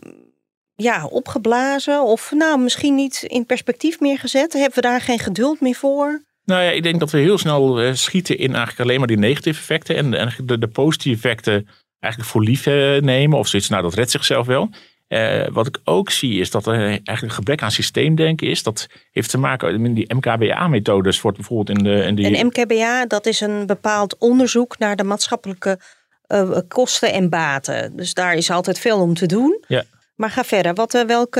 ja, 0.75 1.05
opgeblazen. 1.05 2.03
Of 2.03 2.31
nou, 2.31 2.59
misschien 2.59 2.95
niet 2.95 3.23
in 3.27 3.45
perspectief 3.45 3.99
meer 3.99 4.19
gezet. 4.19 4.53
Hebben 4.53 4.75
we 4.75 4.81
daar 4.81 5.01
geen 5.01 5.19
geduld 5.19 5.61
meer 5.61 5.75
voor? 5.75 6.27
Nou 6.45 6.63
ja, 6.63 6.69
ik 6.69 6.83
denk 6.83 6.99
dat 6.99 7.11
we 7.11 7.17
heel 7.17 7.37
snel 7.37 7.79
eh, 7.79 7.93
schieten 7.93 8.37
in 8.37 8.49
eigenlijk 8.49 8.79
alleen 8.79 8.97
maar 8.97 9.07
die 9.07 9.17
negatieve 9.17 9.59
effecten. 9.59 9.95
En 9.95 10.13
eigenlijk 10.13 10.49
de, 10.49 10.57
de 10.57 10.67
positieve 10.67 11.27
effecten 11.27 11.67
eigenlijk 11.99 12.31
voor 12.31 12.43
lief 12.43 12.65
eh, 12.65 13.01
nemen. 13.01 13.37
Of 13.37 13.47
zoiets, 13.47 13.69
nou 13.69 13.83
dat 13.83 13.93
redt 13.93 14.11
zichzelf 14.11 14.47
wel. 14.47 14.69
Eh, 15.09 15.47
wat 15.51 15.67
ik 15.67 15.79
ook 15.83 16.09
zie 16.09 16.39
is 16.39 16.51
dat 16.51 16.67
er 16.67 16.79
eigenlijk 16.79 17.21
een 17.21 17.31
gebrek 17.31 17.61
aan 17.61 17.71
systeemdenken 17.71 18.47
is. 18.47 18.63
Dat 18.63 18.87
heeft 19.11 19.29
te 19.29 19.37
maken 19.37 19.81
met 19.81 19.95
die 19.95 20.13
MKBA-methodes. 20.15 21.21
Wordt 21.21 21.37
bijvoorbeeld 21.37 21.77
in 21.77 21.83
de. 21.83 22.03
In 22.03 22.15
die... 22.15 22.37
En 22.37 22.45
MKBA, 22.45 23.05
dat 23.05 23.25
is 23.25 23.41
een 23.41 23.65
bepaald 23.65 24.17
onderzoek 24.17 24.77
naar 24.77 24.95
de 24.95 25.03
maatschappelijke 25.03 25.79
eh, 26.27 26.57
kosten 26.67 27.13
en 27.13 27.29
baten. 27.29 27.95
Dus 27.95 28.13
daar 28.13 28.33
is 28.33 28.51
altijd 28.51 28.79
veel 28.79 28.99
om 28.99 29.13
te 29.13 29.25
doen. 29.25 29.63
Ja. 29.67 29.83
Maar 30.15 30.29
ga 30.29 30.43
verder. 30.43 30.73
Wat, 30.73 30.93
eh, 30.93 31.03
welk 31.03 31.39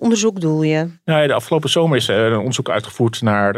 onderzoek 0.00 0.40
doe 0.40 0.66
je? 0.66 0.88
Nou, 1.04 1.20
ja, 1.20 1.26
de 1.26 1.32
afgelopen 1.32 1.70
zomer 1.70 1.96
is 1.96 2.08
er 2.08 2.32
een 2.32 2.38
onderzoek 2.38 2.70
uitgevoerd 2.70 3.22
naar, 3.22 3.52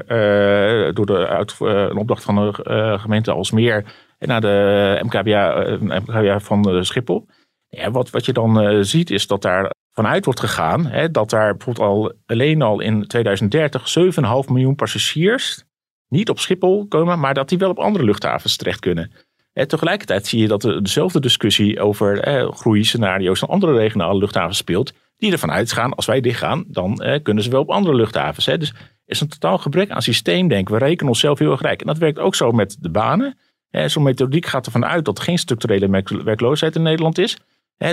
door 0.95 1.07
de 1.07 1.27
uit, 1.29 1.55
een 1.59 1.97
opdracht 1.97 2.23
van 2.23 2.35
de 2.35 2.99
gemeente 3.01 3.31
Alsmeer 3.31 3.85
naar 4.19 4.41
de 4.41 5.01
MKBA, 5.03 5.77
MKBA 5.81 6.41
van 6.41 6.85
Schiphol. 6.85 7.27
Wat, 7.71 8.11
wat 8.11 8.25
je 8.25 8.33
dan 8.33 8.61
eh, 8.61 8.79
ziet 8.81 9.11
is 9.11 9.27
dat 9.27 9.43
daar 9.43 9.71
vanuit 9.93 10.25
wordt 10.25 10.41
gegaan 10.41 10.87
hè, 10.87 11.11
dat 11.11 11.31
daar 11.31 11.57
bijvoorbeeld 11.57 11.89
al 11.89 12.13
alleen 12.27 12.63
al 12.63 12.81
in 12.81 13.07
2030 13.07 13.97
7,5 13.99 14.53
miljoen 14.53 14.75
passagiers 14.75 15.65
niet 16.09 16.29
op 16.29 16.39
Schiphol 16.39 16.87
komen, 16.89 17.19
maar 17.19 17.35
dat 17.35 17.49
die 17.49 17.59
wel 17.59 17.71
op 17.71 17.79
andere 17.79 18.05
luchthavens 18.05 18.57
terecht 18.57 18.81
kunnen. 18.81 19.13
En 19.53 19.69
tegelijkertijd 19.69 20.27
zie 20.27 20.41
je 20.41 20.49
dat 20.49 20.63
dezelfde 20.63 21.21
discussie 21.21 21.81
over 21.81 22.21
eh, 22.21 22.53
groeiscenario's 22.53 23.43
en 23.43 23.49
andere 23.49 23.73
regionale 23.73 24.19
luchthavens 24.19 24.59
speelt. 24.59 24.93
Die 25.17 25.33
ervan 25.33 25.51
uitgaan, 25.51 25.95
als 25.95 26.07
wij 26.07 26.21
dichtgaan, 26.21 26.65
dan 26.69 27.03
eh, 27.03 27.23
kunnen 27.23 27.45
ze 27.45 27.51
wel 27.51 27.61
op 27.61 27.71
andere 27.71 27.97
luchthavens. 27.97 28.47
Hè. 28.47 28.59
Dus 28.59 28.75
is 29.05 29.21
een 29.21 29.29
totaal 29.29 29.59
gebrek 29.59 29.91
aan 29.91 30.03
systeemdenken. 30.03 30.75
We 30.75 30.81
rekenen 30.81 31.13
onszelf 31.13 31.39
heel 31.39 31.51
erg 31.51 31.61
rijk. 31.61 31.81
En 31.81 31.87
dat 31.87 31.99
werkt 31.99 32.19
ook 32.19 32.35
zo 32.35 32.53
met 32.53 32.77
de 32.81 32.91
banen. 32.91 33.39
Zo'n 33.71 34.03
methodiek 34.03 34.47
gaat 34.47 34.67
ervan 34.67 34.85
uit 34.85 35.05
dat 35.05 35.19
er 35.19 35.25
geen 35.25 35.39
structurele 35.39 35.89
werk- 35.89 36.09
werkloosheid 36.09 36.77
in 36.77 36.83
Nederland 36.83 37.19
is. 37.19 37.39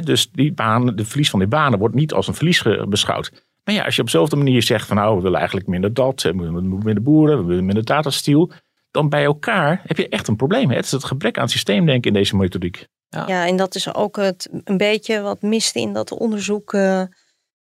Dus 0.03 0.29
die 0.31 0.53
banen, 0.53 0.95
de 0.95 1.05
verlies 1.05 1.29
van 1.29 1.39
die 1.39 1.47
banen 1.47 1.79
wordt 1.79 1.95
niet 1.95 2.13
als 2.13 2.27
een 2.27 2.33
verlies 2.33 2.63
beschouwd. 2.87 3.31
Maar 3.63 3.75
ja, 3.75 3.83
als 3.83 3.95
je 3.95 4.01
op 4.01 4.07
dezelfde 4.07 4.35
manier 4.35 4.63
zegt 4.63 4.87
van 4.87 4.95
nou, 4.95 5.15
we 5.15 5.21
willen 5.21 5.37
eigenlijk 5.37 5.67
minder 5.67 5.93
dat, 5.93 6.21
we 6.21 6.35
willen 6.35 6.77
minder 6.77 7.01
boeren, 7.01 7.37
we 7.37 7.45
willen 7.45 7.65
minder 7.65 7.85
datastiel. 7.85 8.51
Dan 8.91 9.09
bij 9.09 9.23
elkaar 9.23 9.81
heb 9.85 9.97
je 9.97 10.09
echt 10.09 10.27
een 10.27 10.35
probleem. 10.35 10.69
Hè? 10.69 10.75
Het 10.75 10.85
is 10.85 10.91
het 10.91 11.03
gebrek 11.03 11.37
aan 11.37 11.49
systeemdenken 11.49 12.07
in 12.07 12.17
deze 12.17 12.35
methodiek. 12.35 12.87
Ja. 13.09 13.45
en 13.45 13.55
dat 13.55 13.75
is 13.75 13.93
ook 13.93 14.15
het, 14.15 14.49
een 14.63 14.77
beetje 14.77 15.21
wat 15.21 15.41
miste 15.41 15.79
in 15.79 15.93
dat 15.93 16.11
onderzoek 16.11 16.73
eh, 16.73 17.01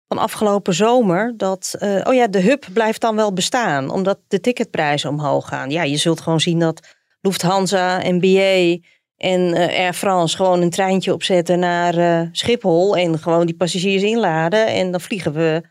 van 0.07 0.17
afgelopen 0.17 0.73
zomer. 0.73 1.33
Dat, 1.37 1.75
eh, 1.79 2.01
oh 2.03 2.13
ja, 2.13 2.27
de 2.27 2.41
hub 2.41 2.65
blijft 2.73 3.01
dan 3.01 3.15
wel 3.15 3.33
bestaan, 3.33 3.89
omdat 3.89 4.19
de 4.27 4.39
ticketprijzen 4.39 5.09
omhoog 5.09 5.47
gaan. 5.47 5.69
Ja, 5.69 5.83
je 5.83 5.97
zult 5.97 6.21
gewoon 6.21 6.39
zien 6.39 6.59
dat 6.59 6.95
Lufthansa 7.21 8.01
en 8.01 8.19
BA 8.19 8.77
en 9.23 9.53
eh, 9.53 9.79
Air 9.79 9.93
France 9.93 10.35
gewoon 10.35 10.61
een 10.61 10.69
treintje 10.69 11.13
opzetten 11.13 11.59
naar 11.59 11.97
eh, 11.97 12.27
Schiphol. 12.31 12.97
En 12.97 13.19
gewoon 13.19 13.45
die 13.45 13.55
passagiers 13.55 14.03
inladen. 14.03 14.67
En 14.67 14.91
dan 14.91 15.01
vliegen 15.01 15.33
we 15.33 15.61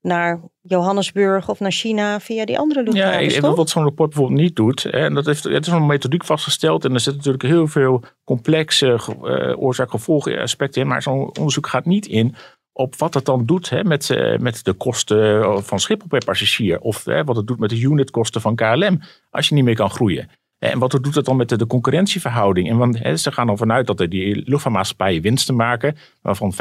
naar 0.00 0.40
Johannesburg 0.60 1.48
of 1.48 1.60
naar 1.60 1.72
China 1.72 2.20
via 2.20 2.44
die 2.44 2.58
andere 2.58 2.80
Ja, 2.80 2.90
luchthavens, 2.90 3.34
en 3.34 3.40
toch? 3.40 3.56
wat 3.56 3.70
zo'n 3.70 3.82
rapport 3.82 4.08
bijvoorbeeld 4.10 4.40
niet 4.40 4.56
doet. 4.56 4.82
hè, 4.82 4.90
En 4.90 5.14
dat 5.14 5.26
heeft, 5.26 5.44
het 5.44 5.66
is 5.66 5.72
een 5.72 5.86
methodiek 5.86 6.24
vastgesteld. 6.24 6.84
En 6.84 6.92
er 6.94 7.00
zitten 7.00 7.16
natuurlijk 7.16 7.54
heel 7.54 7.66
veel 7.66 8.02
complexe 8.24 8.86
uh, 8.86 9.62
oorzaak-gevolg 9.62 10.28
aspecten 10.36 10.80
in. 10.82 10.88
Maar 10.88 11.02
zo'n 11.02 11.36
onderzoek 11.38 11.66
gaat 11.66 11.84
niet 11.86 12.06
in 12.06 12.34
op 12.72 12.96
wat 12.96 13.14
het 13.14 13.24
dan 13.24 13.46
doet 13.46 13.70
hè, 13.70 13.84
met, 13.84 14.08
met 14.40 14.64
de 14.64 14.72
kosten 14.72 15.64
van 15.64 15.80
Schiphol 15.80 16.08
per 16.08 16.24
passagier. 16.24 16.80
Of 16.80 17.04
hè, 17.04 17.24
wat 17.24 17.36
het 17.36 17.46
doet 17.46 17.58
met 17.58 17.70
de 17.70 17.80
unitkosten 17.80 18.40
van 18.40 18.54
KLM 18.54 19.00
als 19.30 19.48
je 19.48 19.54
niet 19.54 19.64
meer 19.64 19.74
kan 19.74 19.90
groeien. 19.90 20.28
En 20.70 20.78
wat 20.78 20.90
doet 20.90 21.14
het 21.14 21.24
dan 21.24 21.36
met 21.36 21.48
de, 21.48 21.56
de 21.56 21.66
concurrentieverhouding? 21.66 22.68
En 22.70 22.76
want, 22.76 22.98
hè, 22.98 23.16
ze 23.16 23.32
gaan 23.32 23.48
er 23.48 23.56
vanuit 23.56 23.86
dat 23.86 24.00
er 24.00 24.08
die 24.08 24.42
luchtvaartmaatschappijen 24.46 25.22
winsten 25.22 25.56
maken. 25.56 25.96
Waarvan 26.20 26.52
50% 26.52 26.56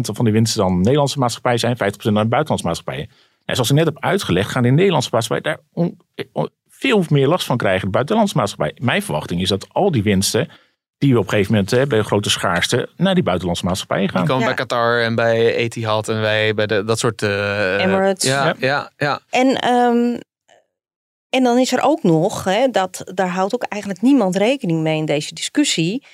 van 0.00 0.24
die 0.24 0.32
winsten 0.34 0.60
dan 0.60 0.80
Nederlandse 0.80 1.18
maatschappijen 1.18 1.58
zijn. 1.58 1.76
50% 1.76 1.78
naar 2.12 2.28
buitenlandse 2.28 2.66
maatschappijen. 2.66 3.10
En 3.44 3.54
zoals 3.54 3.70
ik 3.70 3.76
net 3.76 3.84
heb 3.84 4.00
uitgelegd, 4.00 4.50
gaan 4.50 4.62
die 4.62 4.72
Nederlandse 4.72 5.10
maatschappijen 5.12 5.56
daar 5.56 5.66
on, 5.84 5.98
on, 6.32 6.48
veel 6.68 7.04
meer 7.08 7.26
last 7.28 7.46
van 7.46 7.56
krijgen. 7.56 7.84
De 7.84 7.92
buitenlandse 7.92 8.36
maatschappijen. 8.36 8.74
Mijn 8.80 9.02
verwachting 9.02 9.40
is 9.40 9.48
dat 9.48 9.66
al 9.72 9.90
die 9.90 10.02
winsten 10.02 10.48
die 10.98 11.12
we 11.12 11.18
op 11.18 11.24
een 11.24 11.30
gegeven 11.30 11.52
moment 11.52 11.70
hè, 11.70 11.86
bij 11.86 12.02
grote 12.02 12.30
schaarste 12.30 12.88
naar 12.96 13.14
die 13.14 13.22
buitenlandse 13.22 13.64
maatschappijen 13.64 14.08
gaan. 14.08 14.20
Die 14.20 14.28
komen 14.30 14.48
Ja. 14.48 14.54
bij 14.54 14.64
Qatar 14.66 15.00
en 15.00 15.14
bij 15.14 15.54
Etihad 15.54 16.08
en 16.08 16.20
wij 16.20 16.54
bij 16.54 16.66
de, 16.66 16.84
dat 16.84 16.98
soort... 16.98 17.22
eh, 17.22 17.80
Emirates. 17.80 18.30
Ja, 18.30 18.44
Ja. 18.44 18.54
ja, 18.58 18.90
ja. 18.96 19.20
En, 19.30 19.54
ehm, 19.60 20.18
en 21.30 21.42
dan 21.42 21.58
is 21.58 21.72
er 21.72 21.82
ook 21.82 22.02
nog, 22.02 22.44
hè, 22.44 22.68
dat, 22.68 23.02
daar 23.14 23.28
houdt 23.28 23.54
ook 23.54 23.62
eigenlijk 23.62 24.02
niemand 24.02 24.36
rekening 24.36 24.80
mee 24.80 24.96
in 24.96 25.04
deze 25.04 25.34
discussie. 25.34 26.04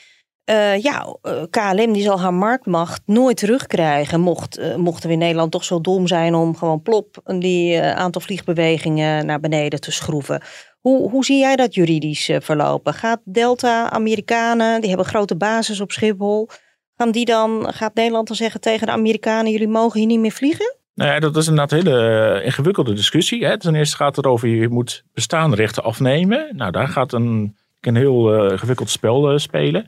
Eh, 0.45 0.79
ja, 0.83 1.17
eh, 1.23 1.43
KLM 1.51 1.93
die 1.93 2.03
zal 2.03 2.21
haar 2.21 2.35
marktmacht 2.35 3.03
nooit 3.07 3.37
terugkrijgen. 3.37 4.21
Mocht, 4.21 4.59
eh, 4.59 4.77
mochten 4.77 5.07
we 5.07 5.13
in 5.13 5.19
Nederland 5.19 5.53
toch 5.53 5.65
zo 5.65 5.81
dom 5.81 6.07
zijn 6.07 6.35
om 6.35 6.57
gewoon 6.57 6.83
plop 6.83 7.21
die 7.39 7.83
aantal 7.83 8.21
vliegbewegingen 8.21 9.27
naar 9.27 9.41
beneden 9.41 9.81
te 9.81 9.93
schroeven. 9.93 10.43
Hoe, 10.81 11.11
hoe 11.11 11.25
zie 11.25 11.39
jij 11.39 11.57
dat 11.57 11.75
juridisch 11.75 12.31
verlopen? 12.39 12.95
Gaat 12.95 13.21
Delta, 13.25 13.91
Amerikanen, 13.91 14.81
die 14.81 14.89
hebben 14.89 15.07
grote 15.07 15.37
basis 15.37 15.81
op 15.81 15.93
Schiphol. 15.93 16.49
Gaan 16.97 17.11
die 17.11 17.25
dan, 17.25 17.73
gaat 17.73 17.95
Nederland 17.95 18.27
dan 18.27 18.37
zeggen 18.37 18.61
tegen 18.61 18.87
de 18.87 18.93
Amerikanen: 18.93 19.53
jullie 19.53 19.69
mogen 19.69 19.99
hier 19.99 20.09
niet 20.09 20.21
meer 20.21 20.31
vliegen? 20.31 20.77
Nou 20.95 21.11
ja, 21.11 21.19
dat 21.19 21.37
is 21.37 21.49
inderdaad 21.49 21.73
een 21.73 21.87
hele 21.87 22.39
eh, 22.39 22.45
ingewikkelde 22.45 22.93
discussie. 22.95 23.47
Hè. 23.47 23.59
Ten 23.59 23.75
eerste 23.75 23.97
gaat 23.97 24.17
het 24.17 24.25
erover, 24.25 24.49
je 24.49 24.69
moet 24.69 25.05
bestaande 25.13 25.57
rechten 25.57 25.85
afnemen. 25.85 26.49
Nou, 26.57 26.71
daar 26.71 26.89
gaat 26.89 27.13
een, 27.13 27.57
een 27.81 27.97
heel 27.97 28.35
eh, 28.35 28.51
ingewikkeld 28.51 28.91
spel 28.91 29.31
eh, 29.31 29.39
spelen. 29.39 29.87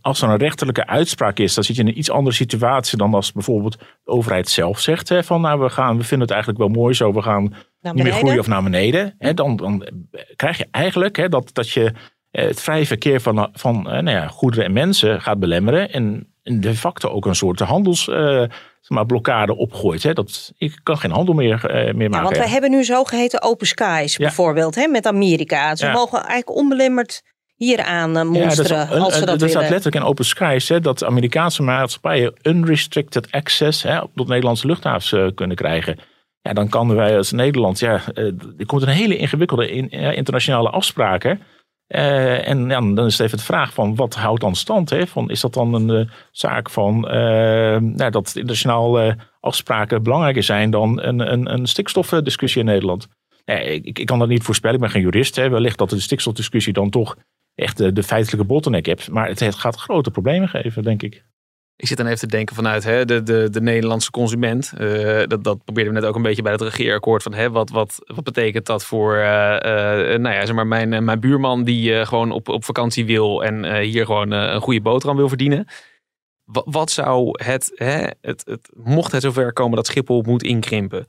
Als 0.00 0.22
er 0.22 0.28
een 0.28 0.36
rechterlijke 0.36 0.86
uitspraak 0.86 1.38
is, 1.38 1.54
dan 1.54 1.64
zit 1.64 1.76
je 1.76 1.82
in 1.82 1.88
een 1.88 1.98
iets 1.98 2.10
andere 2.10 2.36
situatie 2.36 2.98
dan 2.98 3.14
als 3.14 3.32
bijvoorbeeld 3.32 3.78
de 3.78 4.10
overheid 4.10 4.48
zelf 4.48 4.80
zegt 4.80 5.08
hè, 5.08 5.24
van 5.24 5.40
nou, 5.40 5.60
we, 5.60 5.68
gaan, 5.68 5.96
we 5.96 6.04
vinden 6.04 6.26
het 6.26 6.30
eigenlijk 6.30 6.58
wel 6.58 6.82
mooi 6.82 6.94
zo, 6.94 7.12
we 7.12 7.22
gaan 7.22 7.54
niet 7.80 7.94
meer 8.02 8.12
groeien 8.12 8.38
of 8.38 8.46
naar 8.46 8.62
beneden. 8.62 9.14
Hè, 9.18 9.34
dan, 9.34 9.56
dan 9.56 9.86
krijg 10.36 10.58
je 10.58 10.68
eigenlijk 10.70 11.16
hè, 11.16 11.28
dat, 11.28 11.50
dat 11.52 11.70
je 11.70 11.92
het 12.30 12.60
vrije 12.60 12.86
verkeer 12.86 13.20
van, 13.20 13.48
van 13.52 13.82
nou 13.82 14.10
ja, 14.10 14.28
goederen 14.28 14.64
en 14.64 14.72
mensen 14.72 15.20
gaat 15.20 15.38
belemmeren. 15.38 15.92
En, 15.92 16.28
en 16.32 16.34
de 16.46 16.74
facto 16.74 17.08
ook 17.08 17.26
een 17.26 17.34
soort 17.34 17.60
handelsblokkade 17.60 19.56
opgooit. 19.56 20.02
Hè, 20.02 20.12
dat, 20.12 20.52
ik 20.58 20.80
kan 20.82 20.98
geen 20.98 21.10
handel 21.10 21.34
meer, 21.34 21.64
eh, 21.64 21.94
meer 21.94 22.02
Ja, 22.02 22.08
maken. 22.08 22.24
want 22.24 22.36
wij 22.36 22.48
hebben 22.48 22.70
nu 22.70 22.84
zogeheten 22.84 23.42
open 23.42 23.66
skies 23.66 24.16
Ja. 24.16 24.24
bijvoorbeeld 24.24 24.74
hè, 24.74 24.86
met 24.86 25.06
Amerika. 25.06 25.76
Ze 25.76 25.86
Ja. 25.86 25.92
mogen 25.92 26.18
eigenlijk 26.18 26.56
onbelemmerd 26.56 27.22
hier 27.56 27.82
aan 27.82 28.16
eh, 28.16 28.24
monsteren 28.24 28.78
ja, 28.78 28.84
dat 28.86 28.96
is, 28.96 29.02
als 29.02 29.18
ze 29.18 29.24
dat 29.24 29.50
staat 29.50 29.60
letterlijk 29.60 29.94
in 29.94 30.02
Open 30.02 30.24
Skies. 30.24 30.68
Hè, 30.68 30.80
dat 30.80 31.04
Amerikaanse 31.04 31.62
maatschappijen 31.62 32.34
unrestricted 32.42 33.30
access 33.30 33.82
hè, 33.82 34.00
tot 34.14 34.28
Nederlandse 34.28 34.66
luchthavens 34.66 35.12
eh, 35.12 35.26
kunnen 35.34 35.56
krijgen. 35.56 35.98
Ja, 36.42 36.52
dan 36.52 36.68
kan 36.68 36.94
wij 36.94 37.16
als 37.16 37.32
Nederland, 37.32 37.78
ja, 37.78 38.00
eh, 38.14 38.24
er 38.58 38.66
komt 38.66 38.82
een 38.82 38.88
hele 38.88 39.16
ingewikkelde 39.16 39.70
in, 39.70 39.90
internationale 39.90 40.70
afspraken. 40.70 41.40
Eh, 41.86 42.48
en 42.48 42.68
dan 42.68 43.06
is 43.06 43.18
het 43.18 43.26
even 43.26 43.38
de 43.38 43.44
vraag 43.44 43.72
van 43.72 43.94
wat 43.94 44.14
houdt 44.14 44.40
dan 44.40 44.54
stand? 44.54 44.90
Hè? 44.90 45.06
Van, 45.06 45.30
is 45.30 45.40
dat 45.40 45.54
dan 45.54 45.74
een 45.74 45.90
eh, 45.90 46.10
zaak 46.30 46.70
van 46.70 47.08
eh, 47.08 47.76
nou, 47.80 48.10
dat 48.10 48.32
internationale 48.34 49.16
afspraken 49.40 50.02
belangrijker 50.02 50.42
zijn 50.42 50.70
dan 50.70 51.02
een, 51.02 51.32
een, 51.32 51.52
een 51.52 51.66
stikstofdiscussie 51.66 52.60
in 52.60 52.66
Nederland? 52.66 53.08
Nee, 53.44 53.80
ik, 53.80 53.98
ik 53.98 54.06
kan 54.06 54.18
dat 54.18 54.28
niet 54.28 54.42
voorspellen, 54.42 54.76
ik 54.76 54.82
ben 54.82 54.90
geen 54.90 55.02
jurist. 55.02 55.36
Hè. 55.36 55.48
Wellicht 55.48 55.78
dat 55.78 55.90
de 55.90 56.00
stikstofdiscussie 56.00 56.72
dan 56.72 56.90
toch 56.90 57.16
echt 57.54 57.76
de, 57.76 57.92
de 57.92 58.02
feitelijke 58.02 58.46
bottleneck 58.46 58.86
hebt. 58.86 59.10
Maar 59.10 59.28
het, 59.28 59.40
het 59.40 59.54
gaat 59.54 59.76
grote 59.76 60.10
problemen 60.10 60.48
geven, 60.48 60.82
denk 60.82 61.02
ik. 61.02 61.24
Ik 61.76 61.86
zit 61.86 61.96
dan 61.96 62.06
even 62.06 62.18
te 62.18 62.26
denken 62.26 62.56
vanuit 62.56 62.84
hè, 62.84 63.04
de, 63.04 63.22
de, 63.22 63.50
de 63.50 63.60
Nederlandse 63.60 64.10
consument. 64.10 64.72
Eh, 64.76 65.22
dat, 65.26 65.44
dat 65.44 65.64
probeerden 65.64 65.94
we 65.94 66.00
net 66.00 66.08
ook 66.08 66.16
een 66.16 66.22
beetje 66.22 66.42
bij 66.42 66.52
het 66.52 66.60
regeerakkoord. 66.60 67.22
Van, 67.22 67.34
hè, 67.34 67.50
wat, 67.50 67.70
wat, 67.70 67.98
wat 68.06 68.24
betekent 68.24 68.66
dat 68.66 68.84
voor 68.84 69.16
eh, 69.16 70.14
eh, 70.14 70.20
nou 70.20 70.34
ja, 70.34 70.46
zeg 70.46 70.54
maar 70.54 70.66
mijn, 70.66 71.04
mijn 71.04 71.20
buurman 71.20 71.64
die 71.64 72.06
gewoon 72.06 72.30
op, 72.30 72.48
op 72.48 72.64
vakantie 72.64 73.06
wil 73.06 73.44
en 73.44 73.80
hier 73.80 74.04
gewoon 74.04 74.30
een 74.30 74.60
goede 74.60 74.80
boterham 74.80 75.16
wil 75.16 75.28
verdienen. 75.28 75.66
Wat, 76.44 76.64
wat 76.68 76.90
zou 76.90 77.44
het, 77.44 77.72
hè, 77.74 78.06
het, 78.20 78.42
het, 78.44 78.70
mocht 78.74 79.12
het 79.12 79.22
zover 79.22 79.52
komen 79.52 79.76
dat 79.76 79.86
Schiphol 79.86 80.22
moet 80.22 80.42
inkrimpen. 80.42 81.06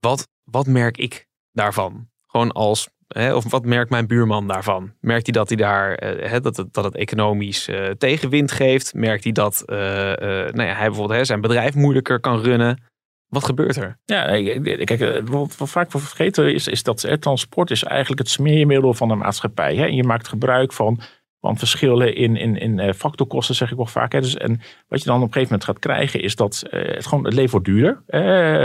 Wat, 0.00 0.28
wat 0.44 0.66
merk 0.66 0.96
ik 0.96 1.26
daarvan? 1.52 2.08
Gewoon 2.26 2.52
als, 2.52 2.88
hè, 3.12 3.34
of 3.34 3.50
wat 3.50 3.64
merkt 3.64 3.90
mijn 3.90 4.06
buurman 4.06 4.46
daarvan? 4.46 4.92
Merkt 5.00 5.26
hij 5.26 5.32
dat 5.32 5.48
hij 5.48 5.56
daar, 5.56 5.94
eh, 5.94 6.42
dat, 6.42 6.56
het, 6.56 6.74
dat 6.74 6.84
het 6.84 6.96
economisch 6.96 7.68
eh, 7.68 7.90
tegenwind 7.90 8.52
geeft? 8.52 8.94
Merkt 8.94 9.24
hij 9.24 9.32
dat 9.32 9.62
eh, 9.66 9.76
nou 9.76 10.62
ja, 10.62 10.74
hij 10.74 10.86
bijvoorbeeld 10.86 11.18
hè, 11.18 11.24
zijn 11.24 11.40
bedrijf 11.40 11.74
moeilijker 11.74 12.20
kan 12.20 12.40
runnen? 12.40 12.82
Wat 13.28 13.44
gebeurt 13.44 13.76
er? 13.76 13.98
Ja, 14.04 14.24
kijk, 14.84 15.28
wat, 15.28 15.56
wat 15.56 15.70
vaak 15.70 15.90
vergeten 15.90 16.54
is, 16.54 16.68
is 16.68 16.82
dat 16.82 17.16
transport 17.20 17.70
is 17.70 17.84
eigenlijk 17.84 18.20
het 18.20 18.30
smeermiddel 18.30 18.94
van 18.94 19.08
de 19.08 19.14
maatschappij. 19.14 19.76
Hè? 19.76 19.84
Je 19.84 20.04
maakt 20.04 20.28
gebruik 20.28 20.72
van, 20.72 21.00
van 21.40 21.58
verschillen 21.58 22.14
in, 22.14 22.36
in, 22.36 22.56
in 22.56 22.94
factorkosten, 22.94 23.54
zeg 23.54 23.70
ik 23.70 23.76
wel 23.76 23.86
vaak. 23.86 24.12
Hè? 24.12 24.20
Dus, 24.20 24.36
en 24.36 24.60
wat 24.88 25.02
je 25.02 25.06
dan 25.06 25.16
op 25.16 25.26
een 25.26 25.32
gegeven 25.32 25.52
moment 25.52 25.64
gaat 25.64 25.78
krijgen, 25.78 26.20
is 26.20 26.36
dat 26.36 26.64
het, 26.70 27.06
gewoon, 27.06 27.24
het 27.24 27.34
leven 27.34 27.50
wordt 27.50 27.66
duurder. 27.66 28.02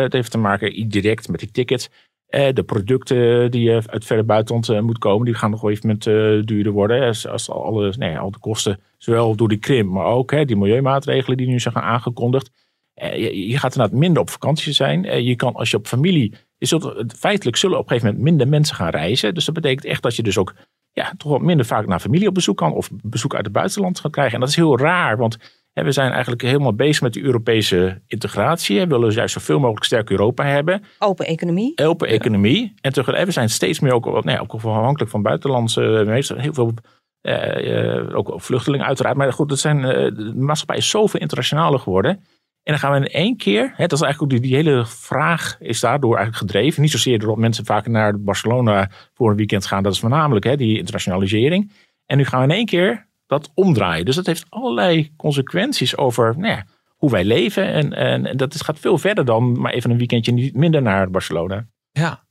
Het 0.01 0.13
heeft 0.13 0.31
te 0.31 0.37
maken 0.37 0.75
indirect 0.75 1.27
met 1.27 1.39
die 1.39 1.51
tickets. 1.51 1.89
Eh, 2.27 2.53
de 2.53 2.63
producten 2.63 3.51
die 3.51 3.71
eh, 3.71 3.83
uit 3.85 4.05
verder 4.05 4.25
buitenland 4.25 4.69
eh, 4.69 4.79
moeten 4.79 4.99
komen, 4.99 5.25
die 5.25 5.35
gaan 5.35 5.51
nog 5.51 5.61
wel 5.61 5.71
even 5.71 5.87
met 5.87 6.03
duurder 6.47 6.71
worden. 6.71 7.07
Als, 7.07 7.27
als 7.27 7.49
alle, 7.49 7.93
nee, 7.97 8.19
al 8.19 8.31
de 8.31 8.39
kosten, 8.39 8.79
zowel 8.97 9.35
door 9.35 9.47
die 9.47 9.57
krimp, 9.57 9.89
maar 9.89 10.05
ook 10.05 10.31
hè, 10.31 10.45
die 10.45 10.55
milieumaatregelen 10.55 11.37
die 11.37 11.47
nu 11.47 11.59
zijn 11.59 11.75
aangekondigd. 11.75 12.51
Je, 12.93 13.47
je 13.47 13.57
gaat 13.57 13.75
inderdaad 13.75 13.99
minder 13.99 14.21
op 14.21 14.29
vakantie 14.29 14.73
zijn. 14.73 15.23
Je 15.23 15.35
kan 15.35 15.53
als 15.53 15.71
je 15.71 15.77
op 15.77 15.87
familie. 15.87 16.33
Je 16.57 17.05
feitelijk 17.17 17.57
zullen 17.57 17.77
op 17.77 17.83
een 17.83 17.89
gegeven 17.89 18.09
moment 18.09 18.29
minder 18.29 18.47
mensen 18.47 18.75
gaan 18.75 18.89
reizen. 18.89 19.33
Dus 19.33 19.45
dat 19.45 19.55
betekent 19.55 19.85
echt 19.85 20.01
dat 20.01 20.15
je 20.15 20.23
dus 20.23 20.37
ook 20.37 20.53
ja, 20.91 21.13
toch 21.17 21.31
wat 21.31 21.41
minder 21.41 21.65
vaak 21.65 21.87
naar 21.87 21.99
familie 21.99 22.27
op 22.27 22.33
bezoek 22.33 22.57
kan. 22.57 22.73
Of 22.73 22.89
bezoek 23.03 23.35
uit 23.35 23.43
het 23.43 23.53
buitenland 23.53 23.99
gaat 23.99 24.11
krijgen. 24.11 24.33
En 24.33 24.39
dat 24.39 24.49
is 24.49 24.55
heel 24.55 24.79
raar, 24.79 25.17
want 25.17 25.37
we 25.83 25.91
zijn 25.91 26.11
eigenlijk 26.11 26.41
helemaal 26.41 26.73
bezig 26.73 27.01
met 27.01 27.13
die 27.13 27.23
Europese 27.23 28.01
integratie. 28.07 28.79
We 28.79 28.87
willen 28.87 29.11
juist 29.11 29.33
zoveel 29.33 29.59
mogelijk 29.59 29.85
sterk 29.85 30.09
Europa 30.09 30.43
hebben. 30.43 30.83
Open 30.99 31.25
economie. 31.25 31.77
Open 31.77 32.07
economie. 32.07 32.73
En 32.81 32.93
tegelijk, 32.93 33.25
we 33.25 33.31
zijn 33.31 33.49
steeds 33.49 33.79
meer 33.79 33.93
ook, 33.93 34.05
nou 34.05 34.31
ja, 34.31 34.39
ook 34.39 34.53
afhankelijk 34.53 35.11
van 35.11 35.21
buitenlandse 35.21 36.03
mensen. 36.05 36.39
Heel 36.39 36.53
veel 36.53 36.73
eh, 37.21 37.97
eh, 37.97 38.17
ook 38.17 38.33
vluchtelingen 38.35 38.85
uiteraard. 38.85 39.17
Maar 39.17 39.33
goed, 39.33 39.49
dat 39.49 39.59
zijn, 39.59 39.83
eh, 39.85 40.15
de 40.15 40.33
maatschappij 40.35 40.77
is 40.77 40.89
zoveel 40.89 41.19
internationaler 41.19 41.79
geworden. 41.79 42.11
En 42.11 42.73
dan 42.73 42.79
gaan 42.79 42.91
we 42.91 42.97
in 42.97 43.13
één 43.13 43.37
keer, 43.37 43.73
hè, 43.75 43.87
dat 43.87 43.99
is 43.99 44.01
eigenlijk 44.01 44.21
ook 44.21 44.29
die, 44.29 44.49
die 44.49 44.55
hele 44.55 44.85
vraag 44.85 45.57
is 45.59 45.79
daardoor 45.79 46.15
eigenlijk 46.15 46.51
gedreven. 46.51 46.81
Niet 46.81 46.91
zozeer 46.91 47.19
doordat 47.19 47.37
mensen 47.37 47.65
vaak 47.65 47.87
naar 47.87 48.19
Barcelona 48.19 48.89
voor 49.13 49.29
een 49.29 49.35
weekend 49.35 49.65
gaan. 49.65 49.83
Dat 49.83 49.93
is 49.93 49.99
voornamelijk 49.99 50.45
hè, 50.45 50.55
die 50.55 50.77
internationalisering. 50.77 51.71
En 52.05 52.17
nu 52.17 52.25
gaan 52.25 52.39
we 52.39 52.47
in 52.47 52.55
één 52.55 52.65
keer 52.65 53.06
dat 53.27 53.51
omdraaien. 53.53 54.05
Dus 54.05 54.15
dat 54.15 54.25
heeft 54.25 54.45
allerlei 54.49 55.11
consequenties 55.17 55.97
over 55.97 56.33
nou 56.37 56.53
ja, 56.53 56.65
hoe 56.95 57.11
wij 57.11 57.23
leven. 57.23 57.65
En, 57.73 57.93
en, 57.93 58.37
dat 58.37 58.53
is, 58.53 58.61
gaat 58.61 58.79
veel 58.79 58.97
verder 58.97 59.25
dan 59.25 59.59
maar 59.59 59.71
even 59.71 59.91
een 59.91 59.97
weekendje 59.97 60.51
minder 60.53 60.81
naar 60.81 61.09
Barcelona. 61.09 61.67
Ja. 61.91 62.25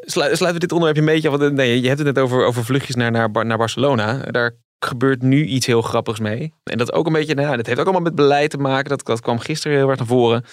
Slu- 0.00 0.22
Sluiten 0.22 0.52
we 0.52 0.58
dit 0.58 0.72
onderwerp 0.72 0.98
een 0.98 1.14
beetje 1.14 1.28
af? 1.28 1.36
want, 1.38 1.52
Nee, 1.52 1.80
je 1.80 1.86
hebt 1.86 1.98
het 1.98 2.14
net 2.14 2.24
over, 2.24 2.44
over 2.44 2.64
vluchtjes 2.64 2.96
naar, 2.96 3.10
naar, 3.10 3.30
Bar- 3.30 3.46
naar 3.46 3.58
Barcelona. 3.58 4.16
Daar 4.18 4.56
gebeurt 4.78 5.22
nu 5.22 5.44
iets 5.44 5.66
heel 5.66 5.82
grappigs 5.82 6.18
mee. 6.18 6.52
En 6.64 6.78
dat 6.78 6.92
ook 6.92 7.06
een 7.06 7.12
beetje, 7.12 7.34
nou 7.34 7.56
dat 7.56 7.66
heeft 7.66 7.78
ook 7.78 7.84
allemaal 7.84 8.02
met 8.02 8.14
beleid 8.14 8.50
te 8.50 8.58
maken. 8.58 8.88
Dat, 8.88 9.06
dat 9.06 9.20
kwam 9.20 9.38
gisteren 9.38 9.76
heel 9.76 9.88
erg 9.88 9.98
naar 9.98 10.06
voren. 10.06 10.44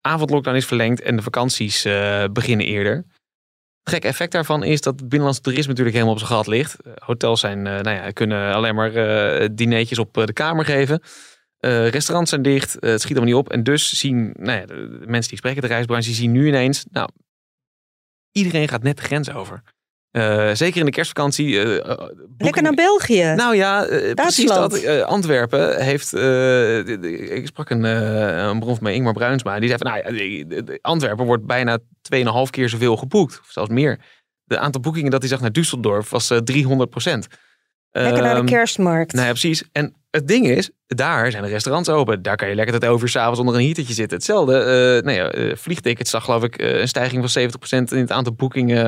Avondlockdown 0.00 0.56
is 0.56 0.66
verlengd 0.66 1.00
en 1.00 1.16
de 1.16 1.22
vakanties 1.22 1.84
eh, 1.84 2.24
beginnen 2.32 2.66
eerder. 2.66 3.04
Gekke 3.88 4.06
effect 4.06 4.32
daarvan 4.32 4.64
is 4.64 4.80
dat 4.80 4.94
het 4.94 5.08
binnenlands 5.08 5.40
toerisme 5.40 5.68
natuurlijk 5.68 5.96
helemaal 5.96 6.14
op 6.14 6.20
zijn 6.20 6.32
gat 6.32 6.46
ligt. 6.46 6.80
Eh, 6.80 6.92
Hotels 6.98 7.40
zijn, 7.40 7.66
eh, 7.66 7.80
nou 7.80 7.96
ja, 7.96 8.10
kunnen 8.10 8.54
alleen 8.54 8.74
maar 8.74 8.92
dineetjes 9.54 9.98
op 9.98 10.14
de 10.14 10.32
kamer 10.32 10.64
geven. 10.64 11.02
Restaurants 11.90 12.30
zijn 12.30 12.42
dicht, 12.42 12.76
het 12.80 13.00
schiet 13.00 13.16
allemaal 13.16 13.34
niet 13.34 13.46
op. 13.46 13.52
En 13.52 13.62
dus 13.62 13.92
zien 13.92 14.34
nou 14.38 14.58
ja, 14.58 14.66
de 14.66 15.02
mensen 15.06 15.28
die 15.28 15.38
spreken 15.38 15.62
de 15.62 15.68
reisbranche, 15.68 16.06
die 16.06 16.16
zien 16.16 16.32
nu 16.32 16.46
ineens, 16.46 16.84
nou, 16.90 17.08
iedereen 18.32 18.68
gaat 18.68 18.82
net 18.82 18.96
de 18.96 19.02
grens 19.02 19.30
over. 19.30 19.62
Eh, 20.18 20.54
zeker 20.54 20.78
in 20.80 20.84
de 20.84 20.90
kerstvakantie. 20.90 21.62
eh, 21.62 21.90
eh, 21.90 22.08
Lekker 22.38 22.62
naar 22.62 22.74
België. 22.74 23.32
nou 23.36 23.56
ja, 23.56 23.86
precies 24.14 24.46
dat. 24.50 24.86
Antwerpen 25.04 25.84
heeft. 25.84 26.14
ik 27.32 27.46
sprak 27.46 27.70
een, 27.70 27.84
een 27.84 28.58
bron 28.58 28.74
van 28.74 28.82
mij, 28.82 28.94
Ingmar 28.94 29.12
Bruinsma. 29.12 29.58
Die 29.58 29.68
zei 29.68 29.80
van, 29.82 29.92
nou 29.92 30.24
ja, 30.64 30.78
Antwerpen 30.80 31.24
wordt 31.24 31.46
bijna 31.46 31.78
2,5 32.14 32.50
keer 32.50 32.68
zoveel 32.68 32.96
geboekt. 32.96 33.38
Of 33.40 33.46
zelfs 33.50 33.70
meer. 33.70 33.98
De 34.44 34.58
aantal 34.58 34.80
boekingen 34.80 35.10
dat 35.10 35.20
hij 35.20 35.28
zag 35.30 35.40
naar 35.40 35.50
Düsseldorf 35.58 36.08
was 36.08 36.30
eh 36.30 36.38
300 36.38 36.90
procent. 36.90 37.26
Lekker 37.92 38.22
naar 38.22 38.34
de 38.34 38.38
Ehm, 38.40 38.46
kerstmarkt. 38.48 39.12
nou 39.12 39.24
ja, 39.24 39.30
precies. 39.30 39.62
En 39.72 39.94
het 40.10 40.28
ding 40.28 40.48
is, 40.48 40.70
daar 40.86 41.30
zijn 41.30 41.42
de 41.42 41.48
restaurants 41.48 41.88
open. 41.88 42.22
Daar 42.22 42.36
kan 42.36 42.48
je 42.48 42.54
lekker 42.54 42.74
tot 42.74 42.82
11 42.84 43.02
uur 43.02 43.08
s'avonds 43.08 43.38
onder 43.40 43.54
een 43.54 43.60
heatertje 43.64 43.94
zitten. 43.94 44.16
Hetzelfde, 44.16 44.58
eh 44.58 45.04
nou 45.04 45.10
ja, 45.16 45.30
eh, 45.30 45.56
vliegtickets 45.56 46.10
zag 46.10 46.24
geloof 46.24 46.42
ik 46.42 46.58
eh, 46.58 46.80
een 46.80 46.88
stijging 46.88 47.20
van 47.30 47.42
70% 47.42 47.92
in 47.92 47.98
het 47.98 48.10
aantal 48.10 48.32
boekingen. 48.34 48.86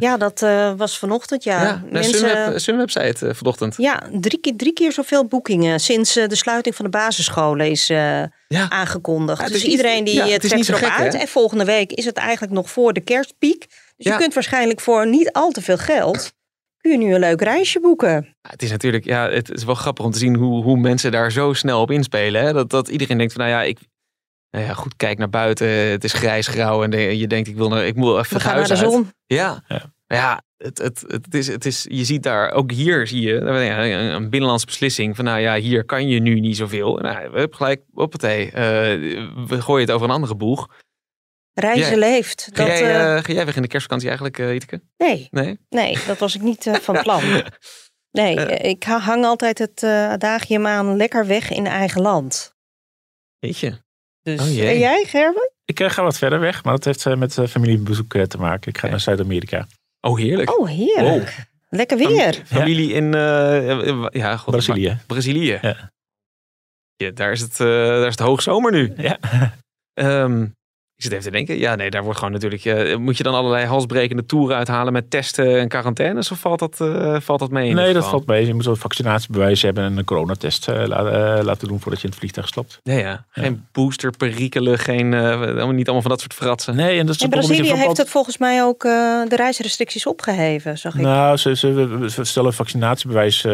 Ja, 0.00 0.16
dat 0.16 0.40
was 0.76 0.98
vanochtend. 0.98 1.44
Ja, 1.44 1.62
ja, 1.62 1.82
naar 1.90 2.04
Sunweb, 2.04 2.58
Sunweb 2.58 2.90
zei 2.90 3.06
het 3.06 3.22
vanochtend. 3.36 3.74
Ja, 3.76 4.02
drie 4.20 4.40
keer, 4.40 4.56
drie 4.56 4.72
keer 4.72 4.92
zoveel 4.92 5.24
boekingen 5.26 5.80
sinds 5.80 6.12
de 6.14 6.34
sluiting 6.36 6.74
van 6.74 6.84
de 6.84 6.90
basisscholen 6.90 7.70
is 7.70 7.86
Ja. 7.86 8.30
aangekondigd. 8.68 9.38
Ja, 9.38 9.44
het 9.44 9.52
dus 9.52 9.62
niet- 9.62 9.70
iedereen 9.72 10.04
die 10.04 10.22
het 10.22 10.40
trekt 10.40 10.68
erop 10.68 10.80
gek, 10.80 10.90
uit. 10.98 11.12
hè? 11.12 11.18
En 11.18 11.28
volgende 11.28 11.64
week 11.64 11.92
is 11.92 12.04
het 12.04 12.16
eigenlijk 12.16 12.52
nog 12.52 12.70
voor 12.70 12.92
de 12.92 13.00
kerstpiek. 13.00 13.66
Dus 13.96 14.12
je 14.12 14.16
kunt 14.16 14.34
waarschijnlijk 14.34 14.80
voor 14.80 15.06
niet 15.08 15.32
al 15.32 15.50
te 15.50 15.62
veel 15.62 15.78
geld... 15.78 16.32
kun 16.80 16.90
je 16.90 16.98
nu 16.98 17.14
een 17.14 17.20
leuk 17.20 17.40
reisje 17.42 17.80
boeken. 17.80 18.10
Ja, 18.42 18.50
het 18.50 18.62
is 18.62 18.70
natuurlijk, 18.70 19.04
ja, 19.04 19.28
het 19.30 19.50
is 19.50 19.64
wel 19.64 19.74
grappig 19.74 20.04
om 20.04 20.10
te 20.10 20.18
zien 20.18 20.34
hoe, 20.34 20.62
hoe 20.62 20.76
mensen 20.76 21.10
daar 21.12 21.32
zo 21.32 21.52
snel 21.52 21.80
op 21.80 21.90
inspelen. 21.90 22.42
Hè? 22.42 22.52
Dat, 22.52 22.70
dat 22.70 22.88
iedereen 22.88 23.18
denkt 23.18 23.32
van, 23.32 23.42
nou 23.42 23.54
ja, 23.54 23.62
ik, 23.62 23.78
nou 24.50 24.64
ja, 24.64 24.72
goed, 24.72 24.96
kijk 24.96 25.18
naar 25.18 25.30
buiten. 25.30 25.68
Het 25.68 26.04
is 26.04 26.12
grijs 26.12 26.46
grauw 26.46 26.82
en 26.82 26.90
de- 26.90 27.18
je 27.18 27.26
denkt, 27.26 27.48
ik 27.48 27.56
wil, 27.56 27.68
naar, 27.68 27.86
ik 27.86 27.94
moet 27.96 28.18
even 28.18 28.40
naar 28.44 28.54
de 28.54 28.74
uit. 28.74 28.78
zon. 28.78 29.10
Ja, 29.26 29.62
Ja. 29.68 29.92
ja. 30.06 30.42
het, 30.56 30.78
het, 30.78 31.04
het, 31.06 31.34
is, 31.34 31.46
het 31.46 31.64
is, 31.66 31.86
je 31.88 32.04
ziet 32.04 32.22
daar, 32.22 32.50
ook 32.50 32.70
hier 32.72 33.06
zie 33.06 33.20
je 33.20 33.40
nou 33.40 33.58
ja, 33.60 33.84
een, 34.14 34.30
binnenlandse 34.30 34.66
beslissing 34.66 35.16
van, 35.16 35.24
nou 35.24 35.40
ja, 35.40 35.56
hier 35.56 35.84
kan 35.84 36.08
je 36.08 36.20
nu 36.20 36.40
niet 36.40 36.56
zoveel. 36.56 36.96
Nou, 36.96 37.30
we 37.30 37.38
hebben 37.38 37.56
gelijk, 37.56 37.82
hoppatee, 37.94 38.44
eh 38.50 38.52
we 39.46 39.60
gooien 39.60 39.86
het 39.86 39.94
over 39.94 40.06
een 40.08 40.14
andere 40.14 40.34
boeg. 40.34 40.68
Reizen 41.54 41.98
leeft. 41.98 42.48
Ga, 42.52 42.64
Dat, 42.64 42.66
jij, 42.78 42.82
eh, 42.82 43.16
eh, 43.16 43.24
ga 43.24 43.32
jij 43.32 43.44
weg 43.46 43.56
in 43.56 43.62
de 43.62 43.68
kerstvakantie 43.68 44.08
eigenlijk, 44.08 44.38
eh 44.38 44.54
Iteke? 44.54 44.80
nee, 44.96 45.28
Nee? 45.30 45.58
nee, 45.68 45.98
dat 46.06 46.18
was 46.18 46.34
ik 46.34 46.40
niet 46.42 46.70
van 46.80 47.02
plan. 47.02 47.22
Nee, 48.12 48.34
ik 48.46 48.82
ha- 48.82 48.98
hang 48.98 49.24
altijd 49.24 49.58
het 49.58 49.82
eh 49.82 50.08
adagium 50.10 50.66
aan 50.66 50.96
lekker 50.96 51.26
weg 51.26 51.50
in 51.50 51.66
eigen 51.66 52.00
land. 52.00 52.54
Weet 53.38 53.58
je? 53.58 53.74
Dus, 54.22 54.40
Oh 54.40 54.46
en 54.46 54.78
jij, 54.78 55.04
Gerben? 55.04 55.50
Ik 55.64 55.82
ga 55.82 56.02
wat 56.02 56.18
verder 56.18 56.40
weg, 56.40 56.64
maar 56.64 56.72
dat 56.74 56.84
heeft 56.84 57.16
met 57.16 57.34
familiebezoek 57.48 58.12
te 58.12 58.38
maken. 58.38 58.68
Ik 58.68 58.78
ga 58.78 58.88
naar 58.88 59.00
Zuid-Amerika. 59.00 59.66
Oh, 60.00 60.18
heerlijk. 60.18 60.58
Oh, 60.58 60.68
heerlijk. 60.68 61.36
Lekker 61.68 61.96
weer. 61.96 62.42
Familie 62.44 62.92
in, 62.92 63.14
eh, 63.14 64.06
ja, 64.10 64.36
god, 64.36 64.50
Brazilië. 64.50 64.98
Brazilië. 65.06 65.58
Ja. 65.62 65.90
Ja, 66.96 67.10
daar, 67.10 67.32
is 67.32 67.40
het, 67.40 67.60
eh, 67.60 67.66
daar 67.66 68.06
is 68.06 68.16
het 68.16 68.18
hoogzomer 68.26 68.72
nu. 68.72 68.92
Ja. 68.96 69.18
Ehm, 69.94 70.46
ik 71.00 71.06
zit 71.06 71.12
even 71.14 71.24
te 71.24 71.36
denken. 71.36 71.58
Ja, 71.58 71.74
nee, 71.74 71.90
daar 71.90 72.02
wordt 72.02 72.18
gewoon 72.18 72.32
natuurlijk... 72.34 72.64
eh, 72.64 72.96
moet 72.96 73.16
je 73.16 73.22
dan 73.22 73.34
allerlei 73.34 73.66
halsbrekende 73.66 74.26
toeren 74.26 74.56
uithalen 74.56 74.92
met 74.92 75.10
testen 75.10 75.58
en 75.60 75.68
quarantaines? 75.68 76.30
Of 76.30 76.38
valt 76.38 76.58
dat, 76.58 76.80
eh, 76.80 77.16
valt 77.20 77.38
dat 77.40 77.50
mee? 77.50 77.68
in 77.68 77.74
Nee, 77.74 77.84
dat 77.86 77.94
geval? 77.94 78.10
valt 78.10 78.26
mee. 78.26 78.46
Je 78.46 78.54
moet 78.54 78.66
een 78.66 78.76
vaccinatiebewijs 78.76 79.62
hebben 79.62 79.84
en 79.84 79.96
een 79.98 80.04
coronatest 80.04 80.68
eh, 80.68 80.86
laten 81.42 81.68
doen 81.68 81.80
voordat 81.80 82.00
je 82.00 82.04
in 82.06 82.10
het 82.10 82.18
vliegtuig 82.18 82.48
stapt. 82.48 82.80
Ja, 82.82 82.94
ja. 82.96 83.24
Geen 83.30 83.66
booster, 83.72 84.10
perikelen, 84.16 84.78
geen, 84.78 85.14
eh, 85.14 85.40
niet 85.68 85.84
allemaal 85.86 86.00
van 86.02 86.10
dat 86.10 86.20
soort 86.20 86.34
fratsen. 86.34 86.76
Nee, 86.76 86.98
en 86.98 87.06
dat 87.06 87.14
is 87.14 87.22
In 87.22 87.30
Brazilië 87.30 87.56
heeft 87.62 87.68
verband- 87.76 87.96
het 87.96 88.08
volgens 88.10 88.38
mij 88.38 88.62
ook 88.64 88.84
eh, 88.84 88.90
de 89.28 89.36
reisrestricties 89.36 90.06
opgeheven, 90.06 90.78
zag 90.78 90.94
ik. 90.94 91.00
Nou, 91.00 91.36
ze, 91.36 91.56
ze, 91.56 92.06
ze 92.10 92.24
stellen 92.24 92.52
vaccinatiebewijs 92.52 93.46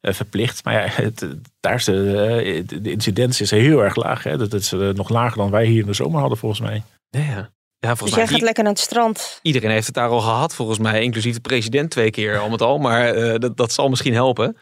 verplicht. 0.00 0.64
Maar 0.64 0.74
ja, 0.74 0.86
het, 1.02 1.26
daar 1.60 1.74
is 1.74 1.84
de, 1.84 1.92
eh, 1.94 2.66
de, 2.66 2.80
de 2.80 2.90
incidentie 2.90 3.44
is 3.44 3.50
heel 3.50 3.82
erg 3.82 3.96
laag. 3.96 4.22
Hè? 4.22 4.36
Dat 4.36 4.52
is 4.52 4.72
eh, 4.72 4.88
nog 4.88 5.08
lager 5.08 5.36
dan 5.36 5.50
wij 5.50 5.64
hier 5.64 5.80
in 5.80 5.86
de 5.86 5.92
zomer 5.92 6.20
hadden, 6.20 6.38
volgens 6.38 6.60
mij. 6.60 6.82
Ja, 7.10 7.20
ja. 7.20 7.26
ja 7.26 7.50
dus 7.78 7.98
volgens 7.98 8.10
jij 8.10 8.24
mij, 8.24 8.32
gaat 8.32 8.42
lekker 8.42 8.62
naar 8.62 8.72
het 8.72 8.82
strand. 8.82 9.38
iedereen 9.42 9.70
heeft 9.70 9.86
het 9.86 9.94
daar 9.94 10.08
al 10.08 10.20
gehad, 10.20 10.54
volgens 10.54 10.78
mij. 10.78 11.02
Inclusief 11.02 11.34
de 11.34 11.40
president 11.40 11.90
twee 11.90 12.10
keer 12.10 12.38
al 12.38 12.48
met 12.48 12.62
al. 12.62 12.78
Maar 12.78 13.14
eh, 13.14 13.38
dat, 13.38 13.56
dat 13.56 13.72
zal 13.72 13.88
misschien 13.88 14.14
helpen. 14.14 14.56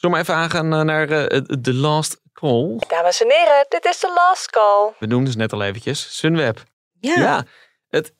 Zullen 0.00 0.16
we 0.16 0.24
maar 0.24 0.34
even 0.34 0.34
aangaan 0.34 0.72
eh, 0.72 0.80
naar 0.80 1.08
eh, 1.10 1.40
de 1.60 1.74
last 1.74 2.20
call? 2.32 2.76
Dames 2.88 3.22
en 3.22 3.30
heren, 3.30 3.66
dit 3.68 3.84
is 3.84 4.00
de 4.00 4.12
last 4.14 4.50
call. 4.50 4.92
We 4.98 5.06
noemden 5.06 5.28
het 5.28 5.38
net 5.38 5.52
al 5.52 5.62
eventjes. 5.62 6.18
Sunweb. 6.18 6.62
Ja, 7.00 7.20
Ja, 7.20 7.44
het, 7.88 8.14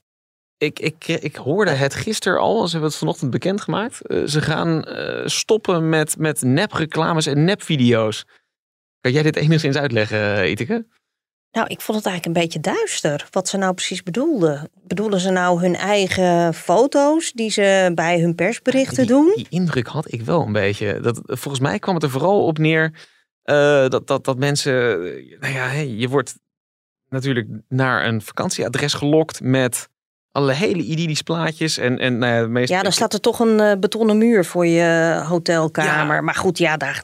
ik, 0.60 0.78
ik, 0.78 1.06
ik 1.06 1.36
hoorde 1.36 1.70
het 1.70 1.94
gisteren 1.94 2.40
al. 2.40 2.64
Ze 2.64 2.70
hebben 2.70 2.88
het 2.90 2.98
vanochtend 2.98 3.30
bekendgemaakt. 3.30 4.06
Eh, 4.06 4.24
ze 4.24 4.40
gaan 4.40 4.84
eh, 4.84 5.26
stoppen 5.26 5.88
met, 5.88 6.18
met 6.18 6.42
nepreclames 6.42 7.26
en 7.26 7.44
nepvideo's. 7.44 8.26
Kan 9.00 9.12
jij 9.12 9.22
dit 9.22 9.36
enigszins 9.36 9.76
uitleggen, 9.76 10.36
eh, 10.36 10.50
Iteke? 10.50 10.86
nou 11.52 11.66
ik 11.66 11.80
vond 11.80 11.98
het 11.98 12.06
eigenlijk 12.06 12.36
een 12.36 12.42
beetje 12.42 12.60
duister 12.60 13.28
wat 13.30 13.48
ze 13.48 13.56
nou 13.56 13.74
precies 13.74 14.02
bedoelden. 14.02 14.70
Bedoelden 14.82 15.20
ze 15.20 15.30
nou 15.30 15.60
hun 15.60 15.76
eigen 15.76 16.54
foto's 16.54 17.32
die 17.32 17.50
ze 17.50 17.92
bij 17.94 18.20
hun 18.20 18.34
persberichten 18.34 19.06
die, 19.06 19.06
doen? 19.06 19.32
Die 19.34 19.46
indruk 19.48 19.86
had 19.86 20.12
ik 20.12 20.22
wel 20.22 20.42
een 20.42 20.52
beetje. 20.52 21.00
Dat, 21.00 21.20
volgens 21.24 21.60
mij 21.60 21.78
kwam 21.78 21.94
het 21.94 22.02
er 22.02 22.10
vooral 22.10 22.46
op 22.46 22.58
neer 22.58 23.08
dat, 23.42 24.06
dat, 24.06 24.24
dat 24.24 24.38
mensen... 24.38 24.98
Nou 25.40 25.52
ja, 25.52 25.66
hey, 25.66 25.88
je 25.88 26.08
wordt 26.08 26.34
natuurlijk 27.08 27.48
naar 27.68 28.06
een 28.06 28.22
vakantieadres 28.22 28.94
gelokt 28.94 29.40
met 29.40 29.88
alle 30.32 30.52
hele 30.52 30.82
idyllische 30.82 31.22
plaatjes. 31.22 31.78
En, 31.78 31.98
en 31.98 32.18
nou 32.18 32.32
ja, 32.32 32.40
de 32.40 32.48
meeste, 32.48 32.74
Ja, 32.74 32.82
dan 32.82 32.92
staat 32.92 33.12
er 33.12 33.20
toch 33.20 33.40
een 33.40 33.60
eh, 33.60 33.72
betonnen 33.78 34.18
muur 34.18 34.44
voor 34.44 34.66
je 34.66 35.20
hotelkamer. 35.28 36.14
Ja. 36.14 36.20
Maar 36.20 36.34
goed, 36.34 36.58
ja, 36.58 36.76
daar. 36.76 37.02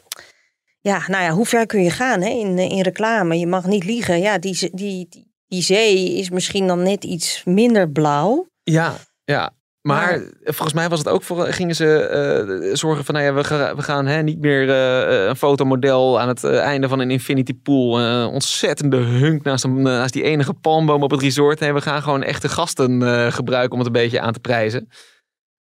Ja, 0.81 1.03
nou 1.07 1.25
ja, 1.25 1.31
hoe 1.31 1.47
ver 1.47 1.67
kun 1.67 1.83
je 1.83 1.91
gaan 1.91 2.21
hè? 2.21 2.29
In, 2.29 2.59
in 2.59 2.83
reclame? 2.83 3.39
Je 3.39 3.47
mag 3.47 3.67
niet 3.67 3.85
liegen. 3.85 4.21
Ja, 4.21 4.39
die, 4.39 4.71
die, 4.73 5.07
die, 5.11 5.33
die 5.47 5.63
zee 5.63 6.17
is 6.19 6.31
misschien 6.31 6.67
dan 6.67 6.83
net 6.83 7.05
iets 7.05 7.43
minder 7.45 7.91
blauw. 7.91 8.47
Ja, 8.63 8.97
ja. 9.25 9.53
Maar 9.87 10.21
volgens 10.45 10.73
mij 10.73 10.89
was 10.89 10.99
het 10.99 11.09
ook 11.09 11.23
voor, 11.23 11.47
gingen 11.47 11.75
ze 11.75 11.99
eh, 11.99 12.75
zorgen 12.75 13.05
van, 13.05 13.15
nou 13.15 13.27
ja, 13.27 13.35
we, 13.35 13.45
gaan, 13.45 13.77
we 13.77 13.83
gaan 13.83 14.07
hè, 14.07 14.23
niet 14.23 14.41
meer 14.41 14.71
eh, 14.71 15.27
een 15.27 15.37
fotomodel 15.37 16.21
aan 16.21 16.29
het 16.29 16.45
eh, 16.45 16.59
einde 16.59 16.89
van 16.89 16.99
een 16.99 17.11
infinity 17.11 17.55
pool. 17.63 17.91
Ontzettende 18.29 18.97
hunk 18.97 19.43
naast, 19.43 19.65
een, 19.65 19.83
naast 19.83 20.13
die 20.13 20.23
enige 20.23 20.53
palmboom 20.55 21.03
op 21.03 21.11
het 21.11 21.21
resort. 21.21 21.61
Nee, 21.61 21.73
we 21.73 21.81
gaan 21.81 22.03
gewoon 22.03 22.23
echte 22.23 22.49
gasten 22.49 23.03
gebruiken 23.33 23.73
om 23.73 23.79
het 23.79 23.87
een 23.87 24.03
beetje 24.03 24.21
aan 24.21 24.33
te 24.33 24.41
prijzen. 24.41 24.89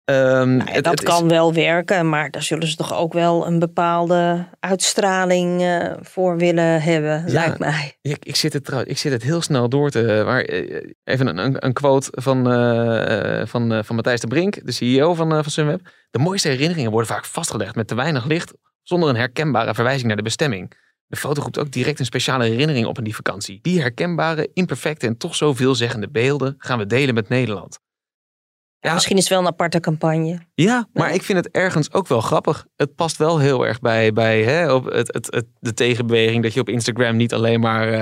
Um, 0.05 0.55
nou 0.55 0.71
ja, 0.71 0.81
dat 0.81 1.03
kan 1.03 1.27
wel 1.27 1.53
werken, 1.53 2.09
maar 2.09 2.31
daar 2.31 2.43
zullen 2.43 2.67
ze 2.67 2.75
toch 2.75 2.93
ook 2.93 3.13
wel 3.13 3.47
een 3.47 3.59
bepaalde 3.59 4.47
uitstraling 4.59 5.61
uh, 5.61 5.93
voor 6.01 6.37
willen 6.37 6.81
hebben, 6.81 7.23
lijkt 7.27 7.59
mij. 7.59 7.97
Ik, 8.01 8.25
ik, 8.25 8.35
zit 8.35 8.53
het 8.53 8.69
ik 8.83 8.97
zit 8.97 9.11
het 9.11 9.23
heel 9.23 9.41
snel 9.41 9.69
door 9.69 9.89
te. 9.89 10.21
Maar 10.25 10.41
eh, 10.41 10.91
even 11.03 11.27
een, 11.27 11.37
een, 11.37 11.65
een 11.65 11.73
quote 11.73 12.11
van, 12.11 12.51
uh, 12.51 13.45
van, 13.45 13.83
van 13.85 13.95
Matthijs 13.95 14.19
de 14.19 14.27
Brink, 14.27 14.65
de 14.65 14.71
CEO 14.71 15.13
van, 15.13 15.29
van 15.29 15.51
Sunweb. 15.51 15.89
De 16.09 16.19
mooiste 16.19 16.47
herinneringen 16.47 16.91
worden 16.91 17.09
vaak 17.09 17.25
vastgelegd 17.25 17.75
met 17.75 17.87
te 17.87 17.95
weinig 17.95 18.25
licht, 18.25 18.53
zonder 18.83 19.09
een 19.09 19.15
herkenbare 19.15 19.73
verwijzing 19.73 20.07
naar 20.07 20.17
de 20.17 20.23
bestemming. 20.23 20.73
De 21.07 21.17
foto 21.17 21.41
roept 21.41 21.59
ook 21.59 21.71
direct 21.71 21.99
een 21.99 22.05
speciale 22.05 22.45
herinnering 22.45 22.85
op 22.85 22.97
aan 22.97 23.03
die 23.03 23.15
vakantie. 23.15 23.59
Die 23.61 23.81
herkenbare, 23.81 24.49
imperfecte 24.53 25.07
en 25.07 25.17
toch 25.17 25.35
zo 25.35 25.53
veelzeggende 25.53 26.09
beelden 26.09 26.55
gaan 26.57 26.77
we 26.77 26.85
delen 26.85 27.13
met 27.13 27.29
Nederland. 27.29 27.79
Ja, 28.83 28.93
misschien 28.93 29.17
is 29.17 29.23
het 29.23 29.31
wel 29.31 29.39
een 29.39 29.47
aparte 29.47 29.79
campagne. 29.79 30.39
Ja, 30.53 30.87
maar 30.93 31.13
ik 31.13 31.21
vind 31.21 31.37
het 31.37 31.49
ergens 31.49 31.93
ook 31.93 32.07
wel 32.07 32.21
grappig. 32.21 32.65
Het 32.75 32.95
past 32.95 33.17
wel 33.17 33.39
heel 33.39 33.65
erg 33.65 33.79
bij, 33.79 34.13
bij 34.13 34.43
hè, 34.43 34.73
op 34.73 34.85
het, 34.85 35.13
het, 35.13 35.27
het, 35.33 35.45
de 35.59 35.73
tegenbeweging 35.73 36.43
dat 36.43 36.53
je 36.53 36.59
op 36.59 36.69
Instagram 36.69 37.15
niet 37.15 37.33
alleen 37.33 37.59
maar, 37.59 37.87
uh, 37.87 37.93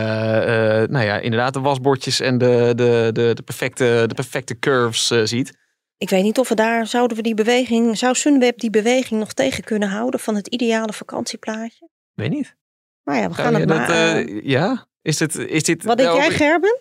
uh, 0.82 0.88
nou 0.88 1.06
ja, 1.06 1.18
inderdaad 1.18 1.54
de 1.54 1.60
wasbordjes 1.60 2.20
en 2.20 2.38
de, 2.38 2.72
de, 2.76 3.10
de, 3.14 3.32
de, 3.34 3.42
perfecte, 3.42 4.04
de 4.08 4.14
perfecte 4.14 4.60
curves 4.60 5.12
uh, 5.12 5.22
ziet. 5.24 5.58
Ik 5.98 6.10
weet 6.10 6.24
niet 6.24 6.38
of 6.38 6.50
we 6.50 6.56
daar, 6.56 6.88
zouden 6.88 7.18
we 7.18 7.24
die 7.24 7.34
beweging, 7.34 7.98
zou 7.98 8.16
Sunweb 8.16 8.60
die 8.60 8.70
beweging 8.70 9.20
nog 9.20 9.34
tegen 9.34 9.64
kunnen 9.64 9.90
houden 9.90 10.20
van 10.20 10.36
het 10.36 10.48
ideale 10.48 10.94
vakantieplaatje? 10.94 11.90
Weet 12.14 12.30
niet. 12.30 12.56
Maar 13.04 13.18
ja, 13.18 13.28
we 13.28 13.34
gaan 13.34 13.56
het 13.56 13.70
maar... 13.70 14.30
ja? 14.30 14.88
Is 15.02 15.18
dit, 15.18 15.36
is 15.36 15.64
dit 15.64 15.84
Wat 15.84 15.98
denk 15.98 16.14
jij, 16.14 16.30
Gerben? 16.30 16.80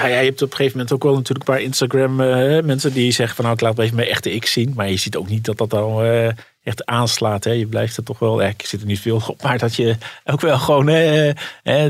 Ja, 0.00 0.06
ja, 0.06 0.18
je 0.18 0.24
hebt 0.24 0.42
op 0.42 0.50
een 0.50 0.56
gegeven 0.56 0.78
moment 0.78 0.94
ook 0.94 1.02
wel 1.02 1.14
natuurlijk 1.14 1.48
een 1.48 1.54
paar 1.54 1.64
Instagram 1.64 2.20
uh, 2.20 2.62
mensen 2.62 2.92
die 2.92 3.10
zeggen 3.12 3.36
van 3.36 3.44
nou 3.44 3.56
ik 3.56 3.62
laat 3.62 3.78
even 3.78 3.96
mijn 3.96 4.08
echte 4.08 4.32
ik 4.32 4.46
zien. 4.46 4.72
Maar 4.74 4.90
je 4.90 4.96
ziet 4.96 5.16
ook 5.16 5.28
niet 5.28 5.44
dat 5.44 5.58
dat 5.58 5.70
dan 5.70 6.04
uh, 6.04 6.30
echt 6.62 6.86
aanslaat. 6.86 7.44
Hè. 7.44 7.50
Je 7.50 7.66
blijft 7.66 7.96
er 7.96 8.02
toch 8.02 8.18
wel, 8.18 8.42
eh, 8.42 8.48
ik 8.48 8.66
zit 8.66 8.80
er 8.80 8.86
niet 8.86 9.00
veel 9.00 9.22
op, 9.26 9.42
maar 9.42 9.58
dat 9.58 9.74
je 9.74 9.96
ook 10.24 10.40
wel 10.40 10.58
gewoon 10.58 10.88
uh, 10.88 11.32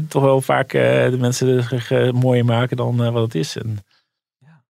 toch 0.08 0.22
wel 0.22 0.40
vaak 0.40 0.70
de 0.70 1.16
mensen 1.18 1.68
er 1.88 2.14
mooier 2.14 2.44
maken 2.44 2.76
dan 2.76 3.12
wat 3.12 3.22
het 3.22 3.34
is. 3.34 3.56
En, 3.56 3.78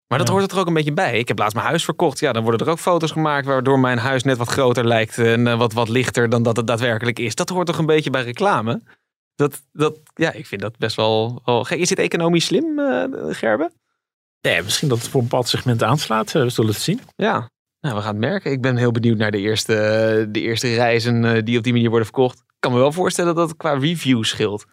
maar 0.07 0.19
dat 0.19 0.29
hoort 0.29 0.53
er 0.53 0.59
ook 0.59 0.67
een 0.67 0.75
beetje 0.75 0.93
bij. 0.93 1.19
Ik 1.19 1.29
heb 1.29 1.39
laatst 1.39 1.55
mijn 1.55 1.67
huis 1.67 1.85
verkocht. 1.85 2.19
Ja, 2.19 2.33
dan 2.33 2.43
worden 2.43 2.67
er 2.67 2.73
ook 2.73 2.79
foto's 2.79 3.11
gemaakt 3.11 3.47
waardoor 3.47 3.79
mijn 3.79 3.99
huis 3.99 4.23
net 4.23 4.37
wat 4.37 4.49
groter 4.49 4.87
lijkt 4.87 5.19
en 5.19 5.59
wat, 5.59 5.73
wat 5.73 5.89
lichter 5.89 6.29
dan 6.29 6.43
dat 6.43 6.57
het 6.57 6.67
daadwerkelijk 6.67 7.19
is. 7.19 7.35
Dat 7.35 7.49
hoort 7.49 7.67
toch 7.67 7.79
een 7.79 7.87
beetje 7.87 8.11
bij 8.11 8.23
reclame? 8.23 8.81
Dat, 9.35 9.63
dat, 9.73 10.01
ja, 10.15 10.33
ik 10.33 10.47
vind 10.47 10.61
dat 10.61 10.79
best 10.79 10.97
wel, 10.97 11.43
wel 11.45 11.65
gek. 11.65 11.79
Is 11.79 11.89
dit 11.89 11.99
economisch 11.99 12.45
slim, 12.45 12.79
uh, 12.79 13.05
Gerben? 13.29 13.73
Nee, 14.41 14.63
misschien 14.63 14.89
dat 14.89 14.99
het 14.99 15.09
voor 15.09 15.21
een 15.21 15.27
bepaald 15.29 15.49
segment 15.49 15.83
aanslaat. 15.83 16.35
Eh, 16.35 16.43
we 16.43 16.51
zullen 16.51 16.71
het 16.71 16.81
zien. 16.81 17.01
Ja, 17.17 17.51
nou, 17.81 17.97
we 17.97 18.03
gaan 18.03 18.11
het 18.11 18.25
merken. 18.25 18.51
Ik 18.51 18.61
ben 18.61 18.77
heel 18.77 18.93
benieuwd 18.93 19.19
naar 19.19 19.31
de 19.31 19.39
eerste, 19.39 20.29
de 20.31 20.41
eerste 20.41 20.75
reizen 20.75 21.25
eh, 21.25 21.43
die 21.45 21.59
op 21.59 21.65
die 21.65 21.73
manier 21.73 21.89
worden 21.89 22.07
verkocht. 22.07 22.39
Ik 22.39 22.55
kan 22.59 22.73
me 22.73 22.79
wel 22.79 22.93
voorstellen 22.93 23.35
dat 23.35 23.49
het 23.49 23.57
qua 23.57 23.73
review 23.73 24.25
scheelt. 24.25 24.65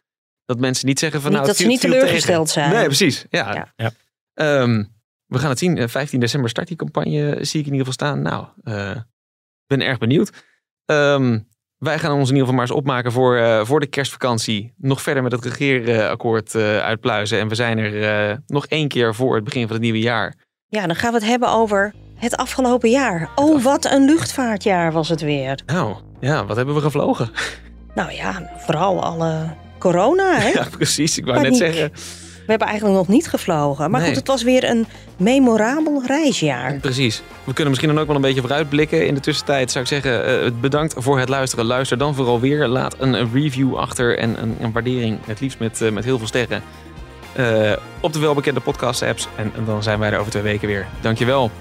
Dat 0.45 0.59
mensen 0.59 0.87
niet 0.87 0.99
zeggen 0.99 1.21
van 1.21 1.29
niet 1.29 1.39
nou... 1.39 1.51
Dat 1.51 1.61
ze 1.61 1.67
niet 1.67 1.81
teleurgesteld 1.81 2.49
zijn. 2.49 2.71
Nee, 2.71 2.85
precies. 2.85 3.25
Ja. 3.29 3.53
ja. 3.53 3.73
ja. 3.75 4.61
Um, 4.61 4.93
we 5.25 5.39
gaan 5.39 5.49
het 5.49 5.59
zien. 5.59 5.89
15 5.89 6.19
december 6.19 6.49
start 6.49 6.67
die 6.67 6.77
campagne. 6.77 7.37
Zie 7.45 7.59
ik 7.59 7.65
in 7.65 7.73
ieder 7.73 7.87
geval 7.87 7.93
staan. 7.93 8.21
Nou, 8.21 8.45
uh, 8.63 9.01
ben 9.67 9.81
erg 9.81 9.97
benieuwd. 9.97 10.31
Um, 10.85 11.47
wij 11.81 11.99
gaan 11.99 12.11
ons 12.11 12.29
in 12.29 12.35
ieder 12.35 12.39
geval 12.39 12.53
maar 12.53 12.67
eens 12.67 12.77
opmaken 12.77 13.11
voor, 13.11 13.37
uh, 13.37 13.65
voor 13.65 13.79
de 13.79 13.87
kerstvakantie. 13.87 14.73
Nog 14.77 15.01
verder 15.01 15.23
met 15.23 15.31
het 15.31 15.45
regeerakkoord 15.45 16.53
uh, 16.53 16.77
uitpluizen. 16.77 17.39
En 17.39 17.47
we 17.47 17.55
zijn 17.55 17.77
er 17.77 18.29
uh, 18.29 18.37
nog 18.47 18.65
één 18.65 18.87
keer 18.87 19.15
voor 19.15 19.35
het 19.35 19.43
begin 19.43 19.61
van 19.61 19.71
het 19.71 19.81
nieuwe 19.81 19.99
jaar. 19.99 20.35
Ja, 20.67 20.87
dan 20.87 20.95
gaan 20.95 21.11
we 21.11 21.17
het 21.17 21.27
hebben 21.27 21.49
over 21.49 21.93
het 22.15 22.37
afgelopen 22.37 22.89
jaar. 22.89 23.29
Oh, 23.35 23.63
wat 23.63 23.85
een 23.85 24.05
luchtvaartjaar 24.05 24.91
was 24.91 25.09
het 25.09 25.21
weer. 25.21 25.59
Nou, 25.65 25.95
ja, 26.19 26.45
wat 26.45 26.55
hebben 26.55 26.75
we 26.75 26.81
gevlogen? 26.81 27.31
Nou 27.95 28.11
ja, 28.11 28.51
vooral 28.57 29.03
alle 29.03 29.53
corona, 29.79 30.39
hè? 30.39 30.49
Ja, 30.59 30.67
precies. 30.71 31.17
Ik 31.17 31.25
wou 31.25 31.41
net 31.41 31.57
zeggen. 31.57 31.91
We 32.51 32.57
hebben 32.57 32.77
eigenlijk 32.77 33.07
nog 33.07 33.15
niet 33.17 33.29
gevlogen. 33.29 33.91
Maar 33.91 34.01
goed, 34.01 34.15
het 34.15 34.27
was 34.27 34.43
weer 34.43 34.69
een 34.69 34.85
memorabel 35.17 36.03
reisjaar. 36.05 36.73
Precies. 36.73 37.21
We 37.43 37.53
kunnen 37.53 37.67
misschien 37.67 37.89
dan 37.89 37.99
ook 37.99 38.07
wel 38.07 38.15
een 38.15 38.21
beetje 38.21 38.41
vooruitblikken. 38.41 39.07
In 39.07 39.13
de 39.13 39.19
tussentijd 39.19 39.71
zou 39.71 39.83
ik 39.83 39.89
zeggen, 39.89 40.43
uh, 40.45 40.51
bedankt 40.61 40.93
voor 40.97 41.19
het 41.19 41.29
luisteren. 41.29 41.65
Luister 41.65 41.97
dan 41.97 42.15
vooral 42.15 42.39
weer. 42.39 42.67
Laat 42.67 42.95
een 42.99 43.31
review 43.33 43.75
achter 43.75 44.17
en 44.17 44.41
een, 44.41 44.55
een 44.59 44.71
waardering. 44.71 45.19
Het 45.25 45.39
liefst 45.39 45.59
met, 45.59 45.81
uh, 45.81 45.91
met 45.91 46.03
heel 46.03 46.17
veel 46.17 46.27
sterren. 46.27 46.63
Uh, 47.39 47.71
op 47.99 48.13
de 48.13 48.19
welbekende 48.19 48.59
podcast 48.59 49.01
apps. 49.01 49.27
En, 49.35 49.51
en 49.55 49.65
dan 49.65 49.83
zijn 49.83 49.99
wij 49.99 50.11
er 50.11 50.19
over 50.19 50.31
twee 50.31 50.43
weken 50.43 50.67
weer. 50.67 50.87
Dankjewel. 51.01 51.51